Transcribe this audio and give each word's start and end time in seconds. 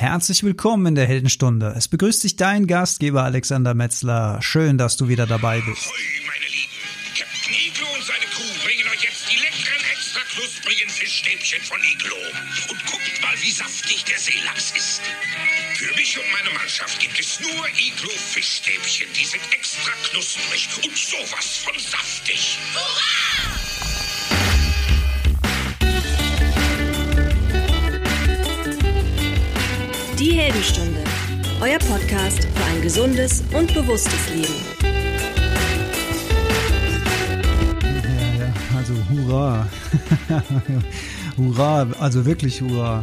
Herzlich 0.00 0.42
willkommen 0.42 0.86
in 0.86 0.94
der 0.94 1.04
Heldenstunde. 1.04 1.74
Es 1.76 1.86
begrüßt 1.86 2.24
dich 2.24 2.34
dein 2.36 2.66
Gastgeber 2.66 3.22
Alexander 3.22 3.74
Metzler. 3.74 4.40
Schön, 4.40 4.78
dass 4.78 4.96
du 4.96 5.08
wieder 5.08 5.26
dabei 5.26 5.60
bist. 5.60 5.84
Hoi, 5.84 6.24
meine 6.24 6.46
Lieben. 6.46 6.72
Captain 7.12 7.52
Iglo 7.52 7.86
und 7.94 8.02
seine 8.02 8.24
Crew 8.32 8.48
bringen 8.64 8.88
euch 8.88 9.04
jetzt 9.04 9.30
die 9.30 9.36
leckeren, 9.36 9.84
extra 9.92 10.22
knusprigen 10.32 10.88
Fischstäbchen 10.88 11.60
von 11.60 11.78
Iglo. 11.84 12.16
Und 12.70 12.80
guckt 12.86 13.20
mal, 13.20 13.36
wie 13.42 13.50
saftig 13.50 14.02
der 14.04 14.18
Seelachs 14.18 14.72
ist. 14.74 15.02
Für 15.74 15.94
mich 15.94 16.16
und 16.16 16.32
meine 16.32 16.48
Mannschaft 16.56 16.98
gibt 16.98 17.20
es 17.20 17.38
nur 17.38 17.68
Iglo 17.68 18.08
Fischstäbchen. 18.08 19.06
Die 19.12 19.26
sind 19.26 19.44
extra 19.52 19.92
knusprig 20.08 20.66
und 20.82 20.96
sowas 20.96 21.60
von 21.62 21.78
saftig. 21.78 22.56
Die 30.20 30.32
Heldenstunde, 30.32 31.02
euer 31.62 31.78
Podcast 31.78 32.44
für 32.44 32.64
ein 32.66 32.82
gesundes 32.82 33.42
und 33.56 33.72
bewusstes 33.72 34.28
Leben. 34.34 34.52
Ja, 37.82 37.90
ja, 38.38 38.52
also 38.76 38.92
hurra. 39.08 39.66
hurra, 41.38 41.86
also 41.98 42.26
wirklich 42.26 42.60
hurra. 42.60 43.02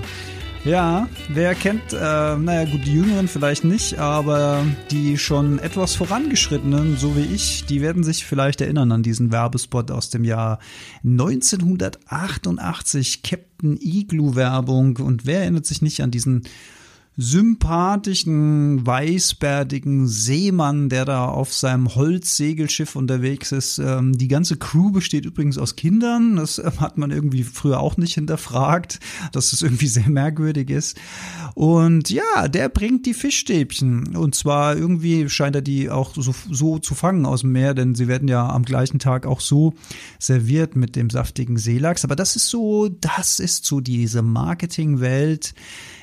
Ja, 0.63 1.09
wer 1.29 1.55
kennt, 1.55 1.91
äh, 1.91 2.37
naja 2.37 2.65
gut, 2.65 2.85
die 2.85 2.93
Jüngeren 2.93 3.27
vielleicht 3.27 3.63
nicht, 3.63 3.97
aber 3.97 4.63
die 4.91 5.17
schon 5.17 5.57
etwas 5.57 5.95
vorangeschrittenen, 5.95 6.97
so 6.97 7.15
wie 7.15 7.25
ich, 7.33 7.65
die 7.65 7.81
werden 7.81 8.03
sich 8.03 8.25
vielleicht 8.25 8.61
erinnern 8.61 8.91
an 8.91 9.01
diesen 9.01 9.31
Werbespot 9.31 9.89
aus 9.89 10.11
dem 10.11 10.23
Jahr 10.23 10.59
1988, 11.03 13.23
Captain 13.23 13.75
Igloo 13.81 14.35
Werbung. 14.35 14.97
Und 14.97 15.25
wer 15.25 15.39
erinnert 15.39 15.65
sich 15.65 15.81
nicht 15.81 16.01
an 16.01 16.11
diesen 16.11 16.43
sympathischen, 17.19 18.85
weißbärtigen 18.85 20.07
Seemann, 20.07 20.87
der 20.87 21.03
da 21.03 21.25
auf 21.25 21.51
seinem 21.51 21.95
Holzsegelschiff 21.95 22.95
unterwegs 22.95 23.51
ist. 23.51 23.79
Ähm, 23.79 24.15
die 24.15 24.27
ganze 24.27 24.57
Crew 24.57 24.91
besteht 24.91 25.25
übrigens 25.25 25.57
aus 25.57 25.75
Kindern. 25.75 26.35
Das 26.35 26.59
äh, 26.59 26.71
hat 26.77 26.99
man 26.99 27.09
irgendwie 27.09 27.43
früher 27.43 27.79
auch 27.79 27.97
nicht 27.97 28.13
hinterfragt, 28.13 28.99
dass 29.31 29.49
das 29.49 29.63
irgendwie 29.63 29.87
sehr 29.87 30.07
merkwürdig 30.07 30.69
ist. 30.69 30.95
Und 31.55 32.11
ja, 32.11 32.47
der 32.47 32.69
bringt 32.69 33.07
die 33.07 33.15
Fischstäbchen. 33.15 34.15
Und 34.15 34.35
zwar 34.35 34.77
irgendwie 34.77 35.27
scheint 35.27 35.55
er 35.55 35.63
die 35.63 35.89
auch 35.89 36.13
so, 36.13 36.35
so 36.51 36.77
zu 36.77 36.93
fangen 36.93 37.25
aus 37.25 37.41
dem 37.41 37.51
Meer, 37.51 37.73
denn 37.73 37.95
sie 37.95 38.07
werden 38.07 38.27
ja 38.27 38.47
am 38.47 38.63
gleichen 38.63 38.99
Tag 38.99 39.25
auch 39.25 39.41
so 39.41 39.73
serviert 40.19 40.75
mit 40.75 40.95
dem 40.95 41.09
saftigen 41.09 41.57
Seelachs. 41.57 42.05
Aber 42.05 42.15
das 42.15 42.35
ist 42.35 42.49
so, 42.49 42.89
das 42.89 43.39
ist 43.39 43.65
so 43.65 43.79
diese 43.79 44.21
Marketingwelt, 44.21 45.55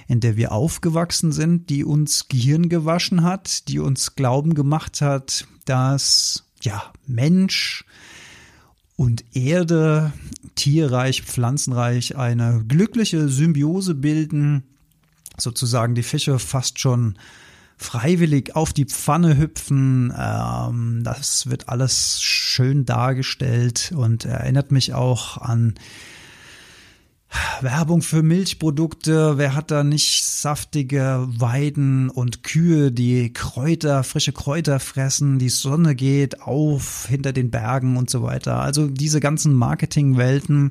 in 0.08 0.20
der 0.20 0.36
wir 0.36 0.52
aufgewachsen 0.52 1.03
sind, 1.12 1.70
die 1.70 1.84
uns 1.84 2.28
Gehirn 2.28 2.69
gewaschen 2.69 3.22
hat, 3.22 3.69
die 3.69 3.78
uns 3.78 4.14
glauben 4.14 4.55
gemacht 4.55 5.00
hat, 5.00 5.46
dass 5.64 6.44
ja 6.62 6.92
Mensch 7.06 7.84
und 8.96 9.24
Erde, 9.34 10.12
Tierreich, 10.55 11.22
Pflanzenreich 11.22 12.16
eine 12.16 12.64
glückliche 12.66 13.28
Symbiose 13.28 13.94
bilden, 13.94 14.64
sozusagen 15.36 15.94
die 15.94 16.02
Fische 16.02 16.38
fast 16.38 16.78
schon 16.78 17.18
freiwillig 17.77 18.55
auf 18.55 18.72
die 18.72 18.84
Pfanne 18.84 19.36
hüpfen. 19.36 20.12
Ähm, 20.16 21.02
das 21.02 21.48
wird 21.48 21.68
alles 21.68 22.22
schön 22.22 22.84
dargestellt 22.84 23.92
und 23.96 24.24
erinnert 24.24 24.70
mich 24.70 24.94
auch 24.94 25.39
an 25.39 25.74
Werbung 27.60 28.02
für 28.02 28.22
Milchprodukte, 28.22 29.38
wer 29.38 29.54
hat 29.54 29.70
da 29.70 29.84
nicht 29.84 30.24
saftige 30.24 31.27
Weiden 31.28 32.10
und 32.10 32.42
Kühe, 32.42 32.92
die 32.92 33.32
Kräuter, 33.32 34.04
frische 34.04 34.32
Kräuter 34.32 34.80
fressen, 34.80 35.38
die 35.38 35.48
Sonne 35.48 35.94
geht 35.94 36.42
auf 36.42 37.06
hinter 37.08 37.32
den 37.32 37.50
Bergen 37.50 37.96
und 37.96 38.10
so 38.10 38.22
weiter. 38.22 38.60
Also 38.60 38.86
diese 38.89 39.20
ganzen 39.20 39.55
Marketingwelten 39.55 40.70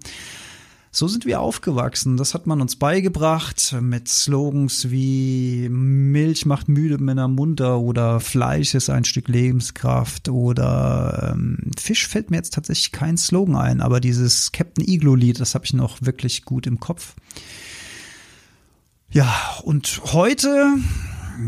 so 0.96 1.08
sind 1.08 1.26
wir 1.26 1.42
aufgewachsen. 1.42 2.18
Das 2.18 2.36
hat 2.36 2.46
man 2.46 2.62
uns 2.62 2.76
beigebracht 2.76 3.76
mit 3.82 4.08
Slogans 4.08 4.92
wie 4.92 5.68
Milch 5.68 6.46
macht 6.46 6.70
müde 6.70 7.00
Männer 7.00 7.28
munter 7.28 7.80
oder 7.80 8.20
Fleisch 8.20 8.76
ist 8.76 8.92
ein 8.92 9.04
Stück 9.04 9.28
Lebenskraft 9.28 10.30
oder 10.30 11.32
ähm, 11.34 11.72
Fisch 11.80 12.08
fällt 12.08 12.30
mir 12.30 12.38
jetzt 12.38 12.54
tatsächlich 12.54 12.92
kein 12.92 13.18
Slogan 13.18 13.56
ein, 13.56 13.82
aber 13.82 14.00
dieses 14.00 14.52
Captain 14.52 14.88
Iglo 14.88 15.16
Lied, 15.16 15.40
das 15.40 15.56
habe 15.56 15.66
ich 15.66 15.74
noch 15.74 15.98
wirklich 16.02 16.46
gut 16.46 16.68
im 16.68 16.80
Kopf. 16.80 17.16
Ja, 19.10 19.34
und 19.64 20.00
heute 20.14 20.76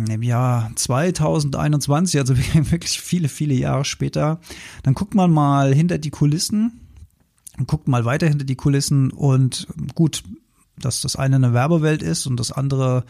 im 0.09 0.23
Jahr 0.23 0.71
2021, 0.75 2.19
also 2.19 2.35
wirklich 2.71 2.99
viele, 2.99 3.29
viele 3.29 3.53
Jahre 3.53 3.85
später, 3.85 4.39
dann 4.81 4.95
guckt 4.95 5.13
man 5.13 5.29
mal 5.29 5.71
hinter 5.71 5.99
die 5.99 6.09
Kulissen 6.09 6.84
guckt 7.67 7.87
mal 7.87 8.05
weiter 8.05 8.27
hinter 8.27 8.45
die 8.45 8.55
Kulissen 8.55 9.11
und 9.11 9.67
gut, 9.95 10.23
dass 10.77 11.01
das 11.01 11.15
eine 11.15 11.37
eine 11.37 11.53
Werbewelt 11.53 12.01
ist 12.01 12.27
und 12.27 12.39
das 12.39 12.51
andere 12.51 13.05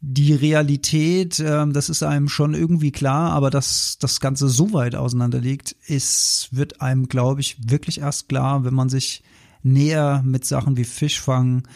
die 0.00 0.34
Realität, 0.34 1.40
äh, 1.40 1.66
das 1.68 1.88
ist 1.88 2.02
einem 2.02 2.28
schon 2.28 2.54
irgendwie 2.54 2.92
klar, 2.92 3.32
aber 3.32 3.50
dass 3.50 3.98
das 3.98 4.20
Ganze 4.20 4.48
so 4.48 4.72
weit 4.72 4.94
auseinander 4.94 5.40
liegt, 5.40 5.72
ist, 5.86 6.48
wird 6.52 6.80
einem, 6.80 7.08
glaube 7.08 7.40
ich, 7.40 7.56
wirklich 7.70 8.00
erst 8.00 8.28
klar, 8.28 8.64
wenn 8.64 8.74
man 8.74 8.88
sich 8.88 9.22
näher 9.62 10.22
mit 10.24 10.44
Sachen 10.44 10.76
wie 10.76 10.84
Fischfang, 10.84 11.66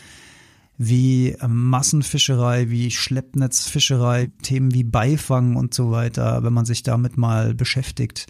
wie 0.79 1.37
Massenfischerei, 1.47 2.71
wie 2.71 2.91
Schleppnetzfischerei, 2.91 4.31
Themen 4.43 4.73
wie 4.73 4.85
Beifang 4.85 5.57
und 5.57 5.75
so 5.75 5.91
weiter, 5.91 6.43
wenn 6.43 6.53
man 6.53 6.65
sich 6.65 6.83
damit 6.83 7.19
mal 7.19 7.55
beschäftigt. 7.55 8.27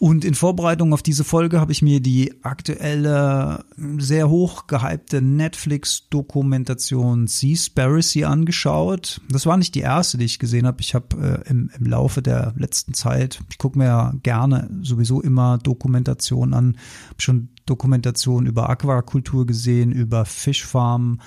Und 0.00 0.24
in 0.24 0.34
Vorbereitung 0.34 0.92
auf 0.94 1.02
diese 1.02 1.24
Folge 1.24 1.60
habe 1.60 1.72
ich 1.72 1.82
mir 1.82 2.00
die 2.00 2.32
aktuelle, 2.42 3.66
sehr 3.98 4.30
hoch 4.30 4.66
gehypte 4.66 5.20
Netflix-Dokumentation 5.20 7.26
Seaspiracy 7.26 8.24
angeschaut. 8.24 9.20
Das 9.28 9.44
war 9.44 9.58
nicht 9.58 9.74
die 9.74 9.80
erste, 9.80 10.16
die 10.16 10.24
ich 10.24 10.38
gesehen 10.38 10.66
habe. 10.66 10.80
Ich 10.80 10.94
habe 10.94 11.42
äh, 11.44 11.50
im, 11.50 11.70
im 11.78 11.84
Laufe 11.84 12.22
der 12.22 12.54
letzten 12.56 12.94
Zeit, 12.94 13.40
ich 13.50 13.58
gucke 13.58 13.76
mir 13.76 13.84
ja 13.84 14.14
gerne 14.22 14.70
sowieso 14.80 15.20
immer 15.20 15.58
Dokumentationen 15.58 16.54
an, 16.54 16.78
habe 17.10 17.20
schon 17.20 17.50
Dokumentationen 17.66 18.48
über 18.48 18.70
Aquakultur 18.70 19.44
gesehen, 19.44 19.92
über 19.92 20.24
Fischfarmen, 20.24 21.20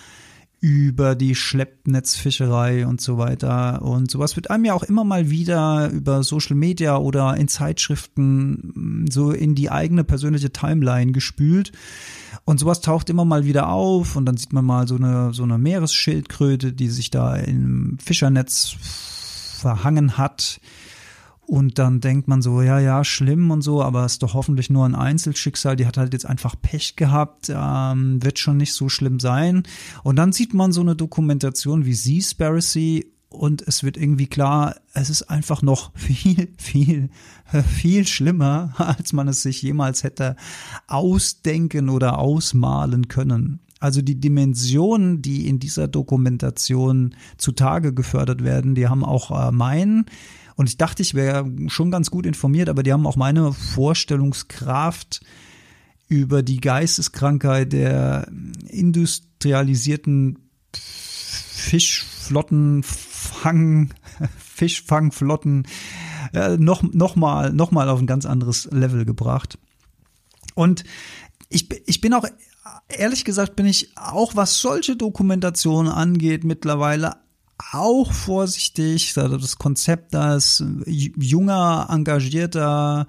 über 0.64 1.14
die 1.14 1.36
Schleppnetzfischerei 1.36 2.88
und 2.88 3.02
so 3.02 3.18
weiter. 3.18 3.82
Und 3.82 4.10
sowas 4.10 4.38
wird 4.38 4.50
einem 4.50 4.64
ja 4.64 4.74
auch 4.74 4.84
immer 4.84 5.04
mal 5.04 5.30
wieder 5.30 5.90
über 5.90 6.24
Social 6.24 6.56
Media 6.56 6.96
oder 6.96 7.36
in 7.36 7.50
Zeitschriften 7.50 9.06
so 9.12 9.32
in 9.32 9.56
die 9.56 9.70
eigene 9.70 10.06
persönliche 10.06 10.54
Timeline 10.54 11.12
gespült. 11.12 11.74
Und 12.46 12.62
sowas 12.62 12.80
taucht 12.80 13.10
immer 13.10 13.26
mal 13.26 13.44
wieder 13.44 13.68
auf 13.68 14.16
und 14.16 14.26
dann 14.26 14.38
sieht 14.38 14.54
man 14.54 14.64
mal 14.64 14.88
so 14.88 14.96
eine, 14.96 15.34
so 15.34 15.44
eine 15.44 15.58
Meeresschildkröte, 15.58 16.72
die 16.72 16.88
sich 16.88 17.12
da 17.12 17.36
im 17.36 17.98
Fischernetz 18.02 18.74
verhangen 19.60 20.18
hat 20.18 20.62
und 21.46 21.78
dann 21.78 22.00
denkt 22.00 22.28
man 22.28 22.42
so, 22.42 22.62
ja, 22.62 22.80
ja, 22.80 23.04
schlimm 23.04 23.52
und 23.52 23.62
so, 23.62 23.84
aber 23.84 24.06
ist 24.06 24.24
doch 24.24 24.34
hoffentlich 24.34 24.70
nur 24.70 24.86
ein 24.86 24.96
Einzelschicksal. 24.96 25.76
Die 25.76 25.86
hat 25.86 25.98
halt 25.98 26.14
jetzt 26.14 26.26
einfach 26.26 26.56
Pech 26.62 26.96
gehabt, 26.96 27.52
ähm, 27.54 28.24
wird 28.24 28.40
schon 28.40 28.58
nicht 28.58 28.74
so 28.74 28.88
schlimm 28.90 29.20
sein. 29.20 29.64
Und 30.04 30.16
dann 30.16 30.32
sieht 30.32 30.54
man 30.54 30.72
so 30.72 30.82
eine 30.82 30.96
Dokumentation 30.96 31.86
wie 31.86 31.94
Seaspiracy 31.94 33.12
und 33.30 33.62
es 33.64 33.84
wird 33.84 33.98
irgendwie 33.98 34.28
klar, 34.28 34.76
es 34.94 35.10
ist 35.10 35.24
einfach 35.24 35.62
noch 35.62 35.92
viel, 35.96 36.50
viel, 36.58 37.10
viel 37.68 38.08
schlimmer, 38.08 38.74
als 38.78 39.12
man 39.12 39.28
es 39.28 39.42
sich 39.42 39.62
jemals 39.62 40.04
hätte 40.04 40.36
ausdenken 40.88 41.90
oder 41.90 42.20
ausmalen 42.20 43.10
können. 43.10 43.60
Also 43.80 44.02
die 44.02 44.18
Dimensionen, 44.18 45.22
die 45.22 45.50
in 45.50 45.60
dieser 45.60 45.90
Dokumentation 45.90 47.16
zutage 47.38 47.94
gefördert 47.94 48.42
werden, 48.42 48.76
die 48.76 48.88
haben 48.88 49.04
auch 49.04 49.30
äh, 49.30 49.52
meinen 49.52 50.06
und 50.56 50.70
ich 50.70 50.78
dachte, 50.78 51.02
ich 51.02 51.14
wäre 51.14 51.50
schon 51.68 51.92
ganz 51.92 52.12
gut 52.12 52.26
informiert, 52.26 52.70
aber 52.70 52.84
die 52.84 52.94
haben 52.94 53.08
auch 53.08 53.16
meine 53.16 53.54
Vorstellungskraft 53.54 55.22
über 56.08 56.44
die 56.44 56.62
Geisteskrankheit 56.62 57.74
der 57.74 58.28
industrialisierten 58.68 60.38
Fischflotten, 60.74 62.84
Fang, 62.84 63.94
Fischfangflotten 64.38 65.68
äh, 66.34 66.58
noch, 66.58 66.84
noch, 66.84 67.16
mal, 67.16 67.54
noch 67.54 67.72
mal 67.72 67.90
auf 67.90 68.00
ein 68.00 68.08
ganz 68.08 68.26
anderes 68.26 68.66
Level 68.72 69.06
gebracht. 69.06 69.58
Und 70.56 70.84
ich, 71.50 71.70
ich 71.88 72.02
bin 72.02 72.14
auch, 72.14 72.26
ehrlich 72.90 73.26
gesagt, 73.26 73.56
bin 73.56 73.66
ich 73.66 73.98
auch, 73.98 74.36
was 74.36 74.60
solche 74.60 74.96
Dokumentationen 74.96 75.92
angeht, 75.92 76.44
mittlerweile 76.44 77.16
auch 77.72 78.12
vorsichtig. 78.12 79.14
Das 79.14 79.58
Konzept, 79.58 80.14
dass 80.14 80.64
junger, 80.86 81.88
engagierter 81.90 83.08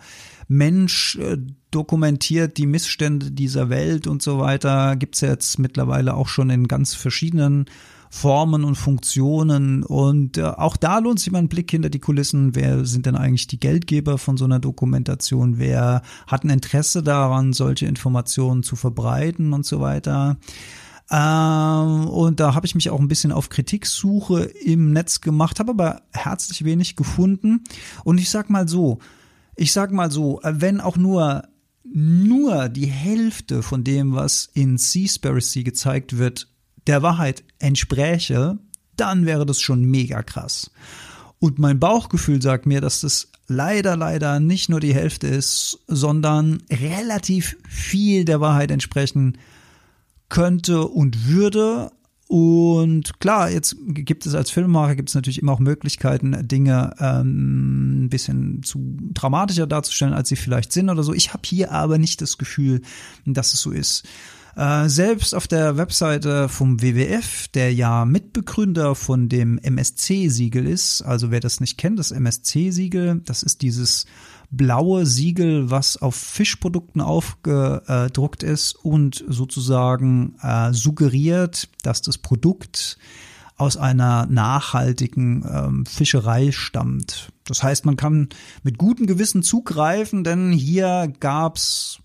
Mensch 0.48 1.16
äh, 1.16 1.38
dokumentiert 1.70 2.58
die 2.58 2.66
Missstände 2.66 3.30
dieser 3.30 3.68
Welt 3.70 4.06
und 4.06 4.22
so 4.22 4.38
weiter, 4.38 4.94
gibt's 4.96 5.22
jetzt 5.22 5.58
mittlerweile 5.58 6.14
auch 6.14 6.28
schon 6.28 6.50
in 6.50 6.68
ganz 6.68 6.94
verschiedenen 6.94 7.66
Formen 8.10 8.62
und 8.62 8.76
Funktionen. 8.76 9.82
Und 9.82 10.38
äh, 10.38 10.44
auch 10.44 10.76
da 10.76 10.98
lohnt 11.00 11.18
sich 11.18 11.32
mal 11.32 11.40
ein 11.40 11.48
Blick 11.48 11.70
hinter 11.72 11.90
die 11.90 11.98
Kulissen. 11.98 12.54
Wer 12.54 12.84
sind 12.84 13.06
denn 13.06 13.16
eigentlich 13.16 13.48
die 13.48 13.58
Geldgeber 13.58 14.18
von 14.18 14.36
so 14.36 14.44
einer 14.44 14.60
Dokumentation? 14.60 15.58
Wer 15.58 16.02
hat 16.28 16.44
ein 16.44 16.50
Interesse 16.50 17.02
daran, 17.02 17.52
solche 17.52 17.86
Informationen 17.86 18.62
zu 18.62 18.76
verbreiten 18.76 19.52
und 19.52 19.66
so 19.66 19.80
weiter? 19.80 20.36
Ähm, 21.10 22.08
und 22.08 22.40
da 22.40 22.54
habe 22.54 22.66
ich 22.66 22.74
mich 22.74 22.90
auch 22.90 23.00
ein 23.00 23.08
bisschen 23.08 23.32
auf 23.32 23.48
Kritiksuche 23.48 24.44
im 24.44 24.92
Netz 24.92 25.20
gemacht, 25.20 25.60
habe 25.60 25.72
aber 25.72 26.02
herzlich 26.12 26.64
wenig 26.64 26.96
gefunden. 26.96 27.64
Und 28.04 28.18
ich 28.18 28.30
sag 28.30 28.50
mal 28.50 28.68
so, 28.68 28.98
ich 29.56 29.72
sag 29.72 29.92
mal 29.92 30.10
so, 30.10 30.40
wenn 30.42 30.80
auch 30.80 30.96
nur 30.96 31.44
nur 31.84 32.68
die 32.70 32.86
Hälfte 32.86 33.62
von 33.62 33.84
dem, 33.84 34.14
was 34.14 34.48
in 34.54 34.78
Seaspiracy 34.78 35.62
gezeigt 35.62 36.16
wird, 36.18 36.48
der 36.86 37.02
Wahrheit 37.02 37.44
entspräche, 37.58 38.58
dann 38.96 39.26
wäre 39.26 39.46
das 39.46 39.60
schon 39.60 39.84
mega 39.84 40.22
krass. 40.22 40.70
Und 41.38 41.58
mein 41.58 41.78
Bauchgefühl 41.78 42.40
sagt 42.40 42.66
mir, 42.66 42.80
dass 42.80 43.02
das 43.02 43.30
leider, 43.48 43.96
leider 43.96 44.40
nicht 44.40 44.70
nur 44.70 44.80
die 44.80 44.94
Hälfte 44.94 45.26
ist, 45.26 45.78
sondern 45.86 46.62
relativ 46.70 47.56
viel 47.68 48.24
der 48.24 48.40
Wahrheit 48.40 48.70
entsprechen 48.70 49.38
könnte 50.28 50.86
und 50.86 51.26
würde. 51.28 51.90
Und 52.26 53.20
klar, 53.20 53.50
jetzt 53.50 53.76
gibt 53.86 54.26
es 54.26 54.34
als 54.34 54.50
Filmemacher 54.50 54.96
gibt 54.96 55.10
es 55.10 55.14
natürlich 55.14 55.40
immer 55.40 55.52
auch 55.52 55.60
Möglichkeiten, 55.60 56.48
Dinge 56.48 56.94
ähm, 56.98 58.04
ein 58.04 58.08
bisschen 58.08 58.62
zu 58.62 58.96
dramatischer 59.12 59.66
darzustellen, 59.66 60.14
als 60.14 60.30
sie 60.30 60.36
vielleicht 60.36 60.72
sind 60.72 60.88
oder 60.88 61.02
so. 61.02 61.12
Ich 61.12 61.32
habe 61.32 61.42
hier 61.44 61.70
aber 61.70 61.98
nicht 61.98 62.22
das 62.22 62.38
Gefühl, 62.38 62.80
dass 63.26 63.52
es 63.52 63.60
so 63.60 63.70
ist. 63.70 64.04
Äh, 64.56 64.88
selbst 64.88 65.34
auf 65.34 65.48
der 65.48 65.76
Webseite 65.76 66.48
vom 66.48 66.80
WWF, 66.80 67.48
der 67.48 67.74
ja 67.74 68.04
Mitbegründer 68.04 68.94
von 68.94 69.28
dem 69.28 69.58
MSC-Siegel 69.58 70.66
ist, 70.66 71.02
also 71.02 71.30
wer 71.30 71.40
das 71.40 71.60
nicht 71.60 71.76
kennt, 71.76 71.98
das 71.98 72.12
MSC-Siegel, 72.12 73.20
das 73.24 73.42
ist 73.42 73.62
dieses 73.62 74.06
blaue 74.56 75.06
Siegel, 75.06 75.70
was 75.70 75.96
auf 75.96 76.14
Fischprodukten 76.14 77.00
aufgedruckt 77.00 78.42
ist 78.42 78.72
und 78.74 79.24
sozusagen 79.28 80.36
äh, 80.42 80.72
suggeriert, 80.72 81.68
dass 81.82 82.02
das 82.02 82.18
Produkt 82.18 82.98
aus 83.56 83.76
einer 83.76 84.26
nachhaltigen 84.26 85.44
ähm, 85.48 85.86
Fischerei 85.86 86.50
stammt. 86.50 87.28
Das 87.44 87.62
heißt, 87.62 87.84
man 87.84 87.96
kann 87.96 88.28
mit 88.62 88.78
gutem 88.78 89.06
Gewissen 89.06 89.42
zugreifen, 89.42 90.24
denn 90.24 90.50
hier 90.50 91.12
gab's 91.20 92.00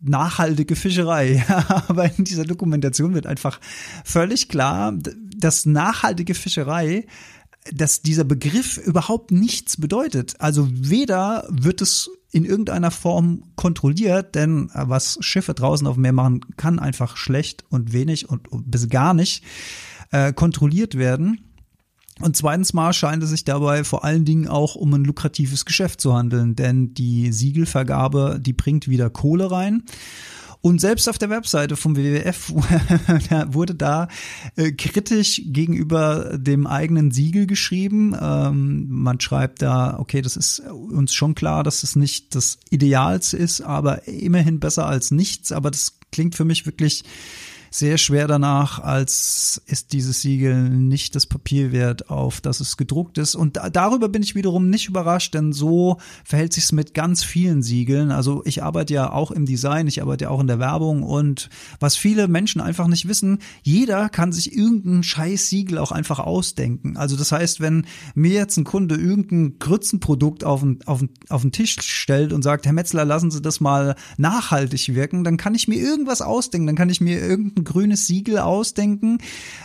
nachhaltige 0.00 0.74
Fischerei. 0.76 1.44
Aber 1.88 2.10
in 2.16 2.24
dieser 2.24 2.44
Dokumentation 2.44 3.14
wird 3.14 3.26
einfach 3.26 3.60
völlig 4.04 4.48
klar, 4.48 4.92
dass 5.36 5.66
nachhaltige 5.66 6.34
Fischerei 6.34 7.06
dass 7.70 8.02
dieser 8.02 8.24
Begriff 8.24 8.76
überhaupt 8.78 9.30
nichts 9.30 9.76
bedeutet. 9.76 10.40
Also 10.40 10.68
weder 10.72 11.46
wird 11.48 11.80
es 11.80 12.10
in 12.32 12.44
irgendeiner 12.44 12.90
Form 12.90 13.44
kontrolliert, 13.56 14.34
denn 14.34 14.70
was 14.74 15.18
Schiffe 15.20 15.54
draußen 15.54 15.86
auf 15.86 15.94
dem 15.94 16.02
Meer 16.02 16.12
machen, 16.12 16.40
kann 16.56 16.78
einfach 16.78 17.16
schlecht 17.16 17.64
und 17.68 17.92
wenig 17.92 18.28
und 18.28 18.48
bis 18.70 18.88
gar 18.88 19.14
nicht 19.14 19.44
äh, 20.10 20.32
kontrolliert 20.32 20.96
werden. 20.96 21.40
Und 22.20 22.36
zweitens 22.36 22.72
mal 22.72 22.92
scheint 22.92 23.22
es 23.22 23.30
sich 23.30 23.44
dabei 23.44 23.84
vor 23.84 24.04
allen 24.04 24.24
Dingen 24.24 24.48
auch 24.48 24.74
um 24.74 24.92
ein 24.94 25.04
lukratives 25.04 25.64
Geschäft 25.64 26.00
zu 26.00 26.14
handeln, 26.14 26.56
denn 26.56 26.94
die 26.94 27.32
Siegelvergabe, 27.32 28.38
die 28.40 28.52
bringt 28.52 28.88
wieder 28.88 29.10
Kohle 29.10 29.50
rein. 29.50 29.84
Und 30.62 30.80
selbst 30.80 31.08
auf 31.08 31.18
der 31.18 31.28
Webseite 31.28 31.76
vom 31.76 31.96
WWF 31.96 32.50
wurde 33.52 33.74
da 33.74 34.06
äh, 34.54 34.70
kritisch 34.70 35.42
gegenüber 35.44 36.38
dem 36.38 36.68
eigenen 36.68 37.10
Siegel 37.10 37.48
geschrieben. 37.48 38.16
Ähm, 38.18 38.86
man 38.88 39.20
schreibt 39.20 39.60
da, 39.60 39.98
okay, 39.98 40.22
das 40.22 40.36
ist 40.36 40.60
uns 40.60 41.14
schon 41.14 41.34
klar, 41.34 41.64
dass 41.64 41.82
es 41.82 41.96
nicht 41.96 42.36
das 42.36 42.58
Idealste 42.70 43.36
ist, 43.36 43.60
aber 43.60 44.06
immerhin 44.06 44.60
besser 44.60 44.86
als 44.86 45.10
nichts. 45.10 45.50
Aber 45.50 45.72
das 45.72 45.98
klingt 46.12 46.36
für 46.36 46.44
mich 46.44 46.64
wirklich 46.64 47.02
sehr 47.74 47.96
schwer 47.96 48.28
danach, 48.28 48.78
als 48.80 49.62
ist 49.66 49.94
dieses 49.94 50.20
Siegel 50.20 50.68
nicht 50.68 51.16
das 51.16 51.24
Papier 51.24 51.72
wert, 51.72 52.10
auf 52.10 52.42
das 52.42 52.60
es 52.60 52.76
gedruckt 52.76 53.16
ist. 53.16 53.34
Und 53.34 53.56
da, 53.56 53.70
darüber 53.70 54.10
bin 54.10 54.22
ich 54.22 54.34
wiederum 54.34 54.68
nicht 54.68 54.88
überrascht, 54.88 55.32
denn 55.32 55.54
so 55.54 55.96
verhält 56.22 56.52
sich 56.52 56.64
es 56.64 56.72
mit 56.72 56.92
ganz 56.92 57.24
vielen 57.24 57.62
Siegeln. 57.62 58.10
Also 58.10 58.42
ich 58.44 58.62
arbeite 58.62 58.92
ja 58.92 59.10
auch 59.10 59.30
im 59.30 59.46
Design, 59.46 59.86
ich 59.86 60.02
arbeite 60.02 60.24
ja 60.24 60.30
auch 60.30 60.40
in 60.40 60.48
der 60.48 60.58
Werbung 60.58 61.02
und 61.02 61.48
was 61.80 61.96
viele 61.96 62.28
Menschen 62.28 62.60
einfach 62.60 62.88
nicht 62.88 63.08
wissen, 63.08 63.38
jeder 63.62 64.10
kann 64.10 64.32
sich 64.32 64.54
irgendein 64.54 65.02
scheiß 65.02 65.48
Siegel 65.48 65.78
auch 65.78 65.92
einfach 65.92 66.18
ausdenken. 66.18 66.98
Also 66.98 67.16
das 67.16 67.32
heißt, 67.32 67.60
wenn 67.60 67.86
mir 68.14 68.32
jetzt 68.32 68.58
ein 68.58 68.64
Kunde 68.64 68.96
irgendein 68.96 69.58
Grützenprodukt 69.58 70.44
auf 70.44 70.60
den, 70.60 70.80
auf 70.84 70.98
den, 70.98 71.08
auf 71.30 71.40
den 71.40 71.52
Tisch 71.52 71.78
stellt 71.80 72.34
und 72.34 72.42
sagt, 72.42 72.66
Herr 72.66 72.74
Metzler, 72.74 73.06
lassen 73.06 73.30
Sie 73.30 73.40
das 73.40 73.60
mal 73.60 73.94
nachhaltig 74.18 74.94
wirken, 74.94 75.24
dann 75.24 75.38
kann 75.38 75.54
ich 75.54 75.68
mir 75.68 75.76
irgendwas 75.76 76.20
ausdenken, 76.20 76.66
dann 76.66 76.76
kann 76.76 76.90
ich 76.90 77.00
mir 77.00 77.18
irgendein 77.18 77.61
ein 77.62 77.64
grünes 77.64 78.06
Siegel 78.06 78.38
ausdenken, 78.38 79.18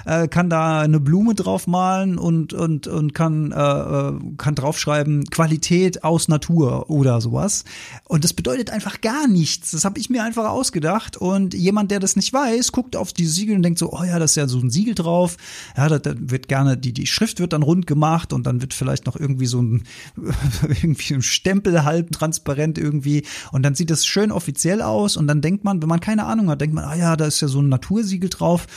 äh, 0.06 0.28
kann 0.28 0.50
da 0.50 0.82
eine 0.82 1.00
Blume 1.00 1.36
drauf 1.36 1.68
malen 1.68 2.18
und, 2.18 2.54
und, 2.54 2.88
und 2.88 3.14
kann, 3.14 3.52
äh, 3.52 3.56
äh, 3.56 4.14
kann 4.38 4.56
draufschreiben 4.56 5.26
Qualität 5.26 6.04
aus 6.04 6.28
Natur 6.28 6.90
oder 6.90 7.22
sowas. 7.22 7.66
Und 8.06 8.24
das 8.24 8.34
bedeutet 8.34 8.70
einfach 8.70 9.02
gar 9.02 9.28
nichts. 9.28 9.72
Das 9.72 9.86
habe 9.86 10.00
ich 10.00 10.10
mir 10.10 10.24
einfach 10.24 10.50
ausgedacht. 10.50 11.18
Und 11.18 11.54
jemand, 11.54 11.92
der 11.92 12.00
das 12.00 12.16
nicht 12.16 12.32
weiß, 12.34 12.72
guckt 12.72 12.96
auf 12.96 13.14
die 13.14 13.26
Siegel 13.26 13.56
und 13.56 13.64
denkt 13.64 13.80
so, 13.80 13.92
oh 13.92 14.04
ja, 14.04 14.20
das 14.20 14.32
ist 14.32 14.36
ja 14.36 14.48
so 14.48 14.60
ein 14.60 14.70
Siegel 14.70 14.96
drauf. 14.96 15.38
Ja, 15.76 15.90
da, 15.90 16.00
da 16.00 16.14
wird 16.18 16.48
gerne, 16.48 16.78
die, 16.78 16.94
die 16.94 17.08
Schrift 17.08 17.40
wird 17.40 17.54
dann 17.54 17.64
rund 17.64 17.88
gemacht 17.88 18.34
und 18.34 18.46
dann 18.46 18.62
wird 18.62 18.74
vielleicht 18.74 19.06
noch 19.06 19.16
irgendwie 19.16 19.48
so 19.48 19.62
ein, 19.62 19.84
irgendwie 20.68 21.16
ein 21.16 21.22
Stempel 21.22 21.84
halb 21.84 22.12
transparent 22.12 22.78
irgendwie. 22.78 23.24
Und 23.52 23.64
dann 23.64 23.76
sieht 23.76 23.90
das 23.90 24.06
schön 24.06 24.32
offiziell 24.32 24.82
aus. 24.82 25.18
Und 25.18 25.28
dann 25.28 25.42
denkt 25.42 25.64
man, 25.64 25.82
wenn 25.82 25.90
man 25.90 26.00
keine 26.00 26.26
Ahnung 26.26 26.50
hat, 26.50 26.62
denkt 26.62 26.76
man, 26.76 26.86
ah 26.86 26.96
ja, 26.96 27.16
da 27.16 27.26
ist 27.26 27.42
ja 27.42 27.48
so 27.48 27.62
ein 27.62 27.70
Natur 27.70 27.87
Natursiegel 27.88 28.30
drauf. 28.30 28.68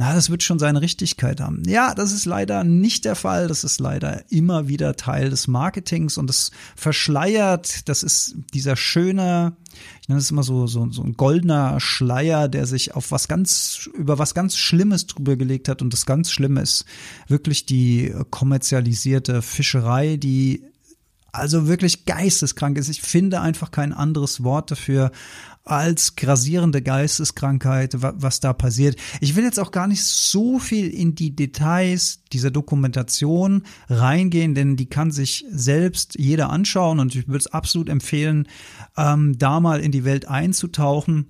Na, 0.00 0.14
das 0.14 0.30
wird 0.30 0.44
schon 0.44 0.60
seine 0.60 0.80
Richtigkeit 0.80 1.40
haben. 1.40 1.64
Ja, 1.66 1.92
das 1.92 2.12
ist 2.12 2.24
leider 2.24 2.62
nicht 2.62 3.04
der 3.04 3.16
Fall. 3.16 3.48
Das 3.48 3.64
ist 3.64 3.80
leider 3.80 4.22
immer 4.30 4.68
wieder 4.68 4.94
Teil 4.94 5.28
des 5.28 5.48
Marketings 5.48 6.18
und 6.18 6.28
das 6.28 6.52
verschleiert. 6.76 7.88
Das 7.88 8.04
ist 8.04 8.36
dieser 8.54 8.76
schöne, 8.76 9.56
ich 10.00 10.08
nenne 10.08 10.20
es 10.20 10.30
immer 10.30 10.44
so, 10.44 10.68
so, 10.68 10.88
so 10.92 11.02
ein 11.02 11.14
goldener 11.14 11.80
Schleier, 11.80 12.48
der 12.48 12.66
sich 12.66 12.94
auf 12.94 13.10
was 13.10 13.26
ganz, 13.26 13.88
über 13.92 14.20
was 14.20 14.34
ganz 14.34 14.56
Schlimmes 14.56 15.08
drüber 15.08 15.34
gelegt 15.34 15.68
hat. 15.68 15.82
Und 15.82 15.92
das 15.92 16.06
ganz 16.06 16.30
Schlimme 16.30 16.60
ist 16.62 16.84
wirklich 17.26 17.66
die 17.66 18.14
kommerzialisierte 18.30 19.42
Fischerei, 19.42 20.16
die 20.16 20.62
also 21.32 21.66
wirklich 21.66 22.04
geisteskrank 22.06 22.78
ist. 22.78 22.88
Ich 22.88 23.02
finde 23.02 23.40
einfach 23.40 23.70
kein 23.70 23.92
anderes 23.92 24.42
Wort 24.42 24.70
dafür 24.70 25.10
als 25.64 26.16
grasierende 26.16 26.80
Geisteskrankheit, 26.80 27.96
was 27.98 28.40
da 28.40 28.54
passiert. 28.54 28.98
Ich 29.20 29.36
will 29.36 29.44
jetzt 29.44 29.60
auch 29.60 29.70
gar 29.70 29.86
nicht 29.86 30.02
so 30.02 30.58
viel 30.58 30.88
in 30.88 31.14
die 31.14 31.36
Details 31.36 32.20
dieser 32.32 32.50
Dokumentation 32.50 33.64
reingehen, 33.88 34.54
denn 34.54 34.76
die 34.76 34.86
kann 34.86 35.10
sich 35.10 35.44
selbst 35.50 36.18
jeder 36.18 36.48
anschauen 36.48 37.00
und 37.00 37.14
ich 37.14 37.28
würde 37.28 37.38
es 37.38 37.52
absolut 37.52 37.90
empfehlen, 37.90 38.48
ähm, 38.96 39.38
da 39.38 39.60
mal 39.60 39.80
in 39.80 39.92
die 39.92 40.04
Welt 40.04 40.26
einzutauchen. 40.26 41.26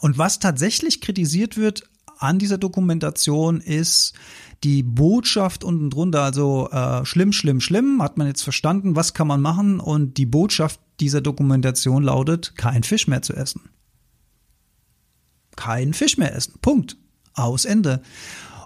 Und 0.00 0.16
was 0.16 0.38
tatsächlich 0.38 1.02
kritisiert 1.02 1.58
wird 1.58 1.82
an 2.18 2.38
dieser 2.38 2.58
Dokumentation 2.58 3.60
ist 3.60 4.14
die 4.64 4.82
Botschaft 4.82 5.64
unten 5.64 5.90
drunter, 5.90 6.22
also 6.22 6.68
äh, 6.70 7.04
schlimm, 7.04 7.32
schlimm, 7.32 7.60
schlimm, 7.60 8.02
hat 8.02 8.18
man 8.18 8.26
jetzt 8.26 8.42
verstanden, 8.42 8.94
was 8.94 9.14
kann 9.14 9.26
man 9.26 9.40
machen 9.40 9.80
und 9.80 10.18
die 10.18 10.26
Botschaft 10.26 10.80
dieser 11.00 11.20
Dokumentation 11.20 12.02
lautet, 12.02 12.56
kein 12.56 12.82
Fisch 12.82 13.08
mehr 13.08 13.22
zu 13.22 13.34
essen. 13.34 13.70
Kein 15.56 15.94
Fisch 15.94 16.18
mehr 16.18 16.34
essen. 16.34 16.54
Punkt. 16.60 16.96
Aus 17.34 17.64
Ende. 17.64 18.02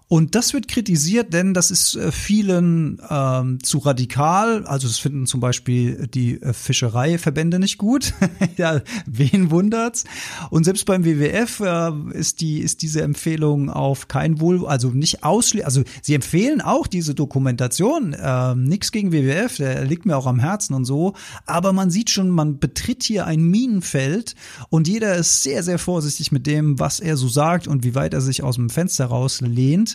Und 0.07 0.35
das 0.35 0.53
wird 0.53 0.69
kritisiert, 0.69 1.33
denn 1.33 1.55
das 1.55 1.71
ist 1.71 1.97
äh, 1.97 2.13
vielen 2.13 3.01
ähm, 3.09 3.59
zu 3.63 3.79
radikal. 3.79 4.67
Also 4.67 4.87
das 4.87 4.99
finden 4.99 5.25
zum 5.25 5.41
Beispiel 5.41 6.07
die 6.09 6.43
äh, 6.43 6.53
Fischereiverbände 6.53 7.59
nicht 7.59 7.79
gut. 7.79 8.13
ja, 8.59 8.83
wen 9.07 9.51
wundert's? 9.51 10.05
Und 10.51 10.65
selbst 10.65 10.85
beim 10.85 11.07
WWF 11.07 11.61
äh, 11.61 12.19
ist 12.19 12.43
die 12.43 12.59
ist 12.59 12.83
diese 12.83 13.01
Empfehlung 13.01 13.71
auf 13.71 14.07
kein 14.07 14.41
Wohl, 14.41 14.67
also 14.67 14.91
nicht 14.91 15.25
ausschließlich. 15.25 15.65
Also 15.65 15.83
sie 16.03 16.15
empfehlen 16.15 16.61
auch 16.61 16.87
diese 16.87 17.15
Dokumentation. 17.15 18.13
Äh, 18.13 18.55
Nichts 18.55 18.93
gegen 18.93 19.11
WWF, 19.11 19.57
der 19.57 19.85
liegt 19.87 20.05
mir 20.05 20.19
auch 20.19 20.27
am 20.27 20.39
Herzen 20.39 20.75
und 20.75 20.85
so. 20.85 21.15
Aber 21.47 21.73
man 21.73 21.91
sieht 21.91 22.11
schon, 22.11 22.29
man 22.29 22.59
betritt 22.59 23.05
hier 23.05 23.27
ein 23.27 23.43
Minenfeld 23.43 24.35
und 24.69 24.87
jeder 24.87 25.15
ist 25.15 25.43
sehr 25.43 25.63
sehr 25.63 25.79
vorsichtig 25.79 26.31
mit 26.31 26.47
dem, 26.47 26.79
was 26.79 27.01
er 27.01 27.17
so 27.17 27.29
sagt 27.29 27.67
und 27.67 27.85
wie 27.85 27.95
weit 27.95 28.13
er 28.13 28.21
sich 28.21 28.43
aus 28.43 28.57
dem 28.57 28.69
Fenster 28.69 29.07
rauslehnt. 29.07 29.94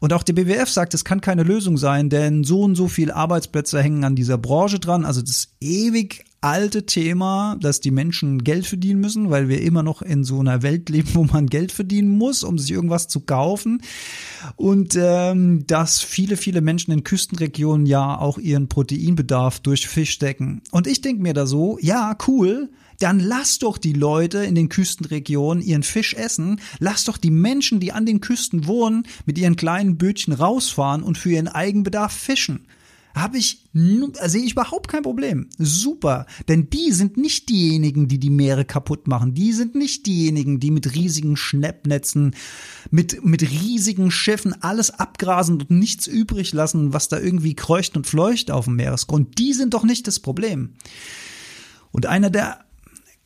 Und 0.00 0.12
auch 0.12 0.22
der 0.22 0.34
BWF 0.34 0.68
sagt, 0.68 0.94
es 0.94 1.04
kann 1.04 1.20
keine 1.20 1.42
Lösung 1.42 1.76
sein, 1.76 2.10
denn 2.10 2.44
so 2.44 2.62
und 2.62 2.74
so 2.74 2.88
viele 2.88 3.14
Arbeitsplätze 3.14 3.82
hängen 3.82 4.04
an 4.04 4.16
dieser 4.16 4.38
Branche 4.38 4.78
dran. 4.78 5.04
Also 5.04 5.22
das 5.22 5.48
ewig 5.60 6.24
alte 6.44 6.84
Thema, 6.84 7.56
dass 7.58 7.80
die 7.80 7.90
Menschen 7.90 8.44
Geld 8.44 8.66
verdienen 8.66 9.00
müssen, 9.00 9.30
weil 9.30 9.48
wir 9.48 9.62
immer 9.62 9.82
noch 9.82 10.02
in 10.02 10.24
so 10.24 10.40
einer 10.40 10.62
Welt 10.62 10.90
leben, 10.90 11.08
wo 11.14 11.24
man 11.24 11.46
Geld 11.46 11.72
verdienen 11.72 12.18
muss, 12.18 12.44
um 12.44 12.58
sich 12.58 12.70
irgendwas 12.70 13.08
zu 13.08 13.20
kaufen. 13.20 13.80
Und 14.56 14.94
ähm, 15.00 15.66
dass 15.66 16.02
viele, 16.02 16.36
viele 16.36 16.60
Menschen 16.60 16.92
in 16.92 17.02
Küstenregionen 17.02 17.86
ja 17.86 18.18
auch 18.18 18.36
ihren 18.36 18.68
Proteinbedarf 18.68 19.60
durch 19.60 19.88
Fisch 19.88 20.18
decken. 20.18 20.60
Und 20.70 20.86
ich 20.86 21.00
denke 21.00 21.22
mir 21.22 21.32
da 21.32 21.46
so, 21.46 21.78
ja, 21.80 22.14
cool, 22.28 22.68
dann 22.98 23.20
lass 23.20 23.58
doch 23.58 23.78
die 23.78 23.94
Leute 23.94 24.38
in 24.38 24.54
den 24.54 24.68
Küstenregionen 24.68 25.62
ihren 25.62 25.82
Fisch 25.82 26.12
essen, 26.12 26.60
lass 26.78 27.04
doch 27.04 27.16
die 27.16 27.30
Menschen, 27.30 27.80
die 27.80 27.92
an 27.92 28.04
den 28.04 28.20
Küsten 28.20 28.66
wohnen, 28.66 29.06
mit 29.24 29.38
ihren 29.38 29.56
kleinen 29.56 29.96
Bötchen 29.96 30.34
rausfahren 30.34 31.02
und 31.02 31.16
für 31.16 31.30
ihren 31.30 31.48
Eigenbedarf 31.48 32.12
fischen. 32.12 32.66
Habe 33.14 33.38
ich, 33.38 33.64
sehe 33.72 34.42
ich 34.42 34.52
überhaupt 34.52 34.88
kein 34.88 35.04
Problem. 35.04 35.48
Super. 35.56 36.26
Denn 36.48 36.68
die 36.68 36.90
sind 36.90 37.16
nicht 37.16 37.48
diejenigen, 37.48 38.08
die 38.08 38.18
die 38.18 38.30
Meere 38.30 38.64
kaputt 38.64 39.06
machen. 39.06 39.34
Die 39.34 39.52
sind 39.52 39.76
nicht 39.76 40.06
diejenigen, 40.06 40.58
die 40.58 40.72
mit 40.72 40.94
riesigen 40.96 41.36
Schnappnetzen, 41.36 42.34
mit, 42.90 43.24
mit 43.24 43.42
riesigen 43.42 44.10
Schiffen 44.10 44.60
alles 44.62 44.90
abgrasen 44.90 45.60
und 45.60 45.70
nichts 45.70 46.08
übrig 46.08 46.52
lassen, 46.52 46.92
was 46.92 47.08
da 47.08 47.20
irgendwie 47.20 47.54
kreucht 47.54 47.96
und 47.96 48.08
fleucht 48.08 48.50
auf 48.50 48.64
dem 48.64 48.76
Meeresgrund. 48.76 49.38
Die 49.38 49.52
sind 49.52 49.74
doch 49.74 49.84
nicht 49.84 50.08
das 50.08 50.18
Problem. 50.18 50.70
Und 51.92 52.06
einer 52.06 52.30
der 52.30 52.63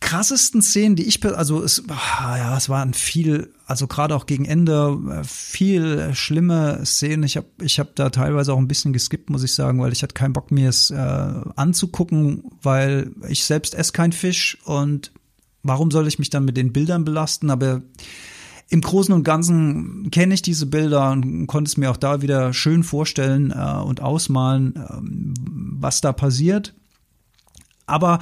krassesten 0.00 0.62
Szenen, 0.62 0.96
die 0.96 1.04
ich, 1.04 1.24
also 1.24 1.62
es, 1.62 1.82
ja, 1.88 2.56
es 2.56 2.68
waren 2.68 2.94
viel, 2.94 3.52
also 3.66 3.86
gerade 3.86 4.14
auch 4.14 4.26
gegen 4.26 4.44
Ende, 4.44 4.96
äh, 5.10 5.24
viel 5.24 6.14
schlimme 6.14 6.84
Szenen. 6.84 7.24
Ich 7.24 7.36
habe 7.36 7.48
ich 7.60 7.78
hab 7.78 7.96
da 7.96 8.10
teilweise 8.10 8.52
auch 8.52 8.58
ein 8.58 8.68
bisschen 8.68 8.92
geskippt, 8.92 9.30
muss 9.30 9.42
ich 9.42 9.54
sagen, 9.54 9.80
weil 9.80 9.92
ich 9.92 10.02
hatte 10.02 10.14
keinen 10.14 10.32
Bock, 10.32 10.50
mir 10.50 10.68
es 10.68 10.90
äh, 10.90 10.96
anzugucken, 10.96 12.44
weil 12.62 13.10
ich 13.28 13.44
selbst 13.44 13.74
esse 13.74 13.92
kein 13.92 14.12
Fisch 14.12 14.58
und 14.64 15.12
warum 15.62 15.90
soll 15.90 16.06
ich 16.06 16.18
mich 16.18 16.30
dann 16.30 16.44
mit 16.44 16.56
den 16.56 16.72
Bildern 16.72 17.04
belasten? 17.04 17.50
Aber 17.50 17.82
im 18.68 18.80
Großen 18.80 19.14
und 19.14 19.24
Ganzen 19.24 20.10
kenne 20.10 20.34
ich 20.34 20.42
diese 20.42 20.66
Bilder 20.66 21.10
und 21.10 21.46
konnte 21.46 21.68
es 21.68 21.76
mir 21.76 21.90
auch 21.90 21.96
da 21.96 22.22
wieder 22.22 22.52
schön 22.52 22.84
vorstellen 22.84 23.50
äh, 23.50 23.80
und 23.82 24.00
ausmalen, 24.00 24.76
äh, 24.76 25.80
was 25.80 26.00
da 26.00 26.12
passiert. 26.12 26.74
Aber 27.86 28.20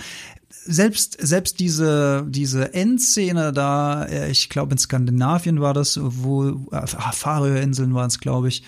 selbst, 0.65 1.17
selbst 1.21 1.61
diese, 1.61 2.25
diese 2.29 2.75
Endszene 2.75 3.53
da, 3.53 4.05
äh, 4.05 4.31
ich 4.31 4.49
glaube 4.49 4.73
in 4.73 4.79
Skandinavien 4.79 5.61
war 5.61 5.75
das, 5.75 5.99
wo, 6.03 6.69
äh, 6.73 6.87
Färöerinseln 6.87 7.95
waren 7.95 8.09
es, 8.09 8.21
glaube 8.21 8.49
ich, 8.49 8.63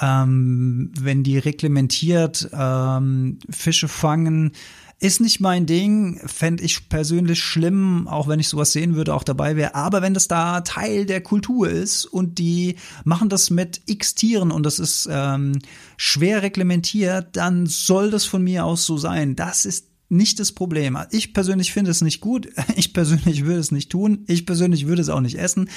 ähm, 0.00 0.92
wenn 0.98 1.24
die 1.24 1.38
reglementiert 1.38 2.48
ähm, 2.52 3.38
Fische 3.50 3.88
fangen, 3.88 4.52
ist 5.00 5.20
nicht 5.20 5.40
mein 5.40 5.64
Ding, 5.66 6.20
fände 6.26 6.64
ich 6.64 6.88
persönlich 6.88 7.38
schlimm, 7.38 8.08
auch 8.08 8.26
wenn 8.26 8.40
ich 8.40 8.48
sowas 8.48 8.72
sehen 8.72 8.96
würde, 8.96 9.14
auch 9.14 9.22
dabei 9.22 9.54
wäre. 9.54 9.76
Aber 9.76 10.02
wenn 10.02 10.14
das 10.14 10.26
da 10.26 10.60
Teil 10.62 11.06
der 11.06 11.20
Kultur 11.20 11.68
ist 11.68 12.04
und 12.04 12.38
die 12.38 12.76
machen 13.04 13.28
das 13.28 13.50
mit 13.50 13.80
x 13.86 14.16
Tieren 14.16 14.50
und 14.50 14.64
das 14.64 14.80
ist 14.80 15.08
ähm, 15.10 15.60
schwer 15.96 16.42
reglementiert, 16.42 17.36
dann 17.36 17.66
soll 17.66 18.10
das 18.10 18.24
von 18.24 18.42
mir 18.42 18.64
aus 18.64 18.86
so 18.86 18.96
sein. 18.96 19.36
Das 19.36 19.66
ist 19.66 19.86
nicht 20.08 20.40
das 20.40 20.52
Problem. 20.52 20.98
Ich 21.10 21.34
persönlich 21.34 21.72
finde 21.72 21.90
es 21.90 22.00
nicht 22.00 22.20
gut. 22.20 22.48
Ich 22.76 22.92
persönlich 22.92 23.44
würde 23.44 23.60
es 23.60 23.72
nicht 23.72 23.90
tun. 23.90 24.24
Ich 24.26 24.46
persönlich 24.46 24.86
würde 24.86 25.02
es 25.02 25.08
auch 25.08 25.20
nicht 25.20 25.38
essen. 25.38 25.68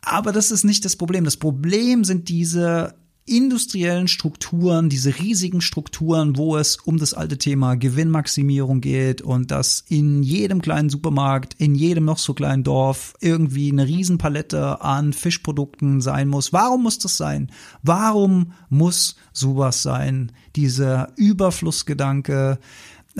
Aber 0.00 0.32
das 0.32 0.50
ist 0.50 0.64
nicht 0.64 0.84
das 0.84 0.96
Problem. 0.96 1.24
Das 1.24 1.36
Problem 1.36 2.04
sind 2.04 2.28
diese 2.28 2.94
industriellen 3.28 4.08
Strukturen, 4.08 4.88
diese 4.88 5.18
riesigen 5.18 5.60
Strukturen, 5.60 6.36
wo 6.36 6.56
es 6.56 6.76
um 6.76 6.96
das 6.96 7.14
alte 7.14 7.36
Thema 7.36 7.74
Gewinnmaximierung 7.74 8.80
geht 8.80 9.20
und 9.20 9.50
dass 9.50 9.84
in 9.88 10.22
jedem 10.22 10.62
kleinen 10.62 10.88
Supermarkt, 10.88 11.54
in 11.58 11.74
jedem 11.74 12.06
noch 12.06 12.18
so 12.18 12.32
kleinen 12.32 12.64
Dorf 12.64 13.14
irgendwie 13.20 13.70
eine 13.70 13.86
Riesenpalette 13.86 14.80
an 14.80 15.12
Fischprodukten 15.12 16.00
sein 16.00 16.28
muss. 16.28 16.52
Warum 16.52 16.82
muss 16.82 16.98
das 16.98 17.16
sein? 17.16 17.52
Warum 17.82 18.52
muss 18.70 19.16
sowas 19.32 19.82
sein? 19.82 20.32
Dieser 20.56 21.12
Überflussgedanke, 21.16 22.58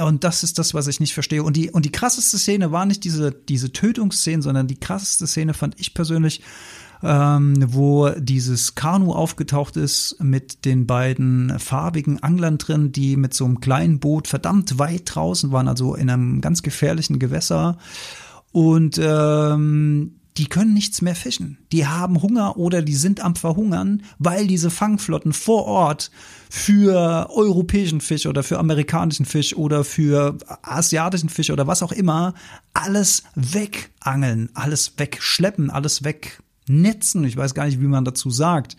und 0.01 0.25
das 0.25 0.43
ist 0.43 0.59
das, 0.59 0.75
was 0.75 0.87
ich 0.87 1.01
nicht 1.01 1.15
verstehe. 1.15 1.43
Und 1.43 1.57
die, 1.57 1.71
und 1.71 1.85
die 1.85 1.93
krasseste 1.93 2.39
Szene 2.39 2.73
war 2.73 2.87
nicht 2.87 3.05
diese, 3.05 3.33
diese 3.33 3.73
Tötungsszene, 3.73 4.43
sondern 4.43 4.67
die 4.67 4.79
krasseste 4.79 5.27
Szene 5.27 5.55
fand 5.55 5.79
ich 5.79 5.95
persönlich, 5.95 6.43
ähm, 7.03 7.65
wo 7.69 8.11
dieses 8.11 8.75
Kanu 8.75 9.13
aufgetaucht 9.13 9.77
ist 9.77 10.17
mit 10.21 10.65
den 10.65 10.87
beiden 10.87 11.59
farbigen 11.59 12.23
Anglern 12.23 12.59
drin, 12.59 12.93
die 12.93 13.17
mit 13.17 13.35
so 13.35 13.45
einem 13.45 13.61
kleinen 13.61 14.01
Boot 14.01 14.27
verdammt 14.27 14.79
weit 14.79 15.03
draußen 15.15 15.53
waren, 15.53 15.69
also 15.69 15.95
in 15.95 16.11
einem 16.11 16.41
ganz 16.41 16.63
gefährlichen 16.63 17.19
Gewässer. 17.19 17.79
Und 18.53 18.99
ähm, 19.03 20.18
die 20.39 20.47
können 20.47 20.73
nichts 20.73 21.03
mehr 21.03 21.17
fischen. 21.17 21.59
Die 21.73 21.87
haben 21.87 22.23
Hunger 22.23 22.57
oder 22.57 22.81
die 22.81 22.95
sind 22.95 23.21
am 23.21 23.35
Verhungern, 23.35 24.05
weil 24.19 24.47
diese 24.47 24.71
Fangflotten 24.71 25.33
vor 25.33 25.65
Ort 25.65 26.13
für 26.49 27.29
europäischen 27.31 28.01
Fisch 28.01 28.25
oder 28.25 28.45
für 28.45 28.59
amerikanischen 28.59 29.27
Fisch 29.27 29.57
oder 29.57 29.83
für 29.83 30.39
asiatischen 30.63 31.29
Fisch 31.29 31.51
oder 31.51 31.67
was 31.67 31.83
auch 31.83 31.93
immer 31.93 32.35
alles 32.73 33.25
wegangeln, 33.35 34.51
alles 34.55 34.93
wegschleppen, 34.97 35.71
alles 35.71 36.05
wegnetzen. 36.05 37.25
Ich 37.25 37.37
weiß 37.37 37.55
gar 37.55 37.67
nicht, 37.67 37.81
wie 37.81 37.87
man 37.87 38.05
dazu 38.05 38.31
sagt. 38.31 38.77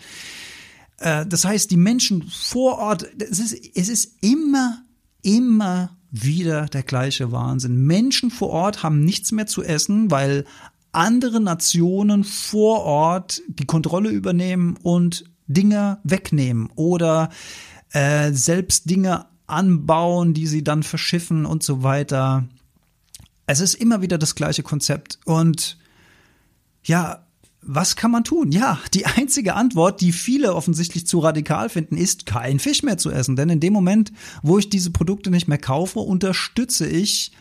Äh, 1.00 1.26
das 1.26 1.44
heißt, 1.44 1.70
die 1.72 1.78
Menschen 1.78 2.24
vor 2.24 2.78
Ort, 2.78 3.06
es 3.20 3.40
ist, 3.40 3.76
es 3.76 3.90
ist 3.90 4.16
immer, 4.22 4.82
immer 5.22 5.98
wieder 6.12 6.66
der 6.66 6.84
gleiche 6.84 7.32
Wahnsinn. 7.32 7.86
Menschen 7.86 8.32
vor 8.32 8.50
Ort 8.50 8.82
haben 8.82 9.04
nichts 9.04 9.32
mehr 9.32 9.46
zu 9.46 9.64
essen, 9.64 10.10
weil 10.10 10.46
andere 10.92 11.40
Nationen 11.40 12.24
vor 12.24 12.82
Ort 12.82 13.42
die 13.48 13.66
Kontrolle 13.66 14.10
übernehmen 14.10 14.78
und 14.82 15.26
Dinge 15.48 16.00
wegnehmen 16.04 16.70
oder 16.76 17.30
äh, 17.92 18.32
selbst 18.32 18.90
Dinge 18.90 19.26
anbauen, 19.48 20.34
die 20.34 20.48
sie 20.48 20.64
dann 20.64 20.84
verschiffen 20.84 21.46
und 21.46 21.64
so 21.64 21.84
weiter. 21.84 22.48
Es 23.46 23.60
ist 23.60 23.74
immer 23.74 24.02
wieder 24.02 24.18
das 24.18 24.36
gleiche 24.36 24.62
Konzept. 24.62 25.20
Und 25.26 25.78
ja, 26.84 27.26
was 27.62 27.96
kann 27.96 28.12
man 28.12 28.24
tun? 28.24 28.52
Ja, 28.52 28.80
die 28.94 29.06
einzige 29.06 29.56
Antwort, 29.56 30.02
die 30.02 30.12
viele 30.12 30.54
offensichtlich 30.56 31.08
zu 31.08 31.20
radikal 31.20 31.70
finden, 31.70 31.98
ist 31.98 32.26
kein 32.26 32.60
Fisch 32.60 32.84
mehr 32.84 32.98
zu 32.98 33.12
essen. 33.12 33.36
Denn 33.36 33.50
in 33.50 33.60
dem 33.60 33.74
Moment, 33.74 34.12
wo 34.44 34.60
ich 34.60 34.70
diese 34.70 34.92
Produkte 34.92 35.32
nicht 35.32 35.48
mehr 35.48 35.58
kaufe, 35.58 36.00
unterstütze 36.00 36.88
ich 36.88 37.32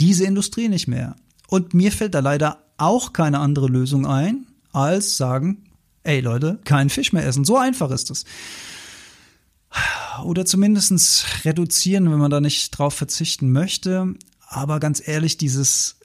diese 0.00 0.24
Industrie 0.24 0.68
nicht 0.68 0.88
mehr. 0.88 1.16
Und 1.48 1.74
mir 1.74 1.92
fällt 1.92 2.14
da 2.14 2.20
leider 2.20 2.65
auch 2.76 3.12
keine 3.12 3.38
andere 3.38 3.68
Lösung 3.68 4.06
ein, 4.06 4.46
als 4.72 5.16
sagen, 5.16 5.64
ey 6.02 6.20
Leute, 6.20 6.58
keinen 6.64 6.90
Fisch 6.90 7.12
mehr 7.12 7.26
essen. 7.26 7.44
So 7.44 7.56
einfach 7.56 7.90
ist 7.90 8.10
es. 8.10 8.24
Oder 10.24 10.46
zumindestens 10.46 11.24
reduzieren, 11.44 12.10
wenn 12.10 12.18
man 12.18 12.30
da 12.30 12.40
nicht 12.40 12.70
drauf 12.70 12.94
verzichten 12.94 13.52
möchte. 13.52 14.14
Aber 14.48 14.80
ganz 14.80 15.06
ehrlich, 15.06 15.36
dieses, 15.36 15.96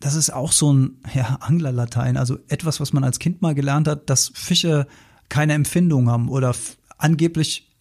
das 0.00 0.14
ist 0.14 0.32
auch 0.32 0.52
so 0.52 0.72
ein 0.72 1.00
ja, 1.14 1.38
Anglerlatein, 1.40 2.16
also 2.16 2.38
etwas, 2.48 2.80
was 2.80 2.92
man 2.92 3.04
als 3.04 3.18
Kind 3.18 3.42
mal 3.42 3.54
gelernt 3.54 3.88
hat, 3.88 4.10
dass 4.10 4.30
Fische 4.34 4.86
keine 5.28 5.54
Empfindung 5.54 6.10
haben 6.10 6.28
oder 6.28 6.54
angeblich 6.98 7.74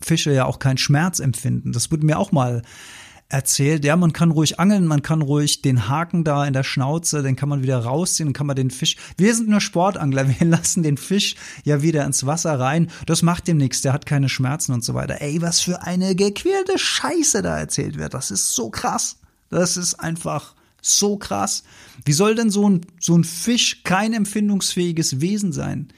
Fische 0.00 0.32
ja 0.32 0.44
auch 0.44 0.58
keinen 0.58 0.78
Schmerz 0.78 1.18
empfinden. 1.18 1.72
Das 1.72 1.90
wurde 1.90 2.06
mir 2.06 2.18
auch 2.18 2.32
mal 2.32 2.62
erzählt, 3.34 3.84
ja, 3.84 3.96
man 3.96 4.12
kann 4.12 4.30
ruhig 4.30 4.60
angeln, 4.60 4.86
man 4.86 5.02
kann 5.02 5.20
ruhig 5.20 5.60
den 5.60 5.88
Haken 5.88 6.22
da 6.22 6.46
in 6.46 6.52
der 6.52 6.62
Schnauze, 6.62 7.22
den 7.22 7.34
kann 7.34 7.48
man 7.48 7.64
wieder 7.64 7.80
rausziehen, 7.80 8.28
dann 8.28 8.32
kann 8.32 8.46
man 8.46 8.54
den 8.54 8.70
Fisch, 8.70 8.96
wir 9.16 9.34
sind 9.34 9.48
nur 9.48 9.60
Sportangler, 9.60 10.28
wir 10.38 10.46
lassen 10.46 10.84
den 10.84 10.96
Fisch 10.96 11.34
ja 11.64 11.82
wieder 11.82 12.04
ins 12.06 12.24
Wasser 12.24 12.58
rein, 12.58 12.90
das 13.06 13.22
macht 13.22 13.48
dem 13.48 13.56
nichts, 13.56 13.82
der 13.82 13.92
hat 13.92 14.06
keine 14.06 14.28
Schmerzen 14.28 14.72
und 14.72 14.84
so 14.84 14.94
weiter. 14.94 15.20
Ey, 15.20 15.42
was 15.42 15.60
für 15.60 15.82
eine 15.82 16.14
gequälte 16.14 16.78
Scheiße 16.78 17.42
da 17.42 17.58
erzählt 17.58 17.98
wird, 17.98 18.14
das 18.14 18.30
ist 18.30 18.54
so 18.54 18.70
krass. 18.70 19.18
Das 19.50 19.76
ist 19.76 19.94
einfach 19.94 20.54
so 20.80 21.16
krass. 21.16 21.64
Wie 22.04 22.12
soll 22.12 22.34
denn 22.36 22.50
so 22.50 22.68
ein, 22.68 22.82
so 23.00 23.16
ein 23.16 23.24
Fisch 23.24 23.82
kein 23.82 24.12
empfindungsfähiges 24.12 25.20
Wesen 25.20 25.52
sein? 25.52 25.88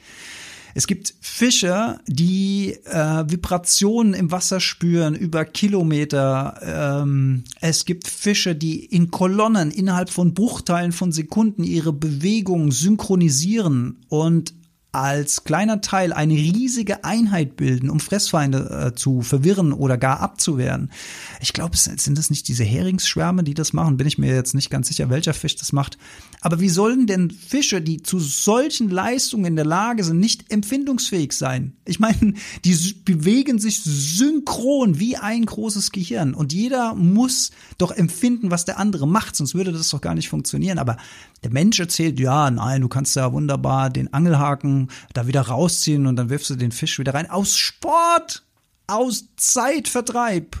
Es 0.77 0.85
gibt 0.85 1.15
Fische, 1.21 1.99
die 2.05 2.77
äh, 2.85 3.23
Vibrationen 3.27 4.13
im 4.13 4.29
Wasser 4.29 4.59
spüren 4.59 5.15
über 5.15 5.43
Kilometer. 5.43 7.01
Ähm, 7.01 7.45
es 7.61 7.83
gibt 7.85 8.07
Fische, 8.07 8.53
die 8.53 8.85
in 8.85 9.09
Kolonnen 9.09 9.71
innerhalb 9.71 10.11
von 10.11 10.35
Bruchteilen 10.35 10.91
von 10.91 11.11
Sekunden 11.11 11.63
ihre 11.63 11.93
Bewegung 11.93 12.71
synchronisieren 12.71 14.05
und 14.07 14.53
als 14.97 15.43
kleiner 15.43 15.79
Teil 15.81 16.11
eine 16.11 16.33
riesige 16.33 17.03
Einheit 17.03 17.55
bilden, 17.55 17.91
um 17.91 17.99
Fressfeinde 17.99 18.87
äh, 18.87 18.95
zu 18.95 19.21
verwirren 19.21 19.71
oder 19.71 19.95
gar 19.95 20.21
abzuwehren. 20.21 20.91
Ich 21.39 21.53
glaube, 21.53 21.77
sind 21.77 22.17
das 22.17 22.31
nicht 22.31 22.47
diese 22.47 22.63
Heringsschwärme, 22.63 23.43
die 23.43 23.53
das 23.53 23.73
machen? 23.73 23.97
Bin 23.97 24.07
ich 24.07 24.17
mir 24.17 24.33
jetzt 24.33 24.55
nicht 24.55 24.71
ganz 24.71 24.87
sicher, 24.87 25.11
welcher 25.11 25.35
Fisch 25.35 25.55
das 25.55 25.71
macht. 25.71 25.99
Aber 26.41 26.59
wie 26.59 26.69
sollen 26.69 27.05
denn 27.05 27.29
Fische, 27.29 27.79
die 27.79 28.01
zu 28.01 28.19
solchen 28.19 28.89
Leistungen 28.89 29.45
in 29.45 29.55
der 29.55 29.65
Lage 29.65 30.03
sind, 30.03 30.19
nicht 30.19 30.51
empfindungsfähig 30.51 31.31
sein? 31.33 31.77
Ich 31.85 31.99
meine, 31.99 32.33
die 32.65 32.75
bewegen 33.05 33.59
sich 33.59 33.83
synchron 33.83 34.97
wie 34.97 35.15
ein 35.15 35.45
großes 35.45 35.91
Gehirn 35.91 36.33
und 36.33 36.53
jeder 36.53 36.95
muss 36.95 37.51
doch 37.77 37.91
empfinden, 37.91 38.49
was 38.49 38.65
der 38.65 38.79
andere 38.79 39.07
macht, 39.07 39.35
sonst 39.35 39.53
würde 39.53 39.71
das 39.71 39.89
doch 39.89 40.01
gar 40.01 40.15
nicht 40.15 40.29
funktionieren. 40.29 40.79
Aber 40.79 40.97
der 41.43 41.51
Mensch 41.51 41.79
erzählt, 41.79 42.19
ja, 42.19 42.49
nein, 42.49 42.81
du 42.81 42.87
kannst 42.87 43.15
ja 43.15 43.31
wunderbar 43.31 43.91
den 43.91 44.11
Angelhaken 44.11 44.86
da 45.13 45.27
wieder 45.27 45.41
rausziehen 45.41 46.07
und 46.07 46.15
dann 46.15 46.29
wirfst 46.29 46.49
du 46.49 46.55
den 46.55 46.71
Fisch 46.71 46.99
wieder 46.99 47.13
rein. 47.13 47.29
Aus 47.29 47.57
Sport, 47.57 48.43
aus 48.87 49.25
Zeitvertreib. 49.35 50.57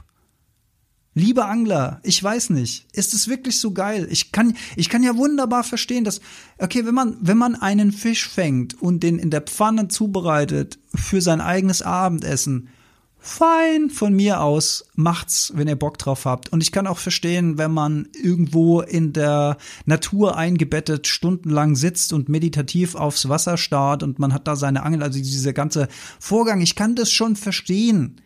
Lieber 1.13 1.47
Angler, 1.47 1.99
ich 2.03 2.23
weiß 2.23 2.51
nicht, 2.51 2.85
ist 2.93 3.15
es 3.15 3.27
wirklich 3.27 3.59
so 3.59 3.73
geil? 3.73 4.07
Ich 4.11 4.31
kann, 4.31 4.55
ich 4.75 4.87
kann 4.87 5.01
ja 5.01 5.17
wunderbar 5.17 5.63
verstehen, 5.63 6.03
dass, 6.03 6.21
okay, 6.59 6.85
wenn 6.85 6.93
man, 6.93 7.17
wenn 7.21 7.39
man 7.39 7.55
einen 7.55 7.91
Fisch 7.91 8.29
fängt 8.29 8.79
und 8.79 9.01
den 9.01 9.17
in 9.17 9.31
der 9.31 9.41
Pfanne 9.41 9.87
zubereitet 9.87 10.77
für 10.93 11.21
sein 11.21 11.41
eigenes 11.41 11.81
Abendessen, 11.81 12.69
fein 13.27 13.89
von 13.89 14.13
mir 14.13 14.41
aus, 14.41 14.85
macht's, 14.95 15.51
wenn 15.53 15.67
ihr 15.67 15.75
Bock 15.75 15.97
drauf 15.97 16.25
habt. 16.25 16.49
Und 16.49 16.63
ich 16.63 16.71
kann 16.71 16.87
auch 16.87 16.97
verstehen, 16.97 17.57
wenn 17.57 17.71
man 17.71 18.07
irgendwo 18.13 18.81
in 18.81 19.13
der 19.13 19.57
Natur 19.85 20.37
eingebettet 20.37 21.07
stundenlang 21.07 21.75
sitzt 21.75 22.13
und 22.13 22.29
meditativ 22.29 22.95
aufs 22.95 23.27
Wasser 23.27 23.57
starrt 23.57 24.01
und 24.01 24.17
man 24.17 24.33
hat 24.33 24.47
da 24.47 24.55
seine 24.55 24.83
Angel, 24.83 25.03
also 25.03 25.19
dieser 25.19 25.53
ganze 25.53 25.89
Vorgang, 26.19 26.61
ich 26.61 26.75
kann 26.75 26.95
das 26.95 27.11
schon 27.11 27.35
verstehen. 27.35 28.21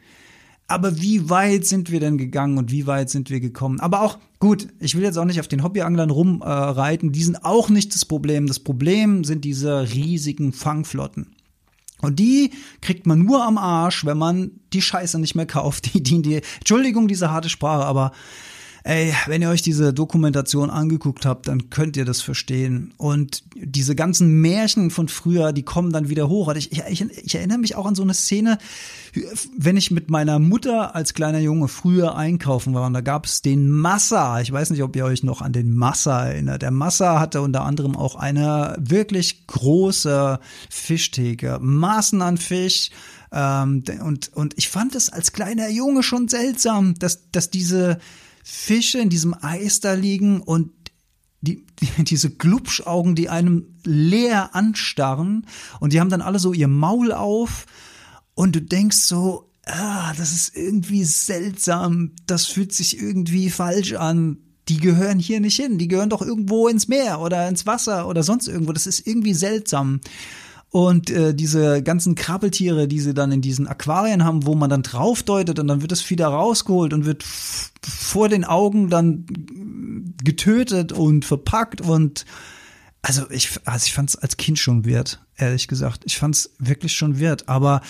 Aber 0.68 1.02
wie 1.02 1.30
weit 1.30 1.66
sind 1.66 1.92
wir 1.92 2.00
denn 2.00 2.18
gegangen 2.18 2.58
und 2.58 2.72
wie 2.72 2.88
weit 2.88 3.10
sind 3.10 3.30
wir 3.30 3.42
gekommen? 3.42 3.82
Aber 3.82 4.04
auch, 4.04 4.20
gut, 4.40 4.68
ich 4.80 4.96
will 4.96 5.04
jetzt 5.04 5.18
auch 5.18 5.26
nicht 5.26 5.40
auf 5.40 5.50
den 5.50 5.64
Hobbyanglern 5.64 6.12
rumreiten, 6.12 7.10
äh, 7.10 7.12
die 7.12 7.24
sind 7.24 7.44
auch 7.44 7.70
nicht 7.70 7.94
das 7.94 8.06
Problem. 8.06 8.48
Das 8.48 8.60
Problem 8.60 9.24
sind 9.24 9.44
diese 9.44 9.92
riesigen 9.92 10.54
Fangflotten. 10.54 11.36
Und 12.02 12.20
die 12.20 12.52
kriegt 12.82 13.06
man 13.06 13.20
nur 13.20 13.46
am 13.46 13.58
Arsch, 13.58 14.06
wenn 14.06 14.18
man 14.18 14.52
die 14.74 14.82
Scheiße 14.82 15.20
nicht 15.20 15.36
mehr 15.36 15.46
kauft. 15.46 15.82
Die, 15.94 16.02
die, 16.02 16.22
die, 16.22 16.42
Entschuldigung, 16.60 17.08
diese 17.08 17.32
harte 17.32 17.50
Sprache, 17.50 17.86
aber 17.86 18.12
Ey, 18.84 19.14
wenn 19.28 19.44
ihr 19.44 19.50
euch 19.50 19.62
diese 19.62 19.94
Dokumentation 19.94 20.72
angeguckt 20.72 21.26
habt, 21.26 21.48
dann 21.48 21.70
könnt 21.70 21.98
ihr 21.98 22.06
das 22.06 22.22
verstehen. 22.22 22.94
Und 22.98 23.44
diese 23.56 23.96
ganzen 23.96 24.42
Märchen 24.42 24.90
von 24.90 25.08
früher, 25.08 25.54
die 25.54 25.62
kommen 25.62 25.92
dann 25.92 26.10
wieder 26.10 26.30
hoch. 26.30 26.52
Ich, 26.56 26.72
ich, 26.72 27.02
ich 27.02 27.36
erinnere 27.36 27.60
mich 27.60 27.76
auch 27.76 27.86
an 27.86 27.94
so 27.94 28.02
eine 28.02 28.16
Szene, 28.16 28.58
wenn 29.56 29.78
ich 29.78 29.92
mit 29.92 30.10
meiner 30.10 30.40
Mutter 30.40 30.96
als 30.96 31.14
kleiner 31.14 31.40
Junge 31.40 31.68
früher 31.68 32.16
einkaufen 32.16 32.74
war. 32.74 32.88
Und 32.88 32.94
da 32.94 33.02
gab 33.02 33.26
es 33.26 33.44
den 33.44 33.70
Massa. 33.70 34.42
Ich 34.42 34.52
weiß 34.52 34.72
nicht, 34.72 34.82
ob 34.82 34.96
ihr 34.96 35.06
euch 35.06 35.22
noch 35.22 35.42
an 35.42 35.54
den 35.54 35.76
Massa 35.76 36.26
erinnert. 36.26 36.64
Der 36.64 36.72
Massa 36.72 37.20
hatte 37.20 37.42
unter 37.42 37.64
anderem 37.64 37.96
auch 37.96 38.16
eine 38.16 38.76
wirklich 38.80 39.46
große 39.46 40.40
Fischtheke. 40.72 41.60
Maßen 41.62 42.22
an 42.24 42.38
Fisch. 42.38 42.90
Ähm, 43.32 43.84
und, 44.04 44.32
und 44.34 44.58
ich 44.58 44.70
fand 44.70 44.96
es 44.96 45.10
als 45.10 45.34
kleiner 45.34 45.70
Junge 45.70 46.02
schon 46.02 46.28
seltsam, 46.28 46.96
dass, 46.96 47.30
dass 47.32 47.52
diese 47.52 48.00
Fische 48.44 49.00
in 49.00 49.10
diesem 49.10 49.36
Eis 49.42 49.80
da 49.80 49.94
liegen 49.94 50.42
und 50.42 50.72
die, 51.42 51.66
die, 51.80 52.04
diese 52.04 52.30
Glubschaugen, 52.30 53.16
die 53.16 53.30
einem 53.30 53.66
leer 53.84 54.56
anstarren 54.56 55.46
und 55.80 55.94
die 55.94 56.00
haben 56.00 56.10
dann 56.10 56.22
alle 56.22 56.40
so 56.40 56.54
ihr 56.54 56.68
Maul 56.68 57.12
auf 57.12 57.66
und 58.36 58.56
du 58.56 58.62
denkst 58.62 58.98
so, 58.98 59.52
ah, 59.66 60.14
das 60.18 60.32
ist 60.32 60.56
irgendwie 60.56 61.04
seltsam, 61.04 62.12
das 62.26 62.46
fühlt 62.46 62.74
sich 62.74 63.00
irgendwie 63.00 63.50
falsch 63.50 63.94
an. 63.94 64.38
Die 64.68 64.78
gehören 64.78 65.20
hier 65.20 65.40
nicht 65.40 65.56
hin, 65.56 65.78
die 65.80 65.88
gehören 65.88 66.10
doch 66.10 66.22
irgendwo 66.22 66.68
ins 66.68 66.88
Meer 66.88 67.20
oder 67.20 67.50
ins 67.50 67.66
Wasser 67.66 68.08
oder 68.08 68.24
sonst 68.24 68.48
irgendwo. 68.48 68.72
Das 68.72 68.88
ist 68.88 69.06
irgendwie 69.06 69.34
seltsam. 69.34 70.00
Und 70.72 71.10
äh, 71.10 71.36
diese 71.36 71.84
ganzen 71.84 72.16
Krabbeltiere, 72.16 72.88
die 72.88 73.02
sie 73.02 73.14
dann 73.14 73.34
in 73.34 73.42
diesen 73.42 73.68
Aquarien 73.68 74.24
haben, 74.24 74.46
wo 74.46 74.56
man 74.56 74.70
dann 74.70 74.84
draufdeutet 74.84 75.60
und 75.60 75.68
dann 75.68 75.82
wird 75.82 75.92
das 75.92 76.10
wieder 76.10 76.28
rausgeholt 76.28 76.94
und 76.94 77.06
wird 77.06 77.24
vor 77.24 78.30
den 78.30 78.46
Augen 78.46 78.90
dann 78.90 79.26
getötet 80.24 80.94
und 80.94 81.26
verpackt 81.26 81.82
und 81.82 82.26
also 83.04 83.24
ich, 83.32 83.60
also 83.66 83.86
ich 83.86 83.94
fand 83.94 84.10
es 84.10 84.16
als 84.16 84.38
Kind 84.38 84.60
schon 84.60 84.86
wert, 84.86 85.26
ehrlich 85.36 85.68
gesagt. 85.68 86.04
Ich 86.06 86.18
fand 86.18 86.36
es 86.36 86.52
wirklich 86.60 86.94
schon 86.94 87.20
wert. 87.20 87.50
Aber 87.50 87.82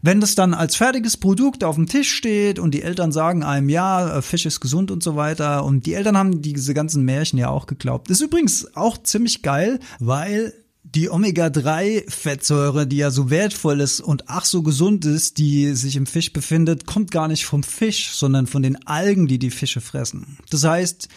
wenn 0.00 0.20
das 0.20 0.36
dann 0.36 0.54
als 0.54 0.76
fertiges 0.76 1.16
Produkt 1.16 1.64
auf 1.64 1.74
dem 1.74 1.86
Tisch 1.86 2.12
steht 2.14 2.60
und 2.60 2.72
die 2.72 2.82
Eltern 2.82 3.10
sagen 3.10 3.42
einem, 3.42 3.68
ja, 3.68 4.18
äh, 4.18 4.22
Fisch 4.22 4.46
ist 4.46 4.60
gesund 4.60 4.92
und 4.92 5.02
so 5.02 5.16
weiter, 5.16 5.64
und 5.64 5.86
die 5.86 5.94
Eltern 5.94 6.16
haben 6.16 6.40
diese 6.40 6.72
ganzen 6.72 7.04
Märchen 7.04 7.38
ja 7.38 7.48
auch 7.48 7.66
geglaubt. 7.66 8.08
Das 8.08 8.18
ist 8.18 8.26
übrigens 8.26 8.76
auch 8.76 8.96
ziemlich 9.02 9.42
geil, 9.42 9.80
weil 9.98 10.54
die 10.94 11.10
Omega-3-Fettsäure, 11.10 12.86
die 12.86 12.96
ja 12.96 13.10
so 13.10 13.30
wertvoll 13.30 13.80
ist 13.80 14.00
und 14.00 14.24
ach 14.28 14.44
so 14.44 14.62
gesund 14.62 15.04
ist, 15.04 15.38
die 15.38 15.74
sich 15.74 15.96
im 15.96 16.06
Fisch 16.06 16.32
befindet, 16.32 16.86
kommt 16.86 17.10
gar 17.10 17.28
nicht 17.28 17.46
vom 17.46 17.62
Fisch, 17.62 18.10
sondern 18.12 18.46
von 18.46 18.62
den 18.62 18.86
Algen, 18.86 19.26
die 19.26 19.38
die 19.38 19.50
Fische 19.50 19.80
fressen. 19.80 20.38
Das 20.50 20.64
heißt, 20.64 21.08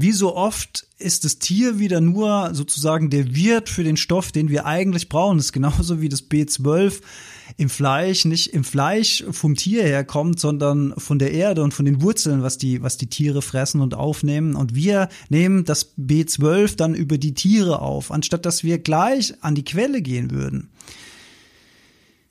wie 0.00 0.12
so 0.12 0.34
oft 0.34 0.86
ist 0.98 1.24
das 1.24 1.38
Tier 1.38 1.78
wieder 1.78 2.00
nur 2.00 2.50
sozusagen 2.54 3.10
der 3.10 3.34
Wirt 3.34 3.68
für 3.68 3.84
den 3.84 3.96
Stoff, 3.96 4.32
den 4.32 4.48
wir 4.48 4.66
eigentlich 4.66 5.08
brauchen. 5.08 5.38
Das 5.38 5.46
ist 5.46 5.52
genauso 5.52 6.00
wie 6.00 6.08
das 6.08 6.28
B12 6.28 7.00
im 7.56 7.68
Fleisch 7.68 8.24
nicht 8.24 8.52
im 8.52 8.64
Fleisch 8.64 9.24
vom 9.30 9.54
Tier 9.54 9.82
herkommt, 9.82 10.38
sondern 10.38 10.92
von 10.98 11.18
der 11.18 11.32
Erde 11.32 11.62
und 11.62 11.72
von 11.72 11.84
den 11.84 12.02
Wurzeln, 12.02 12.42
was 12.42 12.58
die, 12.58 12.82
was 12.82 12.98
die 12.98 13.06
Tiere 13.06 13.42
fressen 13.42 13.80
und 13.80 13.94
aufnehmen. 13.94 14.54
Und 14.54 14.74
wir 14.74 15.08
nehmen 15.28 15.64
das 15.64 15.96
B12 15.96 16.76
dann 16.76 16.94
über 16.94 17.16
die 17.18 17.34
Tiere 17.34 17.80
auf, 17.80 18.10
anstatt 18.10 18.44
dass 18.44 18.64
wir 18.64 18.78
gleich 18.78 19.34
an 19.40 19.54
die 19.54 19.64
Quelle 19.64 20.02
gehen 20.02 20.30
würden. 20.30 20.70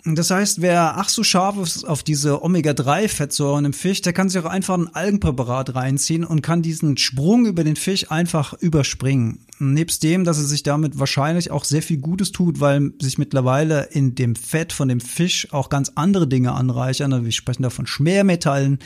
Das 0.05 0.31
heißt, 0.31 0.61
wer 0.61 0.97
ach 0.97 1.09
so 1.09 1.23
scharf 1.23 1.57
ist 1.57 1.83
auf 1.83 2.03
diese 2.03 2.43
Omega-3-Fettsäuren 2.43 3.65
im 3.65 3.73
Fisch, 3.73 4.01
der 4.01 4.13
kann 4.13 4.29
sich 4.29 4.41
auch 4.41 4.49
einfach 4.49 4.77
ein 4.77 4.93
Algenpräparat 4.93 5.75
reinziehen 5.75 6.23
und 6.23 6.41
kann 6.41 6.61
diesen 6.61 6.97
Sprung 6.97 7.45
über 7.45 7.63
den 7.63 7.75
Fisch 7.75 8.09
einfach 8.11 8.53
überspringen. 8.53 9.39
Nebst 9.59 10.03
dem, 10.03 10.23
dass 10.23 10.37
er 10.37 10.45
sich 10.45 10.63
damit 10.63 10.99
wahrscheinlich 10.99 11.51
auch 11.51 11.65
sehr 11.65 11.81
viel 11.81 11.97
Gutes 11.97 12.31
tut, 12.31 12.59
weil 12.59 12.91
sich 13.01 13.17
mittlerweile 13.17 13.89
in 13.91 14.15
dem 14.15 14.35
Fett 14.35 14.71
von 14.71 14.87
dem 14.87 15.01
Fisch 15.01 15.51
auch 15.51 15.67
ganz 15.69 15.91
andere 15.95 16.27
Dinge 16.27 16.53
anreichern. 16.53 17.11
Also 17.11 17.25
wir 17.25 17.31
sprechen 17.31 17.63
da 17.63 17.69
von 17.69 17.87
Schwermetallen, 17.87 18.79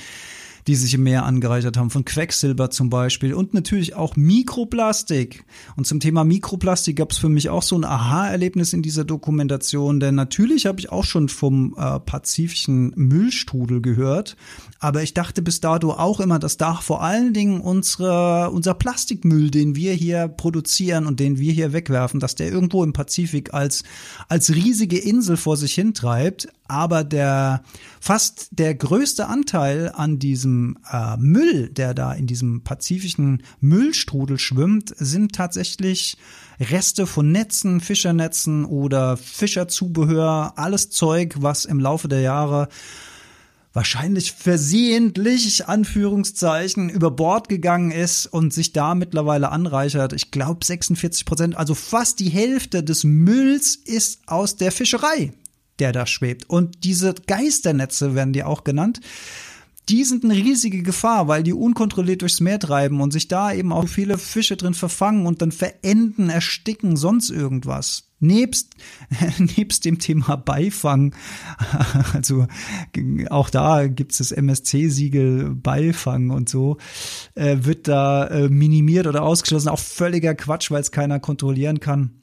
die 0.67 0.75
sich 0.75 0.93
im 0.93 1.03
Meer 1.03 1.25
angereichert 1.25 1.77
haben, 1.77 1.89
von 1.89 2.05
Quecksilber 2.05 2.69
zum 2.69 2.89
Beispiel 2.89 3.33
und 3.33 3.53
natürlich 3.53 3.95
auch 3.95 4.15
Mikroplastik. 4.15 5.43
Und 5.75 5.87
zum 5.87 5.99
Thema 5.99 6.23
Mikroplastik 6.23 6.97
gab 6.97 7.11
es 7.11 7.17
für 7.17 7.29
mich 7.29 7.49
auch 7.49 7.63
so 7.63 7.75
ein 7.77 7.83
Aha-Erlebnis 7.83 8.73
in 8.73 8.81
dieser 8.81 9.03
Dokumentation, 9.03 9.99
denn 9.99 10.15
natürlich 10.15 10.65
habe 10.65 10.79
ich 10.79 10.91
auch 10.91 11.05
schon 11.05 11.29
vom 11.29 11.75
äh, 11.77 11.99
pazifischen 11.99 12.93
Müllstrudel 12.95 13.81
gehört, 13.81 14.35
aber 14.79 15.03
ich 15.03 15.13
dachte 15.13 15.41
bis 15.41 15.61
dato 15.61 15.91
auch 15.91 16.19
immer, 16.19 16.39
dass 16.39 16.57
da 16.57 16.73
vor 16.73 17.03
allen 17.03 17.33
Dingen 17.33 17.61
unsere, 17.61 18.49
unser 18.51 18.73
Plastikmüll, 18.73 19.51
den 19.51 19.75
wir 19.75 19.93
hier 19.93 20.27
produzieren 20.27 21.05
und 21.05 21.19
den 21.19 21.37
wir 21.37 21.53
hier 21.53 21.73
wegwerfen, 21.73 22.19
dass 22.19 22.35
der 22.35 22.51
irgendwo 22.51 22.83
im 22.83 22.93
Pazifik 22.93 23.53
als, 23.53 23.83
als 24.27 24.53
riesige 24.53 24.97
Insel 24.97 25.37
vor 25.37 25.57
sich 25.57 25.73
hintreibt. 25.75 26.47
Aber 26.67 27.03
der 27.03 27.63
fast 28.01 28.47
der 28.51 28.73
größte 28.73 29.27
Anteil 29.27 29.91
an 29.93 30.17
diesem 30.17 30.77
äh, 30.91 31.15
Müll, 31.17 31.69
der 31.69 31.93
da 31.93 32.11
in 32.13 32.25
diesem 32.25 32.63
pazifischen 32.63 33.43
Müllstrudel 33.59 34.39
schwimmt, 34.39 34.93
sind 34.97 35.35
tatsächlich 35.35 36.17
Reste 36.59 37.05
von 37.05 37.31
Netzen, 37.31 37.79
Fischernetzen 37.79 38.65
oder 38.65 39.17
Fischerzubehör, 39.17 40.53
alles 40.57 40.89
Zeug, 40.89 41.35
was 41.39 41.65
im 41.65 41.79
Laufe 41.79 42.07
der 42.07 42.21
Jahre 42.21 42.69
wahrscheinlich 43.73 44.31
versehentlich, 44.33 45.67
Anführungszeichen, 45.67 46.89
über 46.89 47.11
Bord 47.11 47.49
gegangen 47.49 47.91
ist 47.91 48.25
und 48.25 48.51
sich 48.51 48.73
da 48.73 48.95
mittlerweile 48.95 49.51
anreichert. 49.51 50.13
Ich 50.13 50.31
glaube 50.31 50.65
46 50.65 51.25
Prozent, 51.25 51.55
also 51.55 51.75
fast 51.75 52.19
die 52.19 52.29
Hälfte 52.29 52.83
des 52.83 53.03
Mülls 53.03 53.75
ist 53.75 54.21
aus 54.25 54.55
der 54.55 54.71
Fischerei, 54.71 55.33
der 55.81 55.91
da 55.91 56.05
schwebt. 56.05 56.49
Und 56.49 56.83
diese 56.83 57.13
Geisternetze 57.27 58.15
werden 58.15 58.31
die 58.31 58.43
auch 58.43 58.63
genannt. 58.63 59.01
Die 59.89 60.03
sind 60.03 60.23
eine 60.23 60.35
riesige 60.35 60.83
Gefahr, 60.83 61.27
weil 61.27 61.43
die 61.43 61.53
unkontrolliert 61.53 62.21
durchs 62.21 62.39
Meer 62.39 62.59
treiben 62.59 63.01
und 63.01 63.11
sich 63.11 63.27
da 63.27 63.51
eben 63.51 63.73
auch 63.73 63.87
viele 63.87 64.17
Fische 64.17 64.55
drin 64.55 64.75
verfangen 64.75 65.25
und 65.25 65.41
dann 65.41 65.51
verenden, 65.51 66.29
ersticken, 66.29 66.95
sonst 66.95 67.31
irgendwas 67.31 68.11
nebst, 68.21 68.75
nebst 69.39 69.83
dem 69.83 69.97
Thema 69.97 70.35
Beifang, 70.37 71.15
also 72.13 72.45
auch 73.29 73.49
da 73.49 73.87
gibt's 73.87 74.19
das 74.19 74.31
MSC-Siegel 74.31 75.55
Beifang 75.55 76.29
und 76.29 76.47
so, 76.47 76.77
äh, 77.33 77.57
wird 77.61 77.87
da 77.87 78.27
äh, 78.27 78.49
minimiert 78.49 79.07
oder 79.07 79.23
ausgeschlossen. 79.23 79.69
Auch 79.69 79.79
völliger 79.79 80.35
Quatsch, 80.35 80.69
weil 80.69 80.81
es 80.81 80.91
keiner 80.91 81.19
kontrollieren 81.19 81.79
kann. 81.79 82.20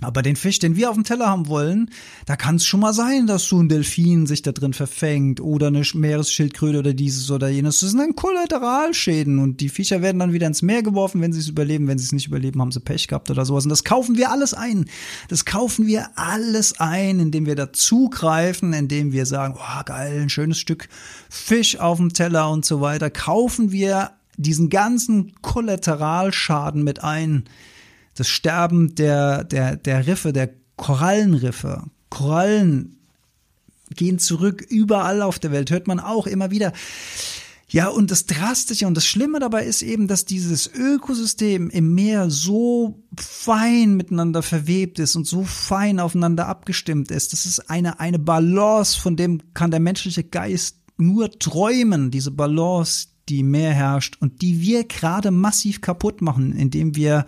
Aber 0.00 0.22
den 0.22 0.36
Fisch, 0.36 0.60
den 0.60 0.76
wir 0.76 0.90
auf 0.90 0.94
dem 0.94 1.02
Teller 1.02 1.26
haben 1.26 1.48
wollen, 1.48 1.90
da 2.24 2.36
kann 2.36 2.54
es 2.54 2.64
schon 2.64 2.78
mal 2.78 2.92
sein, 2.92 3.26
dass 3.26 3.46
so 3.46 3.58
ein 3.58 3.68
Delfin 3.68 4.28
sich 4.28 4.42
da 4.42 4.52
drin 4.52 4.72
verfängt 4.72 5.40
oder 5.40 5.66
eine 5.66 5.82
Meeresschildkröte 5.92 6.78
oder 6.78 6.94
dieses 6.94 7.28
oder 7.32 7.48
jenes. 7.48 7.80
Das 7.80 7.90
sind 7.90 7.98
dann 7.98 8.14
Kollateralschäden 8.14 9.40
und 9.40 9.60
die 9.60 9.68
Viecher 9.68 10.00
werden 10.00 10.20
dann 10.20 10.32
wieder 10.32 10.46
ins 10.46 10.62
Meer 10.62 10.84
geworfen, 10.84 11.20
wenn 11.20 11.32
sie 11.32 11.40
es 11.40 11.48
überleben. 11.48 11.88
Wenn 11.88 11.98
sie 11.98 12.04
es 12.04 12.12
nicht 12.12 12.28
überleben, 12.28 12.60
haben 12.60 12.70
sie 12.70 12.78
Pech 12.78 13.08
gehabt 13.08 13.28
oder 13.28 13.44
sowas. 13.44 13.64
Und 13.64 13.70
das 13.70 13.82
kaufen 13.82 14.16
wir 14.16 14.30
alles 14.30 14.54
ein. 14.54 14.84
Das 15.28 15.44
kaufen 15.44 15.88
wir 15.88 16.16
alles 16.16 16.78
ein, 16.78 17.18
indem 17.18 17.46
wir 17.46 17.56
dazugreifen, 17.56 18.72
indem 18.74 19.10
wir 19.10 19.26
sagen, 19.26 19.56
oh 19.58 19.82
geil, 19.84 20.20
ein 20.20 20.30
schönes 20.30 20.58
Stück 20.58 20.88
Fisch 21.28 21.76
auf 21.80 21.98
dem 21.98 22.12
Teller 22.12 22.50
und 22.50 22.64
so 22.64 22.80
weiter. 22.80 23.10
Kaufen 23.10 23.72
wir 23.72 24.12
diesen 24.36 24.70
ganzen 24.70 25.32
Kollateralschaden 25.42 26.84
mit 26.84 27.02
ein 27.02 27.48
das 28.18 28.28
Sterben 28.28 28.94
der, 28.96 29.44
der, 29.44 29.76
der 29.76 30.06
Riffe, 30.06 30.32
der 30.32 30.50
Korallenriffe. 30.76 31.84
Korallen 32.08 32.96
gehen 33.94 34.18
zurück 34.18 34.64
überall 34.68 35.22
auf 35.22 35.38
der 35.38 35.52
Welt, 35.52 35.70
hört 35.70 35.86
man 35.86 36.00
auch 36.00 36.26
immer 36.26 36.50
wieder. 36.50 36.72
Ja, 37.70 37.88
und 37.88 38.10
das 38.10 38.24
Drastische 38.24 38.86
und 38.86 38.96
das 38.96 39.06
Schlimme 39.06 39.40
dabei 39.40 39.64
ist 39.66 39.82
eben, 39.82 40.08
dass 40.08 40.24
dieses 40.24 40.68
Ökosystem 40.72 41.68
im 41.68 41.94
Meer 41.94 42.30
so 42.30 43.02
fein 43.14 43.94
miteinander 43.94 44.42
verwebt 44.42 44.98
ist 44.98 45.16
und 45.16 45.26
so 45.26 45.44
fein 45.44 46.00
aufeinander 46.00 46.48
abgestimmt 46.48 47.10
ist. 47.10 47.34
Das 47.34 47.44
ist 47.44 47.70
eine, 47.70 48.00
eine 48.00 48.18
Balance, 48.18 48.98
von 48.98 49.16
dem 49.16 49.42
kann 49.52 49.70
der 49.70 49.80
menschliche 49.80 50.24
Geist 50.24 50.76
nur 50.96 51.30
träumen, 51.38 52.10
diese 52.10 52.30
Balance, 52.30 53.08
die 53.28 53.40
im 53.40 53.50
Meer 53.50 53.74
herrscht 53.74 54.16
und 54.18 54.40
die 54.40 54.62
wir 54.62 54.84
gerade 54.84 55.30
massiv 55.30 55.82
kaputt 55.82 56.22
machen, 56.22 56.52
indem 56.52 56.96
wir 56.96 57.26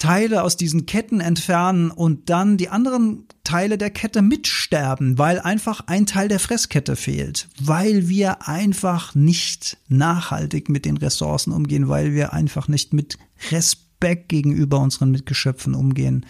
Teile 0.00 0.42
aus 0.42 0.56
diesen 0.56 0.86
Ketten 0.86 1.20
entfernen 1.20 1.92
und 1.92 2.30
dann 2.30 2.56
die 2.56 2.70
anderen 2.70 3.26
Teile 3.44 3.78
der 3.78 3.90
Kette 3.90 4.22
mitsterben, 4.22 5.18
weil 5.18 5.38
einfach 5.38 5.82
ein 5.86 6.06
Teil 6.06 6.26
der 6.26 6.40
Fresskette 6.40 6.96
fehlt, 6.96 7.48
weil 7.60 8.08
wir 8.08 8.48
einfach 8.48 9.14
nicht 9.14 9.76
nachhaltig 9.88 10.68
mit 10.68 10.84
den 10.84 10.96
Ressourcen 10.96 11.52
umgehen, 11.52 11.88
weil 11.88 12.14
wir 12.14 12.32
einfach 12.32 12.66
nicht 12.66 12.92
mit 12.92 13.18
Respekt 13.50 14.28
gegenüber 14.28 14.80
unseren 14.80 15.10
Mitgeschöpfen 15.10 15.74
umgehen. 15.74 16.26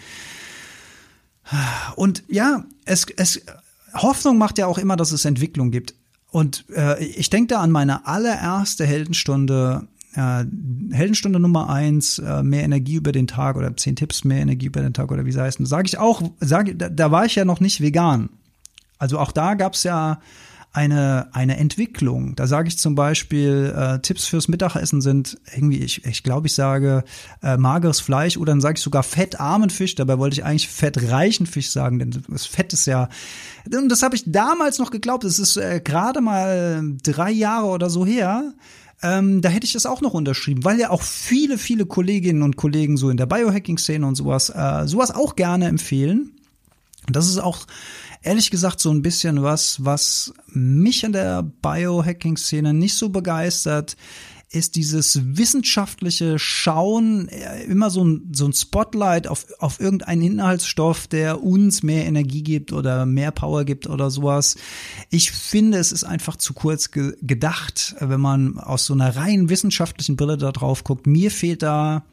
Und 1.96 2.24
ja, 2.28 2.64
es, 2.84 3.06
es, 3.16 3.40
Hoffnung 3.94 4.36
macht 4.36 4.58
ja 4.58 4.66
auch 4.66 4.78
immer, 4.78 4.96
dass 4.96 5.12
es 5.12 5.24
Entwicklung 5.24 5.70
gibt. 5.70 5.94
Und 6.30 6.64
äh, 6.74 7.02
ich 7.04 7.30
denke 7.30 7.54
da 7.54 7.60
an 7.60 7.70
meine 7.70 8.06
allererste 8.06 8.84
Heldenstunde 8.84 9.88
äh, 10.14 10.44
Heldenstunde 10.92 11.38
Nummer 11.38 11.68
eins, 11.68 12.18
äh, 12.18 12.42
mehr 12.42 12.64
Energie 12.64 12.94
über 12.94 13.12
den 13.12 13.26
Tag 13.26 13.56
oder 13.56 13.76
zehn 13.76 13.96
Tipps 13.96 14.24
mehr 14.24 14.40
Energie 14.40 14.66
über 14.66 14.80
den 14.80 14.94
Tag 14.94 15.10
oder 15.12 15.24
wie 15.24 15.32
sie 15.32 15.42
heißen, 15.42 15.66
sage 15.66 15.86
ich 15.86 15.98
auch, 15.98 16.22
sage, 16.40 16.74
da, 16.74 16.88
da 16.88 17.10
war 17.10 17.26
ich 17.26 17.34
ja 17.34 17.44
noch 17.44 17.60
nicht 17.60 17.80
vegan. 17.80 18.30
Also 18.98 19.18
auch 19.18 19.32
da 19.32 19.54
gab's 19.54 19.82
ja 19.82 20.20
eine, 20.72 21.28
eine 21.32 21.56
Entwicklung. 21.56 22.36
Da 22.36 22.46
sage 22.46 22.68
ich 22.68 22.78
zum 22.78 22.94
Beispiel, 22.94 23.74
äh, 23.76 23.98
Tipps 24.00 24.26
fürs 24.26 24.46
Mittagessen 24.46 25.00
sind 25.00 25.38
irgendwie, 25.52 25.78
ich, 25.78 26.04
ich 26.04 26.22
glaube, 26.22 26.46
ich 26.46 26.54
sage 26.54 27.02
äh, 27.42 27.56
mageres 27.56 28.00
Fleisch 28.00 28.36
oder 28.36 28.52
dann 28.52 28.60
sage 28.60 28.76
ich 28.76 28.82
sogar 28.82 29.02
fettarmen 29.02 29.70
Fisch. 29.70 29.96
Dabei 29.96 30.18
wollte 30.18 30.34
ich 30.34 30.44
eigentlich 30.44 30.68
fettreichen 30.68 31.46
Fisch 31.46 31.70
sagen, 31.70 31.98
denn 31.98 32.22
das 32.28 32.46
Fett 32.46 32.72
ist 32.72 32.86
ja, 32.86 33.08
und 33.74 33.88
das 33.88 34.02
habe 34.02 34.14
ich 34.14 34.22
damals 34.26 34.78
noch 34.78 34.92
geglaubt, 34.92 35.24
das 35.24 35.40
ist 35.40 35.56
äh, 35.56 35.80
gerade 35.80 36.20
mal 36.20 36.82
drei 37.02 37.32
Jahre 37.32 37.66
oder 37.66 37.90
so 37.90 38.06
her 38.06 38.52
ähm, 39.02 39.40
da 39.40 39.48
hätte 39.48 39.66
ich 39.66 39.72
das 39.72 39.86
auch 39.86 40.00
noch 40.00 40.14
unterschrieben, 40.14 40.64
weil 40.64 40.78
ja 40.78 40.90
auch 40.90 41.02
viele, 41.02 41.58
viele 41.58 41.86
Kolleginnen 41.86 42.42
und 42.42 42.56
Kollegen 42.56 42.96
so 42.96 43.10
in 43.10 43.16
der 43.16 43.26
Biohacking-Szene 43.26 44.06
und 44.06 44.14
sowas, 44.14 44.50
äh, 44.50 44.86
sowas 44.86 45.10
auch 45.10 45.36
gerne 45.36 45.66
empfehlen. 45.66 46.32
Und 47.06 47.16
das 47.16 47.26
ist 47.26 47.38
auch 47.38 47.66
ehrlich 48.22 48.50
gesagt 48.50 48.80
so 48.80 48.90
ein 48.90 49.02
bisschen 49.02 49.42
was, 49.42 49.84
was 49.84 50.34
mich 50.48 51.04
in 51.04 51.12
der 51.12 51.42
Biohacking-Szene 51.42 52.74
nicht 52.74 52.94
so 52.94 53.08
begeistert 53.08 53.96
ist 54.52 54.74
dieses 54.74 55.36
wissenschaftliche 55.36 56.38
Schauen 56.38 57.28
äh, 57.28 57.62
immer 57.64 57.88
so 57.88 58.04
ein, 58.04 58.30
so 58.32 58.46
ein 58.46 58.52
Spotlight 58.52 59.28
auf, 59.28 59.46
auf 59.60 59.78
irgendeinen 59.78 60.22
Inhaltsstoff, 60.22 61.06
der 61.06 61.42
uns 61.42 61.84
mehr 61.84 62.04
Energie 62.04 62.42
gibt 62.42 62.72
oder 62.72 63.06
mehr 63.06 63.30
Power 63.30 63.64
gibt 63.64 63.86
oder 63.86 64.10
sowas. 64.10 64.56
Ich 65.08 65.30
finde, 65.30 65.78
es 65.78 65.92
ist 65.92 66.02
einfach 66.02 66.36
zu 66.36 66.52
kurz 66.52 66.90
ge 66.90 67.16
gedacht, 67.22 67.94
wenn 68.00 68.20
man 68.20 68.58
aus 68.58 68.86
so 68.86 68.94
einer 68.94 69.14
rein 69.14 69.48
wissenschaftlichen 69.48 70.16
Brille 70.16 70.36
da 70.36 70.50
drauf 70.50 70.82
guckt. 70.82 71.06
Mir 71.06 71.30
fehlt 71.30 71.62
da 71.62 72.04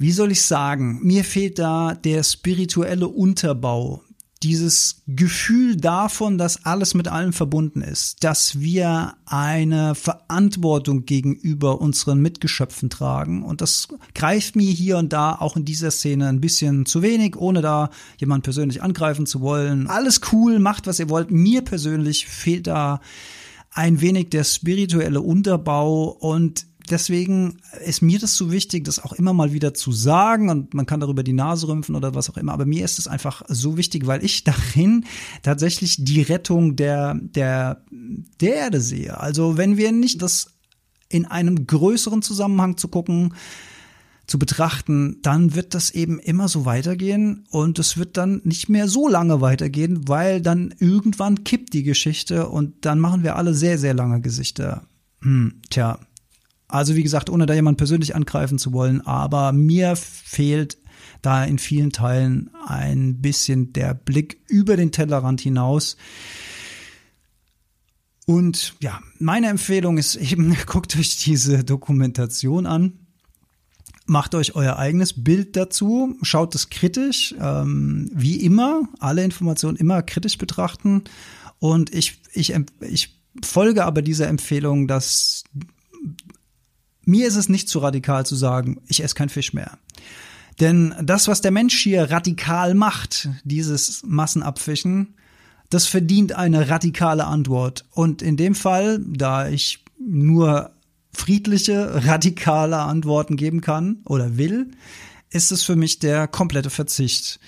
wie 0.00 0.12
soll 0.12 0.30
ich 0.30 0.42
sagen, 0.42 1.00
mir 1.02 1.24
fehlt 1.24 1.58
da 1.58 1.94
der 1.94 2.22
spirituelle 2.22 3.08
Unterbau 3.08 4.04
dieses 4.42 5.02
Gefühl 5.08 5.76
davon, 5.76 6.38
dass 6.38 6.64
alles 6.64 6.94
mit 6.94 7.08
allem 7.08 7.32
verbunden 7.32 7.82
ist, 7.82 8.22
dass 8.22 8.60
wir 8.60 9.14
eine 9.26 9.94
Verantwortung 9.94 11.04
gegenüber 11.06 11.80
unseren 11.80 12.20
Mitgeschöpfen 12.20 12.88
tragen. 12.88 13.42
Und 13.42 13.60
das 13.60 13.88
greift 14.14 14.54
mir 14.54 14.70
hier 14.70 14.98
und 14.98 15.12
da 15.12 15.34
auch 15.34 15.56
in 15.56 15.64
dieser 15.64 15.90
Szene 15.90 16.28
ein 16.28 16.40
bisschen 16.40 16.86
zu 16.86 17.02
wenig, 17.02 17.36
ohne 17.36 17.62
da 17.62 17.90
jemand 18.18 18.44
persönlich 18.44 18.82
angreifen 18.82 19.26
zu 19.26 19.40
wollen. 19.40 19.88
Alles 19.88 20.20
cool, 20.32 20.60
macht 20.60 20.86
was 20.86 21.00
ihr 21.00 21.08
wollt. 21.08 21.30
Mir 21.30 21.62
persönlich 21.62 22.26
fehlt 22.26 22.68
da 22.68 23.00
ein 23.72 24.00
wenig 24.00 24.30
der 24.30 24.44
spirituelle 24.44 25.20
Unterbau 25.20 26.04
und 26.10 26.66
deswegen 26.90 27.58
ist 27.84 28.02
mir 28.02 28.18
das 28.18 28.36
so 28.36 28.52
wichtig, 28.52 28.84
das 28.84 29.02
auch 29.02 29.12
immer 29.12 29.32
mal 29.32 29.52
wieder 29.52 29.74
zu 29.74 29.92
sagen 29.92 30.50
und 30.50 30.74
man 30.74 30.86
kann 30.86 31.00
darüber 31.00 31.22
die 31.22 31.32
Nase 31.32 31.68
rümpfen 31.68 31.94
oder 31.94 32.14
was 32.14 32.30
auch 32.30 32.36
immer. 32.36 32.52
Aber 32.52 32.66
mir 32.66 32.84
ist 32.84 32.98
es 32.98 33.08
einfach 33.08 33.42
so 33.48 33.76
wichtig, 33.76 34.06
weil 34.06 34.24
ich 34.24 34.44
darin 34.44 35.04
tatsächlich 35.42 36.04
die 36.04 36.22
Rettung 36.22 36.76
der, 36.76 37.14
der, 37.20 37.84
der 38.40 38.54
Erde 38.54 38.80
sehe. 38.80 39.18
Also 39.18 39.56
wenn 39.56 39.76
wir 39.76 39.92
nicht 39.92 40.22
das 40.22 40.54
in 41.08 41.24
einem 41.24 41.66
größeren 41.66 42.22
Zusammenhang 42.22 42.76
zu 42.76 42.88
gucken, 42.88 43.34
zu 44.28 44.38
betrachten, 44.38 45.16
dann 45.22 45.54
wird 45.54 45.74
das 45.74 45.90
eben 45.90 46.18
immer 46.18 46.48
so 46.48 46.66
weitergehen 46.66 47.46
und 47.50 47.78
es 47.78 47.96
wird 47.96 48.18
dann 48.18 48.42
nicht 48.44 48.68
mehr 48.68 48.86
so 48.86 49.08
lange 49.08 49.40
weitergehen, 49.40 50.06
weil 50.06 50.42
dann 50.42 50.74
irgendwann 50.78 51.44
kippt 51.44 51.72
die 51.72 51.82
Geschichte 51.82 52.48
und 52.48 52.84
dann 52.84 53.00
machen 53.00 53.22
wir 53.22 53.36
alle 53.36 53.54
sehr, 53.54 53.78
sehr 53.78 53.94
lange 53.94 54.20
Gesichter. 54.20 54.82
Hm, 55.22 55.62
tja, 55.70 55.98
also 56.68 56.94
wie 56.94 57.02
gesagt, 57.02 57.30
ohne 57.30 57.46
da 57.46 57.54
jemand 57.54 57.78
persönlich 57.78 58.14
angreifen 58.14 58.58
zu 58.58 58.72
wollen, 58.72 59.00
aber 59.00 59.52
mir 59.52 59.96
fehlt 59.96 60.78
da 61.22 61.44
in 61.44 61.58
vielen 61.58 61.90
Teilen 61.90 62.50
ein 62.66 63.20
bisschen 63.20 63.72
der 63.72 63.94
Blick 63.94 64.40
über 64.48 64.76
den 64.76 64.92
Tellerrand 64.92 65.40
hinaus. 65.40 65.96
Und 68.26 68.74
ja, 68.80 69.00
meine 69.18 69.48
Empfehlung 69.48 69.96
ist 69.96 70.16
eben, 70.16 70.54
guckt 70.66 70.96
euch 70.96 71.16
diese 71.16 71.64
Dokumentation 71.64 72.66
an, 72.66 72.92
macht 74.04 74.34
euch 74.34 74.54
euer 74.54 74.78
eigenes 74.78 75.24
Bild 75.24 75.56
dazu, 75.56 76.16
schaut 76.22 76.54
es 76.54 76.68
kritisch, 76.68 77.34
ähm, 77.40 78.10
wie 78.12 78.36
immer, 78.36 78.82
alle 79.00 79.24
Informationen 79.24 79.76
immer 79.76 80.02
kritisch 80.02 80.38
betrachten. 80.38 81.04
Und 81.58 81.94
ich, 81.94 82.20
ich, 82.32 82.54
ich 82.80 83.18
folge 83.42 83.84
aber 83.84 84.02
dieser 84.02 84.28
Empfehlung, 84.28 84.88
dass 84.88 85.44
mir 87.08 87.26
ist 87.26 87.36
es 87.36 87.48
nicht 87.48 87.70
zu 87.70 87.78
radikal 87.78 88.26
zu 88.26 88.36
sagen, 88.36 88.82
ich 88.86 89.02
esse 89.02 89.14
kein 89.14 89.30
Fisch 89.30 89.54
mehr. 89.54 89.78
Denn 90.60 90.94
das, 91.02 91.26
was 91.26 91.40
der 91.40 91.52
Mensch 91.52 91.78
hier 91.78 92.10
radikal 92.10 92.74
macht, 92.74 93.30
dieses 93.44 94.02
Massenabfischen, 94.04 95.14
das 95.70 95.86
verdient 95.86 96.34
eine 96.34 96.68
radikale 96.68 97.24
Antwort. 97.24 97.86
Und 97.92 98.20
in 98.20 98.36
dem 98.36 98.54
Fall, 98.54 99.00
da 99.06 99.48
ich 99.48 99.84
nur 99.98 100.72
friedliche, 101.10 102.04
radikale 102.04 102.76
Antworten 102.76 103.36
geben 103.36 103.62
kann 103.62 104.02
oder 104.04 104.36
will, 104.36 104.72
ist 105.30 105.50
es 105.50 105.62
für 105.62 105.76
mich 105.76 106.00
der 106.00 106.28
komplette 106.28 106.68
Verzicht. 106.68 107.40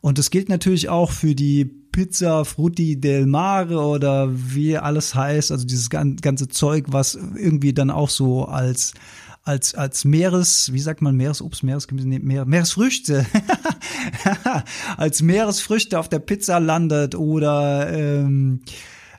Und 0.00 0.18
das 0.18 0.30
gilt 0.30 0.48
natürlich 0.48 0.88
auch 0.88 1.10
für 1.10 1.34
die 1.34 1.64
Pizza 1.64 2.44
Frutti 2.44 3.00
del 3.00 3.26
Mare 3.26 3.78
oder 3.80 4.28
wie 4.30 4.76
alles 4.76 5.14
heißt, 5.14 5.50
also 5.50 5.66
dieses 5.66 5.88
ganze 5.88 6.48
Zeug, 6.48 6.86
was 6.88 7.14
irgendwie 7.14 7.72
dann 7.72 7.90
auch 7.90 8.10
so 8.10 8.44
als 8.44 8.92
als 9.44 9.74
als 9.74 10.04
Meeres, 10.04 10.72
wie 10.72 10.80
sagt 10.80 11.00
man 11.00 11.16
Meeresobst, 11.16 11.62
Meeresgemüse, 11.62 12.06
Meer, 12.06 12.44
Meeresfrüchte, 12.44 13.24
als 14.96 15.22
Meeresfrüchte 15.22 15.98
auf 15.98 16.08
der 16.08 16.18
Pizza 16.18 16.58
landet 16.58 17.14
oder 17.14 17.90
ähm, 17.92 18.60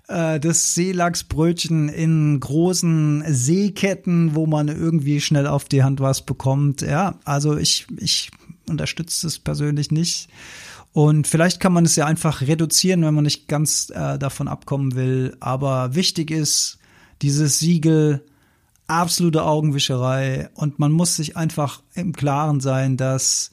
äh, 0.08 0.40
das 0.40 0.76
Seelachsbrötchen 0.76 1.90
in 1.90 2.40
großen 2.40 3.24
Seeketten, 3.28 4.36
wo 4.36 4.46
man 4.46 4.68
irgendwie 4.68 5.22
schnell 5.22 5.48
auf 5.48 5.66
die 5.66 5.84
Hand 5.84 6.02
was 6.02 6.26
bekommt. 6.26 6.82
Ja, 6.82 7.20
also 7.24 7.58
ich 7.58 7.88
ich 7.98 8.30
unterstütze 8.70 9.28
es 9.28 9.40
persönlich 9.40 9.92
nicht. 9.92 10.30
Und 10.94 11.28
vielleicht 11.28 11.60
kann 11.60 11.74
man 11.74 11.86
es 11.86 11.96
ja 11.96 12.06
einfach 12.06 12.42
reduzieren, 12.42 13.04
wenn 13.04 13.14
man 13.14 13.24
nicht 13.24 13.48
ganz 13.48 13.92
äh, 13.92 14.18
davon 14.18 14.48
abkommen 14.48 14.96
will. 14.96 15.38
Aber 15.40 15.94
wichtig 15.96 16.32
ist, 16.32 16.80
dieses 17.22 17.60
Siegel, 17.60 18.24
absolute 18.88 19.44
Augenwischerei. 19.44 20.50
Und 20.56 20.80
man 20.80 20.92
muss 20.92 21.16
sich 21.16 21.38
einfach 21.38 21.82
im 21.94 22.14
Klaren 22.14 22.62
sein, 22.62 22.98
dass 22.98 23.52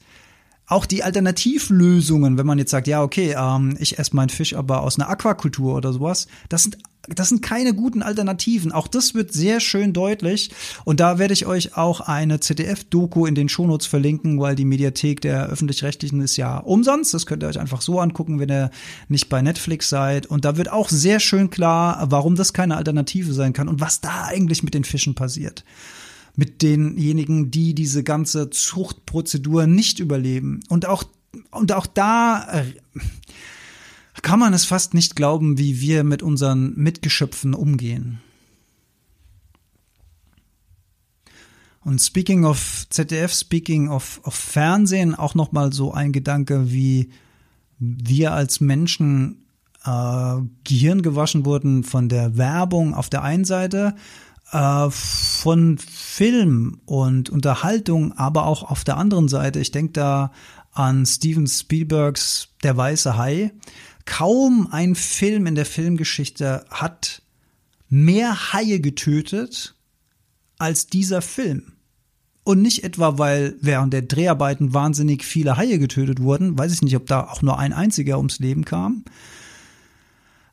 auch 0.67 0.85
die 0.85 1.03
Alternativlösungen, 1.03 2.37
wenn 2.37 2.47
man 2.47 2.57
jetzt 2.57 2.71
sagt, 2.71 2.87
ja, 2.87 3.03
okay, 3.03 3.35
ähm, 3.37 3.77
ich 3.79 3.99
esse 3.99 4.15
meinen 4.15 4.29
Fisch 4.29 4.55
aber 4.55 4.81
aus 4.81 4.97
einer 4.97 5.09
Aquakultur 5.09 5.75
oder 5.75 5.93
sowas, 5.93 6.27
das 6.49 6.63
sind 6.63 6.77
das 7.07 7.29
sind 7.29 7.41
keine 7.41 7.73
guten 7.73 8.01
Alternativen. 8.01 8.71
Auch 8.71 8.87
das 8.87 9.13
wird 9.13 9.31
sehr 9.33 9.59
schön 9.59 9.93
deutlich. 9.93 10.51
Und 10.83 10.99
da 10.99 11.19
werde 11.19 11.33
ich 11.33 11.45
euch 11.45 11.77
auch 11.77 12.01
eine 12.01 12.39
ZDF-Doku 12.39 13.25
in 13.25 13.35
den 13.35 13.49
Shownotes 13.49 13.87
verlinken, 13.87 14.39
weil 14.39 14.55
die 14.55 14.65
Mediathek 14.65 15.21
der 15.21 15.47
öffentlich-rechtlichen 15.47 16.21
ist 16.21 16.37
ja 16.37 16.57
umsonst. 16.57 17.13
Das 17.13 17.25
könnt 17.25 17.43
ihr 17.43 17.49
euch 17.49 17.59
einfach 17.59 17.81
so 17.81 17.99
angucken, 17.99 18.39
wenn 18.39 18.49
ihr 18.49 18.71
nicht 19.07 19.29
bei 19.29 19.41
Netflix 19.41 19.89
seid. 19.89 20.25
Und 20.25 20.45
da 20.45 20.57
wird 20.57 20.71
auch 20.71 20.89
sehr 20.89 21.19
schön 21.19 21.49
klar, 21.49 22.07
warum 22.09 22.35
das 22.35 22.53
keine 22.53 22.77
Alternative 22.77 23.33
sein 23.33 23.53
kann 23.53 23.67
und 23.67 23.81
was 23.81 24.01
da 24.01 24.25
eigentlich 24.25 24.63
mit 24.63 24.73
den 24.73 24.83
Fischen 24.83 25.15
passiert 25.15 25.63
mit 26.37 26.61
denjenigen, 26.61 27.49
die 27.49 27.73
diese 27.73 28.03
ganze 28.03 28.49
Zuchtprozedur 28.49 29.67
nicht 29.67 29.99
überleben. 29.99 30.59
Und 30.67 30.85
auch, 30.85 31.05
und 31.51 31.71
auch 31.71 31.87
da 31.87 32.45
äh, 32.51 32.99
kann 34.25 34.39
man 34.39 34.55
es 34.55 34.65
fast 34.65 34.95
nicht 34.95 35.15
glauben, 35.15 35.59
wie 35.59 35.81
wir 35.81 36.03
mit 36.03 36.23
unseren 36.23 36.73
Mitgeschöpfen 36.75 37.53
umgehen. 37.53 38.21
Und 41.81 42.01
speaking 42.01 42.43
of 42.43 42.87
ZDF, 42.89 43.31
speaking 43.31 43.87
of, 43.87 44.19
of 44.23 44.33
Fernsehen, 44.33 45.13
auch 45.13 45.35
nochmal 45.35 45.71
so 45.71 45.93
ein 45.93 46.11
Gedanke, 46.11 46.71
wie 46.71 47.11
wir 47.77 48.33
als 48.33 48.59
Menschen 48.59 49.45
äh, 49.85 50.37
Gehirn 50.63 51.03
gewaschen 51.03 51.45
wurden 51.45 51.83
von 51.83 52.09
der 52.09 52.35
Werbung 52.35 52.95
auf 52.95 53.09
der 53.09 53.21
einen 53.21 53.45
Seite 53.45 53.93
äh, 54.51 54.89
von 54.89 55.77
Film 55.77 56.81
und 56.85 57.29
Unterhaltung, 57.29 58.13
aber 58.13 58.47
auch 58.47 58.63
auf 58.63 58.83
der 58.83 58.97
anderen 58.97 59.27
Seite. 59.27 59.59
Ich 59.59 59.69
denke 59.69 59.93
da 59.93 60.31
an 60.71 61.05
Steven 61.05 61.45
Spielbergs 61.45 62.47
Der 62.63 62.75
weiße 62.75 63.17
Hai. 63.17 63.51
Kaum 64.05 64.67
ein 64.71 64.95
Film 64.95 65.45
in 65.45 65.55
der 65.55 65.65
Filmgeschichte 65.65 66.65
hat 66.69 67.21
mehr 67.89 68.53
Haie 68.53 68.79
getötet 68.79 69.75
als 70.57 70.87
dieser 70.87 71.21
Film. 71.21 71.73
Und 72.43 72.61
nicht 72.61 72.83
etwa, 72.83 73.17
weil 73.17 73.55
während 73.59 73.91
der 73.91 74.03
Dreharbeiten 74.03 74.73
wahnsinnig 74.73 75.25
viele 75.25 75.57
Haie 75.57 75.79
getötet 75.79 76.21
wurden, 76.21 76.57
weiß 76.57 76.73
ich 76.73 76.83
nicht, 76.83 76.95
ob 76.95 77.07
da 77.07 77.27
auch 77.27 77.41
nur 77.41 77.57
ein 77.57 77.73
einziger 77.73 78.17
ums 78.17 78.37
Leben 78.37 78.65
kam. 78.65 79.03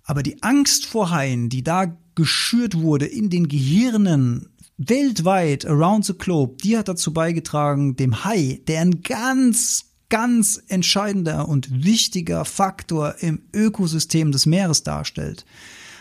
Aber 0.04 0.22
die 0.22 0.42
Angst 0.42 0.86
vor 0.86 1.10
Haien, 1.10 1.50
die 1.50 1.62
da 1.62 1.94
geschürt 2.14 2.78
wurde 2.78 3.06
in 3.06 3.28
den 3.28 3.48
Gehirnen 3.48 4.48
weltweit, 4.78 5.66
around 5.66 6.06
the 6.06 6.14
globe, 6.16 6.56
die 6.62 6.78
hat 6.78 6.88
dazu 6.88 7.12
beigetragen, 7.12 7.94
dem 7.96 8.24
Hai, 8.24 8.60
der 8.66 8.80
ein 8.80 9.02
ganz, 9.02 9.91
ganz 10.12 10.62
entscheidender 10.68 11.48
und 11.48 11.84
wichtiger 11.84 12.44
Faktor 12.44 13.14
im 13.20 13.40
Ökosystem 13.54 14.30
des 14.30 14.44
Meeres 14.44 14.82
darstellt, 14.82 15.46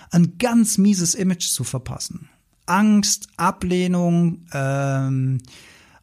ein 0.09 0.37
ganz 0.37 0.77
mieses 0.77 1.15
Image 1.15 1.47
zu 1.47 1.63
verpassen. 1.63 2.27
Angst, 2.65 3.29
Ablehnung, 3.37 4.45
ähm, 4.51 5.37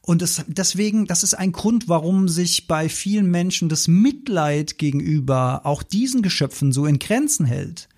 und 0.01 0.23
das, 0.23 0.42
deswegen, 0.47 1.05
das 1.05 1.23
ist 1.23 1.35
ein 1.35 1.53
Grund, 1.53 1.87
warum 1.90 2.29
sich 2.29 2.66
bei 2.66 2.88
vielen 2.88 3.31
Menschen 3.31 3.68
das 3.68 3.88
Mitleid 3.88 4.79
gegenüber 4.79 5.66
auch 5.66 5.83
diesen 5.83 6.23
Geschöpfen 6.23 6.73
so 6.73 6.87
in 6.87 6.99
Grenzen 6.99 7.44
hält. 7.44 7.90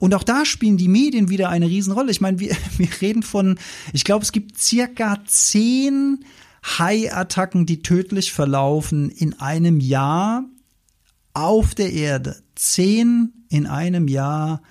Und 0.00 0.12
auch 0.14 0.24
da 0.24 0.44
spielen 0.44 0.76
die 0.76 0.88
Medien 0.88 1.28
wieder 1.28 1.50
eine 1.50 1.68
Riesenrolle. 1.68 2.10
Ich 2.10 2.20
meine, 2.20 2.40
wir, 2.40 2.56
wir 2.78 2.88
reden 3.00 3.22
von, 3.22 3.60
ich 3.92 4.02
glaube, 4.02 4.24
es 4.24 4.32
gibt 4.32 4.58
circa 4.58 5.22
zehn 5.24 6.24
Hai-Attacken, 6.62 7.66
die 7.66 7.82
tödlich 7.82 8.32
verlaufen 8.32 9.10
in 9.10 9.38
einem 9.40 9.80
Jahr 9.80 10.44
auf 11.34 11.74
der 11.74 11.92
Erde. 11.92 12.42
Zehn 12.54 13.32
in 13.48 13.66
einem 13.66 14.08
Jahr 14.08 14.62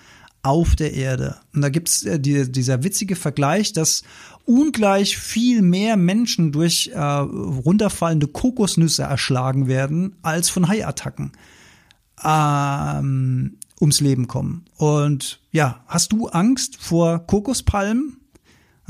auf 0.44 0.76
der 0.76 0.94
Erde. 0.94 1.38
Und 1.54 1.62
da 1.62 1.70
gibt's 1.70 2.04
äh, 2.04 2.20
die, 2.20 2.52
dieser 2.52 2.84
witzige 2.84 3.16
Vergleich, 3.16 3.74
dass 3.74 4.04
ungleich 4.46 5.18
viel 5.18 5.62
mehr 5.62 5.98
Menschen 5.98 6.52
durch 6.52 6.92
äh, 6.94 7.00
runterfallende 7.00 8.28
Kokosnüsse 8.28 9.04
erschlagen 9.04 9.68
werden 9.68 10.16
als 10.22 10.50
von 10.50 10.68
Haiattacken. 10.68 11.32
Ähm, 12.24 13.58
ums 13.80 14.00
Leben 14.00 14.28
kommen. 14.28 14.66
Und 14.78 15.42
ja, 15.52 15.84
hast 15.88 16.12
du 16.12 16.28
Angst 16.28 16.78
vor 16.82 17.20
Kokospalmen? 17.26 18.21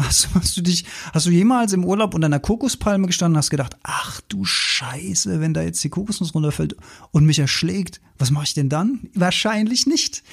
Hast, 0.03 0.29
hast, 0.33 0.57
du 0.57 0.61
dich, 0.61 0.85
hast 1.13 1.25
du 1.25 1.31
jemals 1.31 1.73
im 1.73 1.85
Urlaub 1.85 2.13
unter 2.13 2.25
einer 2.25 2.39
Kokospalme 2.39 3.07
gestanden 3.07 3.35
und 3.35 3.39
hast 3.39 3.49
gedacht, 3.49 3.75
ach 3.83 4.21
du 4.27 4.45
Scheiße, 4.45 5.39
wenn 5.39 5.53
da 5.53 5.61
jetzt 5.61 5.83
die 5.83 5.89
Kokosnuss 5.89 6.33
runterfällt 6.33 6.75
und 7.11 7.25
mich 7.25 7.39
erschlägt, 7.39 8.01
was 8.17 8.31
mache 8.31 8.45
ich 8.45 8.53
denn 8.53 8.69
dann? 8.69 9.09
Wahrscheinlich 9.13 9.87
nicht. 9.87 10.23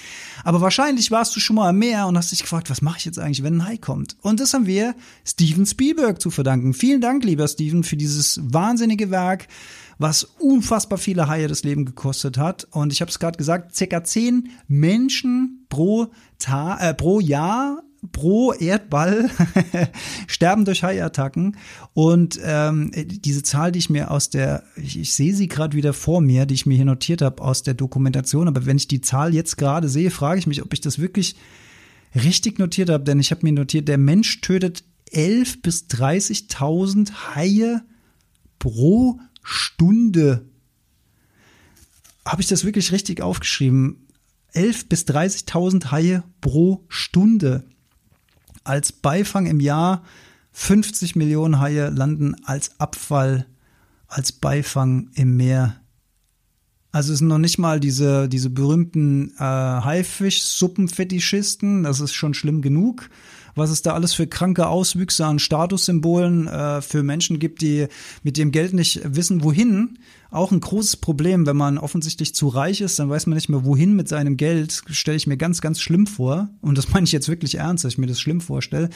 Aber 0.45 0.61
wahrscheinlich 0.61 1.11
warst 1.11 1.35
du 1.35 1.41
schon 1.41 1.57
mal 1.57 1.69
am 1.69 1.79
Meer 1.79 2.07
und 2.07 2.17
hast 2.17 2.33
dich 2.33 2.43
gefragt, 2.43 2.71
was 2.71 2.83
mache 2.83 2.99
ich 2.99 3.05
jetzt 3.05 3.19
eigentlich, 3.19 3.43
wenn 3.43 3.59
ein 3.59 3.67
Hai 3.67 3.77
kommt? 3.79 4.17
Und 4.21 4.41
das 4.41 4.55
haben 4.55 4.67
wir 4.67 4.95
Steven 5.25 5.67
Spielberg 5.67 6.21
zu 6.21 6.31
verdanken. 6.31 6.75
Vielen 6.75 7.01
Dank, 7.01 7.25
lieber 7.25 7.49
Steven, 7.49 7.85
für 7.85 7.97
dieses 7.97 8.41
wahnsinnige 8.43 9.11
Werk 9.11 9.49
was 9.99 10.23
unfassbar 10.39 10.97
viele 10.97 11.29
Haie 11.29 11.49
das 11.49 11.65
Leben 11.65 11.85
gekostet 11.85 12.39
hat. 12.39 12.69
Und 12.71 12.93
ich 12.93 13.01
habe 13.01 13.11
es 13.11 13.19
gerade 13.19 13.37
gesagt, 13.37 13.75
circa 13.75 14.05
zehn 14.05 14.51
Menschen 14.69 15.67
pro, 15.69 16.07
Ta 16.39 16.79
äh, 16.79 16.95
pro 16.95 17.19
Jahr 17.19 17.83
pro 18.13 18.53
Erdball 18.53 19.31
sterben 20.27 20.65
durch 20.65 20.83
Haiattacken. 20.83 21.57
Und 21.95 22.39
ähm, 22.43 22.93
diese 22.95 23.43
Zahl, 23.43 23.73
die 23.73 23.81
ich 23.81 23.91
mir 23.91 24.11
aus 24.11 24.31
der, 24.31 24.63
ich, 24.77 24.99
ich 24.99 25.13
sehe 25.13 25.35
sie 25.35 25.49
gerade 25.49 25.77
wieder 25.77 25.93
vor 25.93 26.21
mir, 26.21 26.47
die 26.47 26.55
ich 26.55 26.67
mir 26.67 26.77
hier 26.77 26.85
notiert 26.85 27.23
habe 27.23 27.43
aus 27.43 27.63
der 27.63 27.75
Dokumentation, 27.75 28.49
aber 28.49 28.67
wenn 28.67 28.77
ich 28.77 28.89
die 28.89 29.01
Zahl 29.01 29.35
jetzt 29.35 29.57
gerade 29.57 29.89
sehe, 29.89 30.11
frage 30.11 30.39
ich 30.39 30.47
mich, 30.47 30.63
ob 30.63 30.73
ich 30.73 30.81
das 30.81 30.99
wirklich 30.99 31.37
richtig 32.15 32.59
notiert 32.59 32.91
habe, 32.91 33.05
denn 33.05 33.21
ich 33.21 33.31
habe 33.31 33.45
mir 33.45 33.53
notiert, 33.53 33.89
der 33.89 33.99
Mensch 33.99 34.41
tötet 34.41 34.85
11 35.13 35.63
bis 35.63 35.87
30.000 35.89 37.35
Haie 37.35 37.83
pro 38.59 39.21
Stunde. 39.43 40.49
Habe 42.25 42.43
ich 42.43 42.49
das 42.49 42.65
wirklich 42.65 42.93
richtig 42.93 43.23
aufgeschrieben? 43.23 44.07
11 44.53 44.89
bis 44.89 45.05
30.000 45.05 45.91
Haie 45.91 46.25
pro 46.41 46.85
Stunde. 46.89 47.65
Als 48.69 48.93
Beifang 48.93 49.47
im 49.47 49.61
Jahr. 49.61 50.05
50 50.53 51.17
Millionen 51.17 51.61
Haie 51.61 51.91
landen 51.91 52.37
als 52.45 52.81
Abfall, 52.81 53.47
als 54.09 54.33
Beifang 54.33 55.11
im 55.15 55.37
Meer. 55.37 55.77
Also 56.91 57.13
es 57.13 57.19
sind 57.21 57.29
noch 57.29 57.39
nicht 57.39 57.59
mal 57.59 57.79
diese, 57.81 58.29
diese 58.29 58.51
berühmten 58.51 59.33
äh, 59.39 59.43
Haifisch-Suppenfetischisten, 59.43 61.85
das 61.85 62.01
ist 62.01 62.15
schon 62.15 62.35
schlimm 62.35 62.61
genug 62.61 63.09
was 63.59 63.71
es 63.71 63.83
da 63.83 63.95
alles 63.95 64.15
für 64.15 64.27
kranke 64.27 64.69
Auswüchse 64.69 65.27
an 65.27 65.39
Statussymbolen 65.39 66.47
äh, 66.47 66.81
für 66.83 67.03
Menschen 67.03 67.39
gibt, 67.39 67.61
die 67.61 67.89
mit 68.23 68.37
dem 68.37 68.53
Geld 68.53 68.73
nicht 68.73 69.01
wissen, 69.05 69.43
wohin. 69.43 69.99
Auch 70.31 70.53
ein 70.53 70.61
großes 70.61 70.99
Problem, 70.99 71.47
wenn 71.47 71.57
man 71.57 71.79
offensichtlich 71.79 72.35
zu 72.35 72.49
reich 72.49 72.81
ist, 72.81 72.99
dann 72.99 73.09
weiß 73.11 73.27
man 73.27 73.37
nicht 73.37 73.49
mehr, 73.49 73.65
wohin 73.65 73.97
mit 73.97 74.09
seinem 74.09 74.37
Geld. 74.37 74.83
Stelle 74.91 75.17
ich 75.17 75.27
mir 75.27 75.37
ganz, 75.37 75.61
ganz 75.61 75.81
schlimm 75.81 76.07
vor. 76.07 76.49
Und 76.61 76.79
das 76.79 76.89
meine 76.93 77.05
ich 77.05 77.13
jetzt 77.13 77.29
wirklich 77.29 77.57
ernst, 77.57 77.85
dass 77.85 77.93
ich 77.93 77.99
mir 77.99 78.07
das 78.07 78.21
schlimm 78.21 78.41
vorstelle. 78.41 78.91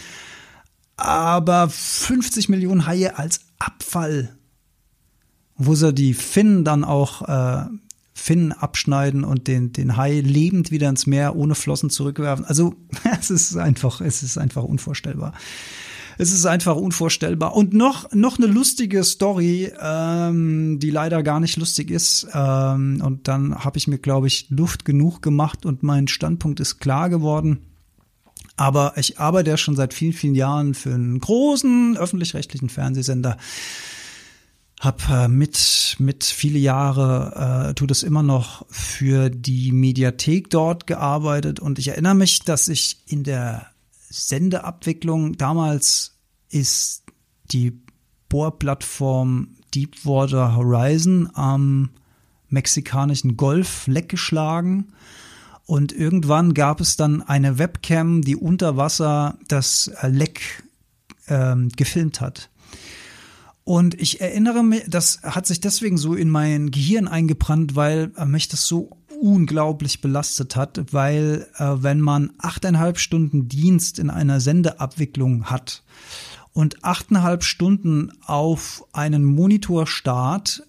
Aber 0.96 1.68
50 1.68 2.48
Millionen 2.48 2.87
Haie 2.87 3.18
als 3.18 3.40
Abfall 3.59 4.37
wo 5.57 5.75
sie 5.75 5.92
die 5.92 6.14
Finnen 6.14 6.64
dann 6.64 6.85
auch 6.85 7.22
äh, 7.22 7.66
Finnen 8.14 8.53
abschneiden 8.53 9.25
und 9.25 9.48
den, 9.48 9.72
den 9.72 9.96
Hai 9.96 10.20
lebend 10.20 10.70
wieder 10.70 10.88
ins 10.88 11.07
Meer 11.07 11.35
ohne 11.35 11.55
Flossen 11.55 11.90
zurückwerfen. 11.90 12.44
Also 12.44 12.75
es 13.20 13.31
ist 13.31 13.57
einfach, 13.57 14.01
es 14.01 14.22
ist 14.22 14.38
einfach 14.38 14.64
unvorstellbar. 14.64 15.33
Es 16.18 16.31
ist 16.31 16.44
einfach 16.44 16.77
unvorstellbar. 16.77 17.57
Und 17.57 17.72
noch, 17.72 18.12
noch 18.12 18.38
eine 18.38 18.46
lustige 18.46 19.03
Story, 19.03 19.72
ähm, 19.81 20.79
die 20.79 20.90
leider 20.90 21.22
gar 21.22 21.40
nicht 21.40 21.57
lustig 21.57 21.90
ist. 21.90 22.27
Ähm, 22.35 23.03
und 23.03 23.29
dann 23.29 23.64
habe 23.64 23.79
ich 23.79 23.88
mir, 23.88 23.98
glaube 23.98 24.27
ich, 24.27 24.51
Luft 24.51 24.85
genug 24.85 25.22
gemacht 25.22 25.64
und 25.64 25.83
mein 25.83 26.09
Standpunkt 26.09 26.61
ist 26.61 26.79
klar 26.79 27.09
geworden. 27.09 27.61
Aber 28.57 28.92
ich 28.96 29.18
arbeite 29.18 29.51
ja 29.51 29.57
schon 29.57 29.77
seit 29.77 29.94
vielen, 29.94 30.12
vielen 30.12 30.35
Jahren 30.35 30.75
für 30.75 30.92
einen 30.92 31.18
großen 31.18 31.96
öffentlich-rechtlichen 31.96 32.68
Fernsehsender 32.68 33.38
hab 34.82 35.08
äh, 35.08 35.28
mit 35.28 35.94
mit 36.00 36.24
viele 36.24 36.58
Jahre 36.58 37.68
äh, 37.68 37.74
tut 37.74 37.92
es 37.92 38.02
immer 38.02 38.24
noch 38.24 38.66
für 38.68 39.30
die 39.30 39.70
Mediathek 39.70 40.50
dort 40.50 40.88
gearbeitet 40.88 41.60
und 41.60 41.78
ich 41.78 41.88
erinnere 41.88 42.16
mich, 42.16 42.40
dass 42.40 42.66
ich 42.66 42.98
in 43.06 43.22
der 43.22 43.68
Sendeabwicklung 44.10 45.36
damals 45.36 46.16
ist 46.50 47.04
die 47.52 47.80
Bohrplattform 48.28 49.54
Deepwater 49.72 50.56
Horizon 50.56 51.30
am 51.32 51.90
mexikanischen 52.48 53.36
Golf 53.36 53.86
leckgeschlagen 53.86 54.92
und 55.64 55.92
irgendwann 55.92 56.54
gab 56.54 56.80
es 56.80 56.96
dann 56.96 57.22
eine 57.22 57.56
Webcam, 57.56 58.22
die 58.22 58.34
unter 58.34 58.76
Wasser 58.76 59.38
das 59.46 59.92
Leck 60.02 60.64
ähm, 61.28 61.68
gefilmt 61.68 62.20
hat. 62.20 62.50
Und 63.64 64.01
ich 64.01 64.20
erinnere 64.20 64.64
mich, 64.64 64.85
das 64.88 65.22
hat 65.22 65.46
sich 65.46 65.61
deswegen 65.61 65.96
so 65.96 66.14
in 66.14 66.31
mein 66.31 66.70
Gehirn 66.70 67.07
eingebrannt, 67.07 67.77
weil 67.77 68.11
äh, 68.16 68.25
mich 68.25 68.48
das 68.48 68.66
so 68.66 68.90
unglaublich 69.20 70.01
belastet 70.01 70.57
hat, 70.57 70.92
weil 70.92 71.46
äh, 71.57 71.75
wenn 71.77 72.01
man 72.01 72.33
achteinhalb 72.38 72.98
Stunden 72.98 73.48
Dienst 73.48 74.01
in 74.01 74.11
einer 74.11 74.40
Sendeabwicklung 74.40 75.44
hat 75.44 75.85
und 76.53 76.85
achteinhalb 76.85 77.44
Stunden 77.44 78.11
auf 78.27 78.85
einen 78.92 79.25
Monitor 79.25 79.87
starrt, 79.87 80.66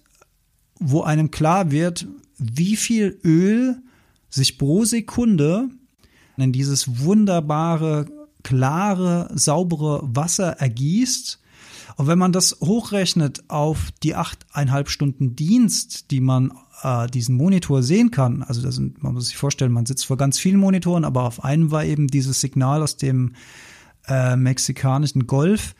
wo 0.78 1.02
einem 1.02 1.32
klar 1.32 1.72
wird, 1.72 2.06
wie 2.38 2.76
viel 2.76 3.18
Öl 3.24 3.82
sich 4.30 4.56
pro 4.56 4.84
Sekunde 4.84 5.68
in 6.36 6.52
dieses 6.52 7.00
wunderbare, 7.00 8.06
klare, 8.42 9.30
saubere 9.34 10.00
Wasser 10.02 10.58
ergießt. 10.58 11.40
Und 11.96 12.06
wenn 12.06 12.18
man 12.18 12.32
das 12.32 12.58
hochrechnet 12.60 13.44
auf 13.48 13.90
die 14.02 14.14
achteinhalb 14.14 14.88
Stunden 14.88 15.36
Dienst, 15.36 16.10
die 16.10 16.20
man 16.20 16.52
äh, 16.82 17.06
diesen 17.06 17.36
Monitor 17.36 17.82
sehen 17.82 18.10
kann, 18.10 18.42
also 18.42 18.62
das 18.62 18.74
sind, 18.74 19.02
man 19.02 19.14
muss 19.14 19.28
sich 19.28 19.36
vorstellen, 19.36 19.72
man 19.72 19.86
sitzt 19.86 20.06
vor 20.06 20.16
ganz 20.16 20.38
vielen 20.38 20.58
Monitoren, 20.58 21.04
aber 21.04 21.22
auf 21.22 21.44
einem 21.44 21.70
war 21.70 21.84
eben 21.84 22.08
dieses 22.08 22.40
Signal 22.40 22.82
aus 22.82 22.96
dem 22.96 23.34
äh, 24.08 24.36
mexikanischen 24.36 25.26
Golf. 25.26 25.74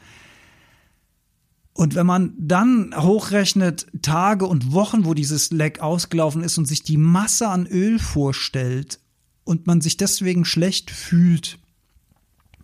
Und 1.73 1.97
wenn 1.97 2.07
man 2.07 2.35
dann 2.39 2.95
hochrechnet 2.97 3.89
Tage 4.01 4.47
und 4.47 4.73
Wochen, 4.73 5.05
wo 5.05 5.13
dieses 5.13 5.51
Leck 5.51 5.81
ausgelaufen 5.81 6.45
ist 6.45 6.57
und 6.57 6.67
sich 6.67 6.85
die 6.85 6.97
Masse 6.97 7.49
an 7.49 7.67
Öl 7.67 7.99
vorstellt 7.99 9.01
und 9.43 9.67
man 9.67 9.81
sich 9.81 9.97
deswegen 9.97 10.45
schlecht 10.45 10.93
fühlt, 10.93 11.59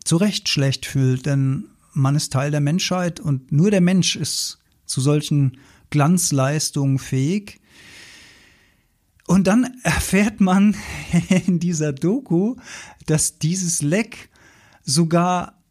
zu 0.05 0.17
Recht 0.17 0.49
schlecht 0.49 0.87
fühlt, 0.87 1.27
denn 1.27 1.70
man 1.93 2.17
ist 2.17 2.33
Teil 2.33 2.51
der 2.51 2.61
Menschheit 2.61 3.21
und 3.21 3.53
nur 3.53 3.71
der 3.71 3.81
Mensch 3.81 4.17
ist 4.17 4.59
zu 4.87 5.01
solchen 5.01 5.59
Glanzleistungen 5.91 6.99
fähig. 6.99 7.61
Und 9.27 9.47
dann 9.47 9.79
erfährt 9.83 10.41
man 10.41 10.75
in 11.47 11.61
dieser 11.61 11.93
Doku, 11.93 12.57
dass 13.07 13.39
dieses 13.39 13.83
Leck 13.83 14.29
sogar 14.83 15.63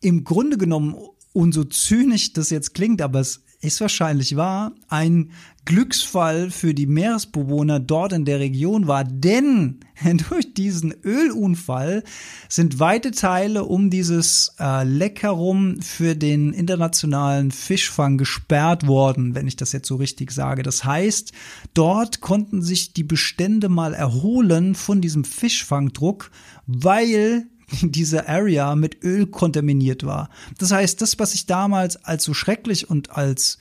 im 0.00 0.24
Grunde 0.24 0.58
genommen 0.58 0.94
und 1.32 1.52
so 1.52 1.64
zynisch 1.64 2.32
das 2.32 2.50
jetzt 2.50 2.74
klingt, 2.74 3.02
aber 3.02 3.20
es 3.20 3.42
ist 3.60 3.80
wahrscheinlich 3.80 4.36
wahr, 4.36 4.72
ein 4.88 5.30
Glücksfall 5.66 6.50
für 6.50 6.72
die 6.72 6.86
Meeresbewohner 6.86 7.78
dort 7.78 8.14
in 8.14 8.24
der 8.24 8.40
Region 8.40 8.86
war, 8.86 9.04
denn 9.04 9.80
durch 10.30 10.54
diesen 10.54 10.94
Ölunfall 11.04 12.02
sind 12.48 12.80
weite 12.80 13.10
Teile 13.10 13.64
um 13.64 13.90
dieses 13.90 14.54
äh, 14.58 14.84
Leck 14.84 15.22
herum 15.22 15.80
für 15.82 16.16
den 16.16 16.54
internationalen 16.54 17.50
Fischfang 17.50 18.16
gesperrt 18.16 18.86
worden, 18.86 19.34
wenn 19.34 19.46
ich 19.46 19.56
das 19.56 19.72
jetzt 19.72 19.88
so 19.88 19.96
richtig 19.96 20.32
sage. 20.32 20.62
Das 20.62 20.84
heißt, 20.84 21.32
dort 21.74 22.22
konnten 22.22 22.62
sich 22.62 22.94
die 22.94 23.04
Bestände 23.04 23.68
mal 23.68 23.92
erholen 23.92 24.74
von 24.74 25.02
diesem 25.02 25.24
Fischfangdruck, 25.24 26.30
weil 26.66 27.46
diese 27.82 28.28
Area 28.28 28.74
mit 28.74 29.02
Öl 29.04 29.26
kontaminiert 29.26 30.04
war. 30.04 30.30
Das 30.58 30.72
heißt, 30.72 31.00
das, 31.00 31.18
was 31.18 31.34
ich 31.34 31.46
damals 31.46 32.04
als 32.04 32.24
so 32.24 32.34
schrecklich 32.34 32.90
und 32.90 33.10
als 33.16 33.58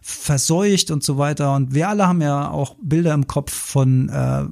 verseucht 0.00 0.90
und 0.90 1.02
so 1.02 1.18
weiter. 1.18 1.54
Und 1.54 1.74
wir 1.74 1.88
alle 1.88 2.06
haben 2.06 2.22
ja 2.22 2.50
auch 2.50 2.76
Bilder 2.80 3.14
im 3.14 3.26
Kopf 3.26 3.52
von 3.52 4.08
äh, 4.08 4.44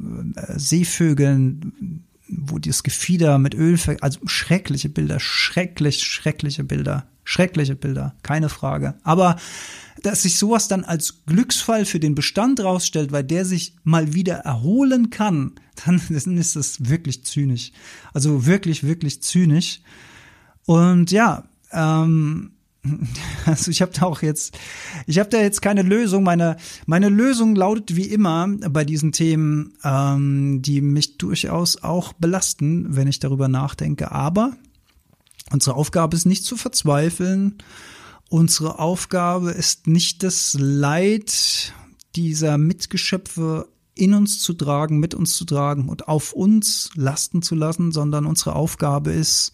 Seevögeln, 0.59 2.05
wo 2.29 2.59
das 2.59 2.83
Gefieder 2.83 3.39
mit 3.39 3.55
Öl, 3.55 3.79
also 4.01 4.21
schreckliche 4.27 4.89
Bilder, 4.89 5.21
schrecklich, 5.21 6.03
schreckliche 6.03 6.65
Bilder, 6.65 7.07
schreckliche 7.27 7.75
Bilder, 7.75 8.15
keine 8.23 8.49
Frage. 8.49 8.95
Aber 9.03 9.37
dass 10.03 10.23
sich 10.23 10.39
sowas 10.39 10.69
dann 10.69 10.85
als 10.85 11.25
Glücksfall 11.27 11.85
für 11.85 11.99
den 11.99 12.15
Bestand 12.15 12.61
rausstellt, 12.61 13.13
weil 13.13 13.25
der 13.25 13.45
sich 13.45 13.75
mal 13.83 14.15
wieder 14.15 14.37
erholen 14.37 15.11
kann, 15.11 15.53
dann, 15.85 16.01
ist 16.39 16.57
das 16.57 16.89
wirklich 16.89 17.25
zynisch. 17.25 17.73
Also 18.15 18.47
wirklich, 18.47 18.85
wirklich 18.85 19.23
zynisch. 19.23 19.81
Und 20.65 21.11
ja, 21.11 21.45
ähm, 21.73 22.53
also 23.47 23.71
ich 23.71 23.83
habe 23.83 23.93
da 23.93 24.03
auch 24.03 24.23
jetzt, 24.23 24.57
ich 25.07 25.19
habe 25.19 25.29
da 25.29 25.41
jetzt 25.41 25.63
keine 25.63 25.83
Lösung. 25.83 26.23
Meine, 26.23 26.57
meine 26.87 27.09
Lösung 27.09 27.57
lautet 27.57 27.97
wie 27.97 28.07
immer 28.07 28.49
bei 28.71 28.85
diesen 28.85 29.11
Themen, 29.11 29.75
ähm, 29.83 30.63
die 30.63 30.81
mich 30.81 31.19
durchaus 31.19 31.83
auch 31.83 32.13
belasten, 32.13 32.95
wenn 32.95 33.09
ich 33.09 33.19
darüber 33.19 33.49
nachdenke. 33.49 34.13
Aber 34.13 34.57
unsere 35.53 35.77
Aufgabe 35.77 36.17
ist 36.17 36.27
nicht 36.27 36.45
zu 36.45 36.57
verzweifeln. 36.57 37.59
Unsere 38.29 38.79
Aufgabe 38.79 39.53
ist 39.53 39.87
nicht 39.87 40.23
das 40.23 40.57
Leid 40.59 41.73
dieser 42.17 42.59
Mitgeschöpfe 42.59 43.69
in 43.95 44.15
uns 44.15 44.41
zu 44.41 44.53
tragen, 44.53 44.99
mit 44.99 45.15
uns 45.15 45.37
zu 45.37 45.45
tragen 45.45 45.89
und 45.89 46.09
auf 46.09 46.33
uns 46.33 46.91
lasten 46.95 47.43
zu 47.43 47.55
lassen, 47.55 47.93
sondern 47.93 48.27
unsere 48.27 48.55
Aufgabe 48.55 49.13
ist, 49.13 49.53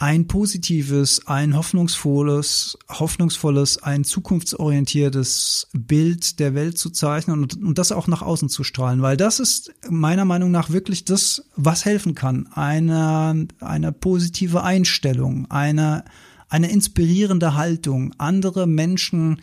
ein 0.00 0.26
positives, 0.26 1.26
ein 1.28 1.56
hoffnungsvolles, 1.56 2.78
hoffnungsvolles, 2.88 3.82
ein 3.82 4.02
zukunftsorientiertes 4.02 5.68
Bild 5.72 6.40
der 6.40 6.54
Welt 6.54 6.78
zu 6.78 6.90
zeichnen 6.90 7.42
und, 7.42 7.62
und 7.62 7.78
das 7.78 7.92
auch 7.92 8.08
nach 8.08 8.22
außen 8.22 8.48
zu 8.48 8.64
strahlen, 8.64 9.02
weil 9.02 9.16
das 9.16 9.38
ist 9.38 9.72
meiner 9.88 10.24
Meinung 10.24 10.50
nach 10.50 10.70
wirklich 10.70 11.04
das, 11.04 11.44
was 11.54 11.84
helfen 11.84 12.14
kann. 12.14 12.48
Eine, 12.54 13.46
eine 13.60 13.92
positive 13.92 14.64
Einstellung, 14.64 15.50
eine 15.50 16.04
eine 16.50 16.70
inspirierende 16.70 17.54
Haltung, 17.54 18.12
andere 18.18 18.66
Menschen 18.66 19.40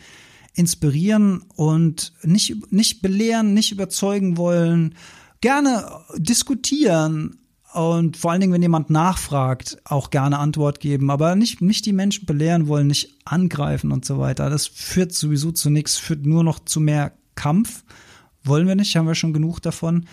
inspirieren 0.54 1.42
und 1.56 2.12
nicht, 2.22 2.70
nicht 2.70 3.00
belehren, 3.00 3.54
nicht 3.54 3.72
überzeugen 3.72 4.36
wollen, 4.36 4.94
gerne 5.40 5.90
diskutieren 6.16 7.38
und 7.78 8.16
vor 8.16 8.32
allen 8.32 8.40
Dingen, 8.40 8.52
wenn 8.52 8.62
jemand 8.62 8.90
nachfragt, 8.90 9.78
auch 9.84 10.10
gerne 10.10 10.38
Antwort 10.38 10.80
geben, 10.80 11.10
aber 11.10 11.36
nicht, 11.36 11.62
nicht 11.62 11.86
die 11.86 11.92
Menschen 11.92 12.26
belehren 12.26 12.66
wollen, 12.68 12.88
nicht 12.88 13.16
angreifen 13.24 13.92
und 13.92 14.04
so 14.04 14.18
weiter. 14.18 14.50
Das 14.50 14.66
führt 14.66 15.12
sowieso 15.12 15.52
zu 15.52 15.70
nichts, 15.70 15.96
führt 15.96 16.26
nur 16.26 16.44
noch 16.44 16.58
zu 16.60 16.80
mehr 16.80 17.12
Kampf. 17.34 17.84
Wollen 18.44 18.66
wir 18.66 18.76
nicht, 18.76 18.96
haben 18.96 19.06
wir 19.06 19.14
schon 19.14 19.32
genug 19.32 19.60
davon 19.60 20.06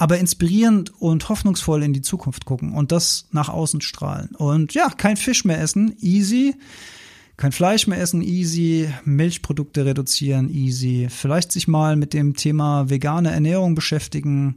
aber 0.00 0.16
inspirierend 0.16 0.98
und 0.98 1.28
hoffnungsvoll 1.28 1.82
in 1.82 1.92
die 1.92 2.00
Zukunft 2.00 2.46
gucken 2.46 2.72
und 2.72 2.90
das 2.90 3.28
nach 3.32 3.50
außen 3.50 3.82
strahlen. 3.82 4.30
Und 4.34 4.72
ja, 4.72 4.88
kein 4.88 5.18
Fisch 5.18 5.44
mehr 5.44 5.60
essen, 5.60 5.94
easy. 6.00 6.54
Kein 7.36 7.52
Fleisch 7.52 7.86
mehr 7.86 8.00
essen, 8.00 8.22
easy. 8.22 8.88
Milchprodukte 9.04 9.84
reduzieren, 9.84 10.48
easy. 10.48 11.08
Vielleicht 11.10 11.52
sich 11.52 11.68
mal 11.68 11.96
mit 11.96 12.14
dem 12.14 12.34
Thema 12.34 12.88
vegane 12.88 13.30
Ernährung 13.30 13.74
beschäftigen. 13.74 14.56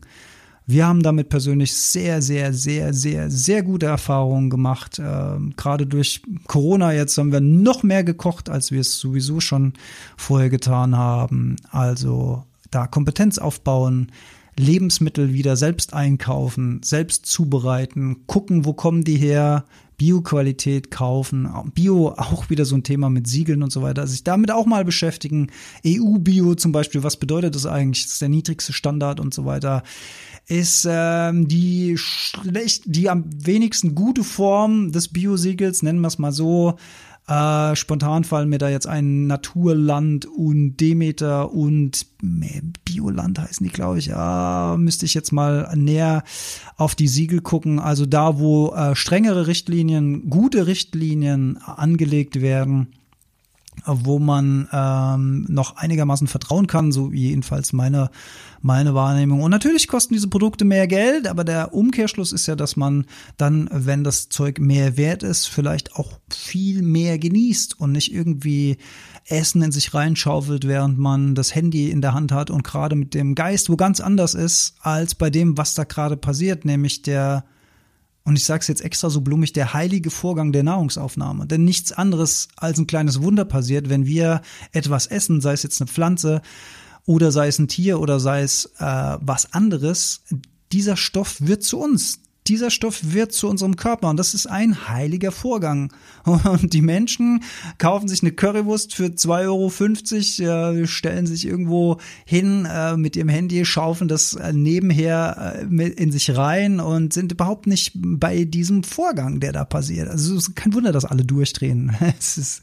Wir 0.66 0.88
haben 0.88 1.04
damit 1.04 1.30
persönlich 1.30 1.74
sehr, 1.74 2.22
sehr, 2.22 2.54
sehr, 2.54 2.94
sehr, 2.94 3.30
sehr 3.30 3.64
gute 3.64 3.88
Erfahrungen 3.88 4.50
gemacht. 4.50 5.00
Ähm, 5.04 5.54
Gerade 5.58 5.86
durch 5.86 6.22
Corona 6.48 6.94
jetzt 6.94 7.18
haben 7.18 7.32
wir 7.32 7.42
noch 7.42 7.84
mehr 7.84 8.04
gekocht, 8.04 8.50
als 8.50 8.72
wir 8.72 8.80
es 8.80 8.98
sowieso 8.98 9.42
schon 9.42 9.74
vorher 10.16 10.50
getan 10.50 10.96
haben. 10.96 11.58
Also 11.70 12.44
da 12.72 12.88
Kompetenz 12.88 13.38
aufbauen, 13.38 14.12
Lebensmittel 14.58 15.34
wieder 15.34 15.56
selbst 15.58 15.94
einkaufen, 15.94 16.82
selbst 16.84 17.26
zubereiten, 17.26 18.28
gucken, 18.28 18.66
wo 18.66 18.74
kommen 18.74 19.04
die 19.04 19.18
her, 19.18 19.66
Bioqualität 19.98 20.92
kaufen, 20.92 21.48
Bio 21.74 22.10
auch 22.10 22.50
wieder 22.50 22.66
so 22.66 22.76
ein 22.76 22.84
Thema 22.84 23.10
mit 23.10 23.28
Siegeln 23.28 23.64
und 23.64 23.72
so 23.72 23.82
weiter, 23.82 24.06
sich 24.08 24.24
damit 24.24 24.52
auch 24.52 24.66
mal 24.66 24.84
beschäftigen. 24.84 25.48
EU-Bio 25.86 26.56
zum 26.56 26.72
Beispiel, 26.72 27.04
was 27.04 27.18
bedeutet 27.18 27.56
das 27.56 27.66
eigentlich? 27.66 28.04
Das 28.04 28.14
ist 28.14 28.22
der 28.22 28.30
niedrigste 28.30 28.74
Standard 28.74 29.20
und 29.20 29.34
so 29.34 29.46
weiter. 29.46 29.84
Ist 30.48 30.88
ähm, 30.90 31.48
die 31.48 31.98
schlecht, 31.98 32.84
die 32.86 33.10
am 33.10 33.26
wenigsten 33.34 33.96
gute 33.96 34.24
Form 34.24 34.92
des 34.92 35.08
Bio-Siegels, 35.08 35.84
nennen 35.84 36.02
wir 36.02 36.10
es 36.10 36.20
mal 36.20 36.34
so, 36.34 36.78
äh, 37.28 37.76
spontan 37.78 38.26
fallen 38.26 38.50
mir 38.50 38.58
da 38.58 38.68
jetzt 38.68 38.86
ein 38.86 39.28
Naturland 39.28 40.26
und 40.26 40.76
Demeter 40.76 41.54
und 41.54 42.06
Bioland 42.84 43.40
heißen 43.40 43.66
die, 43.66 43.72
glaube 43.72 44.00
ich. 44.00 44.14
Ah, 44.14 44.76
müsste 44.78 45.06
ich 45.06 45.14
jetzt 45.14 45.32
mal 45.32 45.74
näher 45.76 46.24
auf 46.76 46.96
die 46.96 47.08
Siegel 47.08 47.40
gucken. 47.40 47.80
Also 47.80 48.06
da, 48.06 48.40
wo 48.40 48.74
äh, 48.74 48.96
strengere 48.96 49.48
Richtlinien, 49.48 50.30
gute 50.30 50.68
Richtlinien 50.68 51.58
angelegt 51.58 52.42
werden 52.42 52.88
wo 53.86 54.20
man 54.20 54.68
ähm, 54.72 55.46
noch 55.50 55.76
einigermaßen 55.78 56.28
vertrauen 56.28 56.68
kann, 56.68 56.92
so 56.92 57.12
jedenfalls 57.12 57.74
meine, 57.74 58.10
meine 58.62 58.94
Wahrnehmung. 58.94 59.42
Und 59.42 59.52
natürlich 59.52 59.88
kosten 59.88 60.14
diese 60.14 60.30
Produkte 60.30 60.66
mehr 60.66 60.88
Geld, 60.88 61.28
aber 61.28 61.44
der 61.44 61.74
Umkehrschluss 61.74 62.32
ist 62.32 62.48
ja, 62.48 62.56
dass 62.56 62.76
man 62.76 63.06
dann, 63.38 63.70
wenn 63.72 64.04
das 64.04 64.30
Zeug 64.30 64.60
mehr 64.60 64.98
wert 64.98 65.24
ist, 65.24 65.48
vielleicht 65.48 65.96
auch 65.96 66.20
viel 66.30 66.82
mehr 66.82 67.20
genießt 67.20 67.80
und 67.80 67.92
nicht 67.92 68.14
irgendwie 68.14 68.78
Essen 69.26 69.62
in 69.62 69.72
sich 69.72 69.94
reinschaufelt, 69.94 70.68
während 70.68 70.98
man 70.98 71.36
das 71.36 71.56
Handy 71.56 71.90
in 71.90 72.02
der 72.02 72.14
Hand 72.14 72.32
hat 72.32 72.50
und 72.50 72.64
gerade 72.64 72.96
mit 72.96 73.14
dem 73.14 73.36
Geist 73.36 73.70
wo 73.70 73.76
ganz 73.76 74.00
anders 74.00 74.34
ist, 74.34 74.76
als 74.82 75.16
bei 75.16 75.30
dem, 75.30 75.58
was 75.58 75.74
da 75.74 75.84
gerade 75.84 76.18
passiert, 76.18 76.66
nämlich 76.66 77.02
der 77.02 77.46
und 78.26 78.38
ich 78.38 78.46
sage 78.46 78.62
es 78.62 78.68
jetzt 78.68 78.82
extra 78.82 79.10
so 79.10 79.22
blumig, 79.22 79.52
der 79.54 79.74
heilige 79.74 80.10
Vorgang 80.10 80.54
der 80.54 80.64
Nahrungsaufnahme. 80.64 81.46
Denn 81.46 81.66
nichts 81.66 81.92
anderes 81.92 82.48
als 82.56 82.80
ein 82.80 82.88
kleines 82.88 83.22
Wunder 83.22 83.44
passiert, 83.44 83.90
wenn 83.90 84.06
wir 84.06 84.42
etwas 84.72 85.08
essen, 85.08 85.42
sei 85.42 85.54
es 85.54 85.64
jetzt 85.64 85.82
eine 85.82 85.90
Pflanze 85.90 86.42
oder 87.06 87.32
sei 87.32 87.48
es 87.48 87.60
ein 87.60 87.68
Tier 87.68 88.00
oder 88.00 88.20
sei 88.22 88.42
es 88.42 88.72
äh, 88.80 89.18
was 89.20 89.54
anderes. 89.54 90.22
Dieser 90.72 90.96
Stoff 90.96 91.42
wird 91.42 91.64
zu 91.64 91.80
uns 91.80 92.20
dieser 92.48 92.70
Stoff 92.72 93.14
wird 93.14 93.32
zu 93.32 93.48
unserem 93.48 93.76
Körper 93.76 94.10
und 94.10 94.18
das 94.18 94.34
ist 94.34 94.48
ein 94.48 94.90
heiliger 94.90 95.32
Vorgang. 95.32 95.92
Und 96.26 96.74
die 96.74 96.82
Menschen 96.82 97.44
kaufen 97.78 98.08
sich 98.08 98.22
eine 98.22 98.32
Currywurst 98.32 98.96
für 98.96 99.08
2,50 99.08 100.48
Euro, 100.48 100.82
äh, 100.82 100.88
stellen 100.88 101.28
sich 101.28 101.46
irgendwo 101.46 101.98
hin 102.26 102.66
äh, 102.66 102.96
mit 102.96 103.16
ihrem 103.16 103.28
Handy, 103.30 103.66
schaufeln 103.66 104.08
das 104.08 104.34
äh, 104.34 104.54
nebenher 104.54 105.66
in 105.70 106.12
sich 106.12 106.36
rein 106.36 106.80
und 106.80 107.14
sind 107.14 107.32
überhaupt 107.32 107.68
nicht 107.68 107.92
bei 107.96 108.46
diesem 108.46 108.84
Vorgang, 108.84 109.40
der 109.40 109.52
da 109.52 109.66
passiert. 109.66 110.10
Also 110.10 110.36
es 110.36 110.48
ist 110.48 110.56
kein 110.56 110.74
Wunder, 110.74 110.92
dass 110.92 111.06
alle 111.06 111.26
durchdrehen. 111.26 111.96
Es 112.20 112.38
ist 112.38 112.62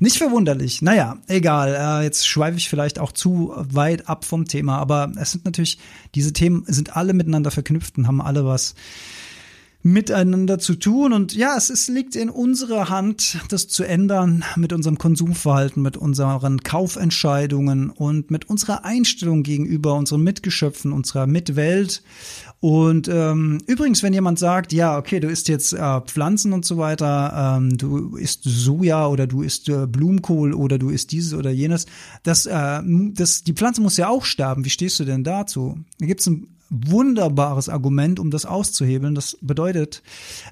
nicht 0.00 0.16
verwunderlich. 0.16 0.80
Naja, 0.80 1.18
egal. 1.26 2.02
Jetzt 2.02 2.26
schweife 2.26 2.56
ich 2.56 2.68
vielleicht 2.68 2.98
auch 2.98 3.12
zu 3.12 3.52
weit 3.56 4.08
ab 4.08 4.24
vom 4.24 4.46
Thema, 4.46 4.78
aber 4.78 5.12
es 5.16 5.32
sind 5.32 5.44
natürlich, 5.44 5.78
diese 6.14 6.32
Themen 6.32 6.64
sind 6.66 6.96
alle 6.96 7.12
miteinander 7.12 7.50
verknüpft 7.50 7.98
und 7.98 8.06
haben 8.06 8.22
alle 8.22 8.46
was 8.46 8.74
miteinander 9.82 10.58
zu 10.58 10.74
tun. 10.76 11.12
Und 11.12 11.34
ja, 11.34 11.56
es, 11.56 11.70
es 11.70 11.88
liegt 11.88 12.14
in 12.16 12.30
unserer 12.30 12.88
Hand, 12.88 13.38
das 13.48 13.68
zu 13.68 13.84
ändern 13.84 14.44
mit 14.56 14.72
unserem 14.72 14.98
Konsumverhalten, 14.98 15.82
mit 15.82 15.96
unseren 15.96 16.62
Kaufentscheidungen 16.62 17.90
und 17.90 18.30
mit 18.30 18.48
unserer 18.48 18.84
Einstellung 18.84 19.42
gegenüber 19.42 19.94
unseren 19.94 20.22
Mitgeschöpfen, 20.22 20.92
unserer 20.92 21.26
Mitwelt. 21.26 22.02
Und 22.60 23.08
ähm, 23.08 23.58
übrigens, 23.66 24.04
wenn 24.04 24.12
jemand 24.12 24.38
sagt, 24.38 24.72
ja, 24.72 24.96
okay, 24.96 25.18
du 25.18 25.28
isst 25.28 25.48
jetzt 25.48 25.72
äh, 25.72 26.00
Pflanzen 26.02 26.52
und 26.52 26.64
so 26.64 26.78
weiter, 26.78 27.56
ähm, 27.58 27.76
du 27.76 28.14
isst 28.14 28.42
Soja 28.44 29.08
oder 29.08 29.26
du 29.26 29.42
isst 29.42 29.68
äh, 29.68 29.88
Blumenkohl 29.88 30.54
oder 30.54 30.78
du 30.78 30.90
isst 30.90 31.10
dieses 31.10 31.34
oder 31.34 31.50
jenes, 31.50 31.86
das, 32.22 32.46
äh, 32.46 32.80
das, 33.14 33.42
die 33.42 33.54
Pflanze 33.54 33.80
muss 33.80 33.96
ja 33.96 34.08
auch 34.08 34.24
sterben. 34.24 34.64
Wie 34.64 34.70
stehst 34.70 35.00
du 35.00 35.04
denn 35.04 35.24
dazu? 35.24 35.76
Da 35.98 36.06
gibt 36.06 36.20
es 36.20 36.28
ein 36.28 36.46
wunderbares 36.72 37.68
Argument, 37.68 38.18
um 38.18 38.30
das 38.30 38.46
auszuhebeln. 38.46 39.14
Das 39.14 39.36
bedeutet, 39.40 40.02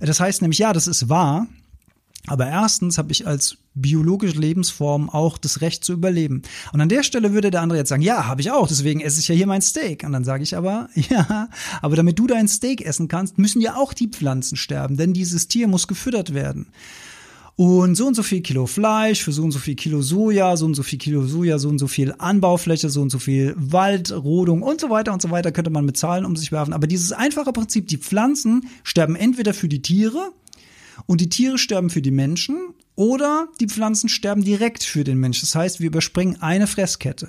das 0.00 0.20
heißt 0.20 0.42
nämlich, 0.42 0.58
ja, 0.58 0.72
das 0.72 0.86
ist 0.86 1.08
wahr, 1.08 1.46
aber 2.26 2.46
erstens 2.46 2.98
habe 2.98 3.12
ich 3.12 3.26
als 3.26 3.56
biologische 3.74 4.38
Lebensform 4.38 5.08
auch 5.08 5.38
das 5.38 5.62
Recht 5.62 5.84
zu 5.84 5.92
überleben. 5.94 6.42
Und 6.72 6.80
an 6.80 6.88
der 6.88 7.02
Stelle 7.02 7.32
würde 7.32 7.50
der 7.50 7.62
andere 7.62 7.78
jetzt 7.78 7.88
sagen, 7.88 8.02
ja, 8.02 8.26
habe 8.26 8.42
ich 8.42 8.50
auch, 8.50 8.68
deswegen 8.68 9.00
esse 9.00 9.20
ich 9.20 9.28
ja 9.28 9.34
hier 9.34 9.46
mein 9.46 9.62
Steak. 9.62 10.04
Und 10.04 10.12
dann 10.12 10.24
sage 10.24 10.42
ich 10.42 10.56
aber, 10.56 10.88
ja, 10.94 11.48
aber 11.80 11.96
damit 11.96 12.18
du 12.18 12.26
dein 12.26 12.48
Steak 12.48 12.82
essen 12.82 13.08
kannst, 13.08 13.38
müssen 13.38 13.62
ja 13.62 13.76
auch 13.76 13.94
die 13.94 14.08
Pflanzen 14.08 14.56
sterben, 14.56 14.96
denn 14.96 15.12
dieses 15.14 15.48
Tier 15.48 15.66
muss 15.66 15.88
gefüttert 15.88 16.34
werden. 16.34 16.66
Und 17.56 17.94
so 17.94 18.06
und 18.06 18.14
so 18.14 18.22
viel 18.22 18.40
Kilo 18.40 18.66
Fleisch 18.66 19.22
für 19.22 19.32
so 19.32 19.42
und 19.42 19.50
so 19.50 19.58
viel 19.58 19.74
Kilo 19.74 20.00
Soja, 20.02 20.56
so 20.56 20.66
und 20.66 20.74
so 20.74 20.82
viel 20.82 20.98
Kilo 20.98 21.26
Soja, 21.26 21.58
so 21.58 21.68
und 21.68 21.78
so 21.78 21.88
viel 21.88 22.14
Anbaufläche, 22.18 22.88
so 22.88 23.02
und 23.02 23.10
so 23.10 23.18
viel 23.18 23.54
Waldrodung 23.56 24.62
und 24.62 24.80
so 24.80 24.88
weiter 24.88 25.12
und 25.12 25.20
so 25.20 25.30
weiter 25.30 25.52
könnte 25.52 25.70
man 25.70 25.84
mit 25.84 25.96
Zahlen 25.96 26.24
um 26.24 26.36
sich 26.36 26.52
werfen. 26.52 26.72
Aber 26.72 26.86
dieses 26.86 27.12
einfache 27.12 27.52
Prinzip, 27.52 27.88
die 27.88 27.98
Pflanzen 27.98 28.68
sterben 28.82 29.16
entweder 29.16 29.52
für 29.52 29.68
die 29.68 29.82
Tiere 29.82 30.32
und 31.06 31.20
die 31.20 31.28
Tiere 31.28 31.58
sterben 31.58 31.90
für 31.90 32.02
die 32.02 32.10
Menschen 32.10 32.56
oder 32.94 33.48
die 33.60 33.66
Pflanzen 33.66 34.08
sterben 34.08 34.44
direkt 34.44 34.84
für 34.84 35.04
den 35.04 35.18
Menschen. 35.18 35.42
Das 35.42 35.54
heißt, 35.54 35.80
wir 35.80 35.86
überspringen 35.86 36.40
eine 36.40 36.66
Fresskette. 36.66 37.28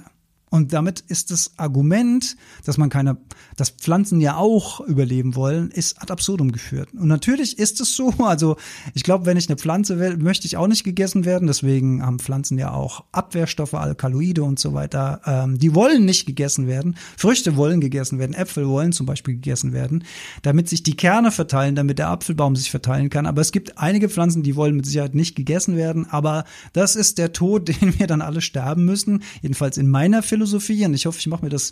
Und 0.52 0.74
damit 0.74 1.00
ist 1.08 1.32
das 1.32 1.52
Argument, 1.56 2.36
dass 2.66 2.78
man 2.78 2.90
keine, 2.90 3.16
dass 3.56 3.70
Pflanzen 3.70 4.20
ja 4.20 4.36
auch 4.36 4.82
überleben 4.82 5.36
wollen, 5.36 5.72
ist 5.72 6.02
ad 6.02 6.12
absurdum 6.12 6.52
geführt. 6.52 6.90
Und 6.94 7.08
natürlich 7.08 7.58
ist 7.58 7.80
es 7.80 7.96
so, 7.96 8.14
also 8.20 8.58
ich 8.94 9.04
glaube, 9.04 9.26
wenn 9.26 9.38
ich 9.38 9.48
eine 9.48 9.56
Pflanze 9.56 9.98
will, 9.98 10.18
möchte 10.18 10.46
ich 10.46 10.58
auch 10.58 10.68
nicht 10.68 10.84
gegessen 10.84 11.24
werden. 11.24 11.48
Deswegen 11.48 12.06
haben 12.06 12.20
Pflanzen 12.20 12.58
ja 12.58 12.74
auch 12.74 13.06
Abwehrstoffe, 13.14 13.76
Alkaloide 13.76 14.44
und 14.44 14.60
so 14.60 14.74
weiter. 14.74 15.22
Ähm, 15.26 15.58
die 15.58 15.74
wollen 15.74 16.04
nicht 16.04 16.26
gegessen 16.26 16.68
werden. 16.68 16.98
Früchte 17.16 17.56
wollen 17.56 17.80
gegessen 17.80 18.20
werden. 18.20 18.34
Äpfel 18.34 18.68
wollen 18.68 18.92
zum 18.92 19.06
Beispiel 19.06 19.36
gegessen 19.36 19.72
werden, 19.72 20.04
damit 20.42 20.68
sich 20.68 20.84
die 20.84 20.98
Kerne 20.98 21.32
verteilen, 21.32 21.76
damit 21.76 21.98
der 21.98 22.10
Apfelbaum 22.10 22.58
sich 22.58 22.72
verteilen 22.72 23.10
kann. 23.10 23.26
Aber 23.26 23.40
es 23.40 23.54
gibt 23.54 23.78
einige 23.78 24.10
Pflanzen, 24.10 24.44
die 24.44 24.58
wollen 24.58 24.76
mit 24.76 24.86
Sicherheit 24.86 25.16
nicht 25.16 25.36
gegessen 25.36 25.78
werden. 25.78 26.10
Aber 26.10 26.44
das 26.74 26.98
ist 26.98 27.20
der 27.20 27.32
Tod, 27.32 27.70
den 27.82 27.98
wir 27.98 28.08
dann 28.08 28.22
alle 28.22 28.42
sterben 28.42 28.84
müssen. 28.84 29.24
Jedenfalls 29.42 29.78
in 29.78 29.88
meiner 29.88 30.22
Philosophie 30.22 30.41
Philosophie 30.42 30.86
und 30.86 30.96
ich 30.96 31.06
hoffe, 31.06 31.20
ich 31.20 31.28
mache 31.28 31.46
mir 31.46 31.50
das 31.50 31.72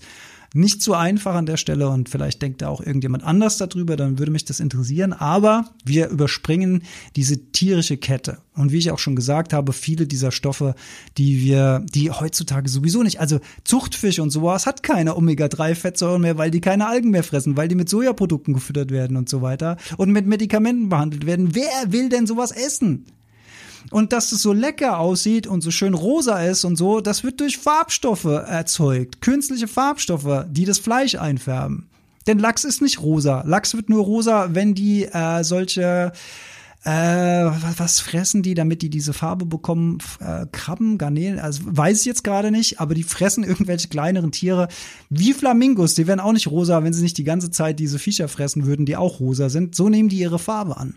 nicht 0.54 0.82
zu 0.82 0.94
einfach 0.94 1.36
an 1.36 1.46
der 1.46 1.58
Stelle 1.58 1.90
und 1.90 2.10
vielleicht 2.10 2.42
denkt 2.42 2.62
da 2.62 2.70
auch 2.70 2.82
irgendjemand 2.82 3.24
anders 3.24 3.58
darüber, 3.58 3.96
dann 3.96 4.18
würde 4.18 4.32
mich 4.32 4.46
das 4.46 4.60
interessieren. 4.60 5.14
Aber 5.14 5.66
wir 5.86 6.10
überspringen 6.10 6.84
diese 7.16 7.52
tierische 7.52 7.98
Kette. 7.98 8.40
Und 8.56 8.72
wie 8.72 8.78
ich 8.78 8.92
auch 8.92 8.98
schon 9.00 9.16
gesagt 9.16 9.54
habe, 9.54 9.74
viele 9.74 10.08
dieser 10.08 10.32
Stoffe, 10.32 10.76
die 11.18 11.42
wir, 11.42 11.86
die 11.94 12.10
heutzutage 12.12 12.68
sowieso 12.70 13.04
nicht, 13.04 13.20
also 13.20 13.40
Zuchtfisch 13.64 14.20
und 14.20 14.32
sowas 14.32 14.66
hat 14.66 14.82
keine 14.82 15.16
Omega-3-Fettsäuren 15.16 16.22
mehr, 16.22 16.38
weil 16.38 16.52
die 16.52 16.62
keine 16.62 16.88
Algen 16.88 17.12
mehr 17.12 17.24
fressen, 17.24 17.56
weil 17.56 17.68
die 17.68 17.76
mit 17.76 17.90
Sojaprodukten 17.90 18.54
gefüttert 18.54 18.92
werden 18.92 19.18
und 19.18 19.30
so 19.30 19.42
weiter 19.42 19.78
und 19.98 20.12
mit 20.12 20.26
Medikamenten 20.26 20.90
behandelt 20.90 21.26
werden. 21.28 21.54
Wer 21.54 21.92
will 21.92 22.10
denn 22.10 22.26
sowas 22.26 22.52
essen? 22.52 23.06
Und 23.92 24.14
dass 24.14 24.32
es 24.32 24.42
so 24.42 24.54
lecker 24.54 25.00
aussieht 25.00 25.48
und 25.48 25.62
so 25.62 25.72
schön 25.72 25.94
rosa 25.94 26.44
ist 26.44 26.66
und 26.66 26.76
so, 26.76 27.02
das 27.02 27.24
wird 27.24 27.40
durch 27.40 27.58
Farbstoffe 27.58 28.26
erzeugt. 28.26 29.22
Künstliche 29.22 29.68
Farbstoffe, 29.68 30.46
die 30.50 30.66
das 30.66 30.80
Fleisch 30.80 31.16
einfärben. 31.16 31.90
Denn 32.28 32.40
Lachs 32.40 32.64
ist 32.64 32.82
nicht 32.82 33.02
rosa. 33.02 33.44
Lachs 33.46 33.74
wird 33.74 33.90
nur 33.90 34.04
rosa, 34.04 34.50
wenn 34.54 34.76
die 34.76 35.06
äh, 35.06 35.44
solche 35.44 36.12
äh, 36.84 36.92
was 36.92 38.00
fressen 38.00 38.42
die, 38.42 38.54
damit 38.54 38.82
die 38.82 38.90
diese 38.90 39.12
Farbe 39.12 39.46
bekommen? 39.46 39.98
Äh, 40.22 40.46
Krabben, 40.52 40.98
Garnelen, 40.98 41.38
also 41.38 41.62
weiß 41.66 42.00
ich 42.00 42.06
jetzt 42.06 42.24
gerade 42.24 42.52
nicht, 42.52 42.80
aber 42.80 42.96
die 42.96 43.04
fressen 43.04 43.44
irgendwelche 43.46 43.90
kleineren 43.90 44.32
Tiere 44.32 44.70
wie 45.10 45.34
Flamingos. 45.34 45.96
Die 45.96 46.08
wären 46.08 46.22
auch 46.22 46.32
nicht 46.32 46.48
rosa, 46.48 46.84
wenn 46.84 46.94
sie 46.94 47.04
nicht 47.04 47.18
die 47.18 47.26
ganze 47.26 47.52
Zeit 47.52 47.80
diese 47.80 48.00
Viecher 48.00 48.28
fressen 48.28 48.66
würden, 48.66 48.86
die 48.86 48.96
auch 48.96 49.20
rosa 49.20 49.50
sind. 49.50 49.76
So 49.76 49.90
nehmen 49.90 50.10
die 50.10 50.20
ihre 50.20 50.40
Farbe 50.40 50.78
an. 50.78 50.96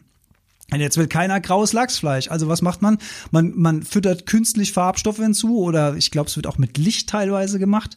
Und 0.70 0.80
jetzt 0.80 0.96
will 0.96 1.06
keiner 1.06 1.40
graues 1.40 1.72
Lachsfleisch. 1.72 2.30
Also 2.30 2.48
was 2.48 2.62
macht 2.62 2.80
man? 2.80 2.98
Man, 3.30 3.52
man 3.56 3.82
füttert 3.82 4.26
künstlich 4.26 4.72
Farbstoffe 4.72 5.18
hinzu 5.18 5.58
oder 5.58 5.96
ich 5.96 6.10
glaube, 6.10 6.28
es 6.28 6.36
wird 6.36 6.46
auch 6.46 6.58
mit 6.58 6.78
Licht 6.78 7.10
teilweise 7.10 7.58
gemacht. 7.58 7.96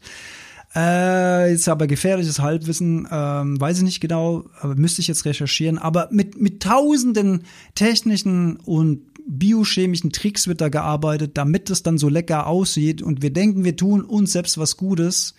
Äh, 0.75 1.51
jetzt 1.51 1.69
aber 1.69 1.87
gefährliches 1.87 2.39
Halbwissen, 2.39 3.07
ähm, 3.09 3.59
weiß 3.61 3.77
ich 3.77 3.83
nicht 3.83 4.01
genau, 4.01 4.43
aber 4.59 4.75
müsste 4.75 4.99
ich 4.99 5.07
jetzt 5.07 5.23
recherchieren. 5.23 5.77
Aber 5.77 6.09
mit, 6.11 6.39
mit 6.39 6.61
tausenden 6.61 7.43
technischen 7.75 8.57
und 8.57 9.01
biochemischen 9.25 10.11
Tricks 10.11 10.47
wird 10.47 10.59
da 10.59 10.67
gearbeitet, 10.67 11.37
damit 11.37 11.69
es 11.69 11.81
dann 11.81 11.97
so 11.97 12.09
lecker 12.09 12.45
aussieht 12.47 13.01
und 13.01 13.21
wir 13.21 13.31
denken, 13.31 13.63
wir 13.63 13.75
tun 13.75 14.03
uns 14.03 14.33
selbst 14.33 14.57
was 14.57 14.75
Gutes. 14.75 15.33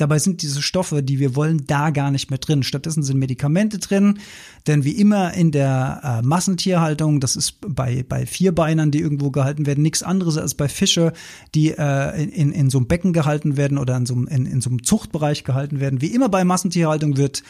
Dabei 0.00 0.18
sind 0.18 0.40
diese 0.40 0.62
Stoffe, 0.62 1.02
die 1.02 1.18
wir 1.18 1.36
wollen, 1.36 1.66
da 1.66 1.90
gar 1.90 2.10
nicht 2.10 2.30
mehr 2.30 2.38
drin. 2.38 2.62
Stattdessen 2.62 3.02
sind 3.02 3.18
Medikamente 3.18 3.78
drin, 3.78 4.18
denn 4.66 4.84
wie 4.84 4.92
immer 4.92 5.34
in 5.34 5.50
der 5.50 6.20
äh, 6.22 6.26
Massentierhaltung, 6.26 7.20
das 7.20 7.36
ist 7.36 7.58
bei, 7.60 8.02
bei 8.08 8.24
Vierbeinern, 8.24 8.90
die 8.90 9.00
irgendwo 9.00 9.30
gehalten 9.30 9.66
werden, 9.66 9.82
nichts 9.82 10.02
anderes 10.02 10.38
als 10.38 10.54
bei 10.54 10.68
Fische, 10.68 11.12
die 11.54 11.72
äh, 11.72 12.24
in, 12.24 12.52
in 12.52 12.70
so 12.70 12.78
einem 12.78 12.86
Becken 12.86 13.12
gehalten 13.12 13.58
werden 13.58 13.76
oder 13.76 13.96
in 13.96 14.06
so, 14.06 14.14
einem, 14.14 14.26
in, 14.28 14.46
in 14.46 14.60
so 14.62 14.70
einem 14.70 14.82
Zuchtbereich 14.84 15.44
gehalten 15.44 15.80
werden. 15.80 16.00
Wie 16.00 16.14
immer 16.14 16.30
bei 16.30 16.44
Massentierhaltung 16.44 17.18
wird 17.18 17.42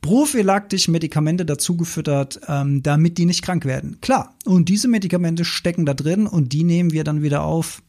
prophylaktisch 0.00 0.88
Medikamente 0.88 1.44
dazugefüttert, 1.44 2.40
ähm, 2.48 2.82
damit 2.82 3.18
die 3.18 3.26
nicht 3.26 3.42
krank 3.42 3.66
werden. 3.66 4.00
Klar, 4.00 4.34
und 4.46 4.70
diese 4.70 4.88
Medikamente 4.88 5.44
stecken 5.44 5.84
da 5.84 5.92
drin 5.92 6.26
und 6.26 6.54
die 6.54 6.64
nehmen 6.64 6.92
wir 6.92 7.04
dann 7.04 7.22
wieder 7.22 7.42
auf. 7.42 7.82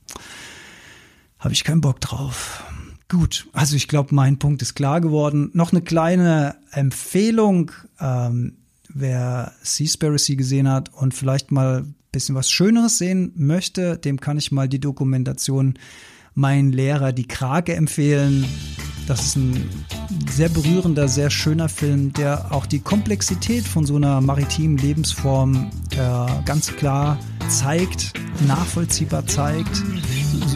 Habe 1.39 1.53
ich 1.53 1.63
keinen 1.63 1.81
Bock 1.81 2.01
drauf. 2.01 2.65
Gut, 3.11 3.45
also 3.51 3.75
ich 3.75 3.89
glaube, 3.89 4.15
mein 4.15 4.39
Punkt 4.39 4.61
ist 4.61 4.73
klar 4.73 5.01
geworden. 5.01 5.49
Noch 5.51 5.73
eine 5.73 5.81
kleine 5.81 6.55
Empfehlung, 6.71 7.71
ähm, 7.99 8.53
wer 8.87 9.51
Seaspiracy 9.63 10.37
gesehen 10.37 10.69
hat 10.69 10.93
und 10.93 11.13
vielleicht 11.13 11.51
mal 11.51 11.79
ein 11.79 11.95
bisschen 12.13 12.35
was 12.35 12.49
Schöneres 12.49 12.99
sehen 12.99 13.33
möchte, 13.35 13.97
dem 13.97 14.21
kann 14.21 14.37
ich 14.37 14.53
mal 14.53 14.69
die 14.69 14.79
Dokumentation 14.79 15.73
Mein 16.35 16.71
Lehrer, 16.71 17.11
die 17.11 17.27
Krake 17.27 17.75
empfehlen. 17.75 18.45
Das 19.07 19.25
ist 19.25 19.35
ein 19.35 19.69
sehr 20.29 20.47
berührender, 20.47 21.09
sehr 21.09 21.29
schöner 21.29 21.67
Film, 21.67 22.13
der 22.13 22.53
auch 22.53 22.65
die 22.65 22.79
Komplexität 22.79 23.67
von 23.67 23.85
so 23.85 23.97
einer 23.97 24.21
maritimen 24.21 24.77
Lebensform 24.77 25.69
äh, 25.89 25.97
ganz 26.45 26.73
klar 26.77 27.19
zeigt, 27.49 28.13
nachvollziehbar 28.47 29.27
zeigt. 29.27 29.83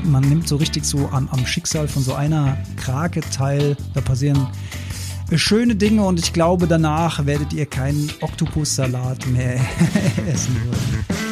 Man 0.03 0.23
nimmt 0.23 0.47
so 0.47 0.55
richtig 0.55 0.85
so 0.85 1.09
am, 1.11 1.27
am 1.29 1.45
Schicksal 1.45 1.87
von 1.87 2.03
so 2.03 2.13
einer 2.13 2.57
Krake 2.77 3.21
teil. 3.21 3.75
Da 3.93 4.01
passieren 4.01 4.47
schöne 5.33 5.75
Dinge 5.75 6.03
und 6.03 6.19
ich 6.19 6.33
glaube, 6.33 6.67
danach 6.67 7.25
werdet 7.25 7.53
ihr 7.53 7.65
keinen 7.65 8.11
Oktopussalat 8.21 9.25
mehr 9.27 9.59
essen 10.31 10.55
wollen. 10.65 11.25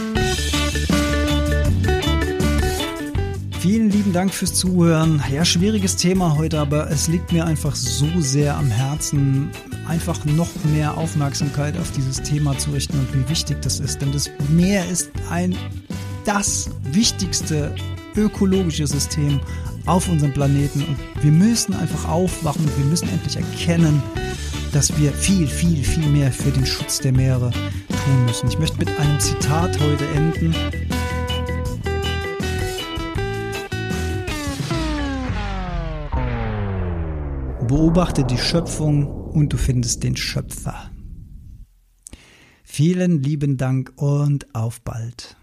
Vielen 3.59 3.91
lieben 3.91 4.11
Dank 4.11 4.33
fürs 4.33 4.55
Zuhören. 4.55 5.23
Ja, 5.33 5.45
schwieriges 5.45 5.95
Thema 5.95 6.35
heute, 6.37 6.59
aber 6.59 6.89
es 6.91 7.07
liegt 7.07 7.31
mir 7.31 7.45
einfach 7.45 7.75
so 7.75 8.09
sehr 8.19 8.57
am 8.57 8.69
Herzen, 8.69 9.51
einfach 9.87 10.25
noch 10.25 10.49
mehr 10.65 10.97
Aufmerksamkeit 10.97 11.77
auf 11.77 11.89
dieses 11.91 12.21
Thema 12.21 12.57
zu 12.57 12.71
richten 12.71 12.99
und 12.99 13.13
wie 13.13 13.29
wichtig 13.29 13.61
das 13.61 13.79
ist. 13.79 14.01
Denn 14.01 14.11
das 14.11 14.29
Meer 14.49 14.85
ist 14.89 15.11
ein 15.29 15.55
das 16.25 16.71
wichtigste 16.91 17.73
ökologische 18.15 18.87
System 18.87 19.39
auf 19.85 20.07
unserem 20.09 20.33
Planeten 20.33 20.83
und 20.83 20.97
wir 21.23 21.31
müssen 21.31 21.73
einfach 21.73 22.07
aufwachen 22.07 22.69
wir 22.77 22.85
müssen 22.85 23.09
endlich 23.09 23.35
erkennen, 23.35 24.01
dass 24.71 24.97
wir 24.97 25.11
viel, 25.11 25.47
viel, 25.47 25.83
viel 25.83 26.07
mehr 26.07 26.31
für 26.31 26.51
den 26.51 26.65
Schutz 26.65 26.99
der 26.99 27.11
Meere 27.11 27.51
tun 27.51 28.25
müssen. 28.25 28.47
Ich 28.47 28.57
möchte 28.59 28.77
mit 28.77 28.89
einem 28.99 29.19
Zitat 29.19 29.79
heute 29.79 30.05
enden. 30.07 30.55
Beobachte 37.67 38.23
die 38.23 38.37
Schöpfung 38.37 39.07
und 39.07 39.51
du 39.51 39.57
findest 39.57 40.03
den 40.03 40.15
Schöpfer. 40.15 40.91
Vielen 42.63 43.21
lieben 43.21 43.57
Dank 43.57 43.93
und 43.97 44.53
auf 44.55 44.81
bald. 44.81 45.37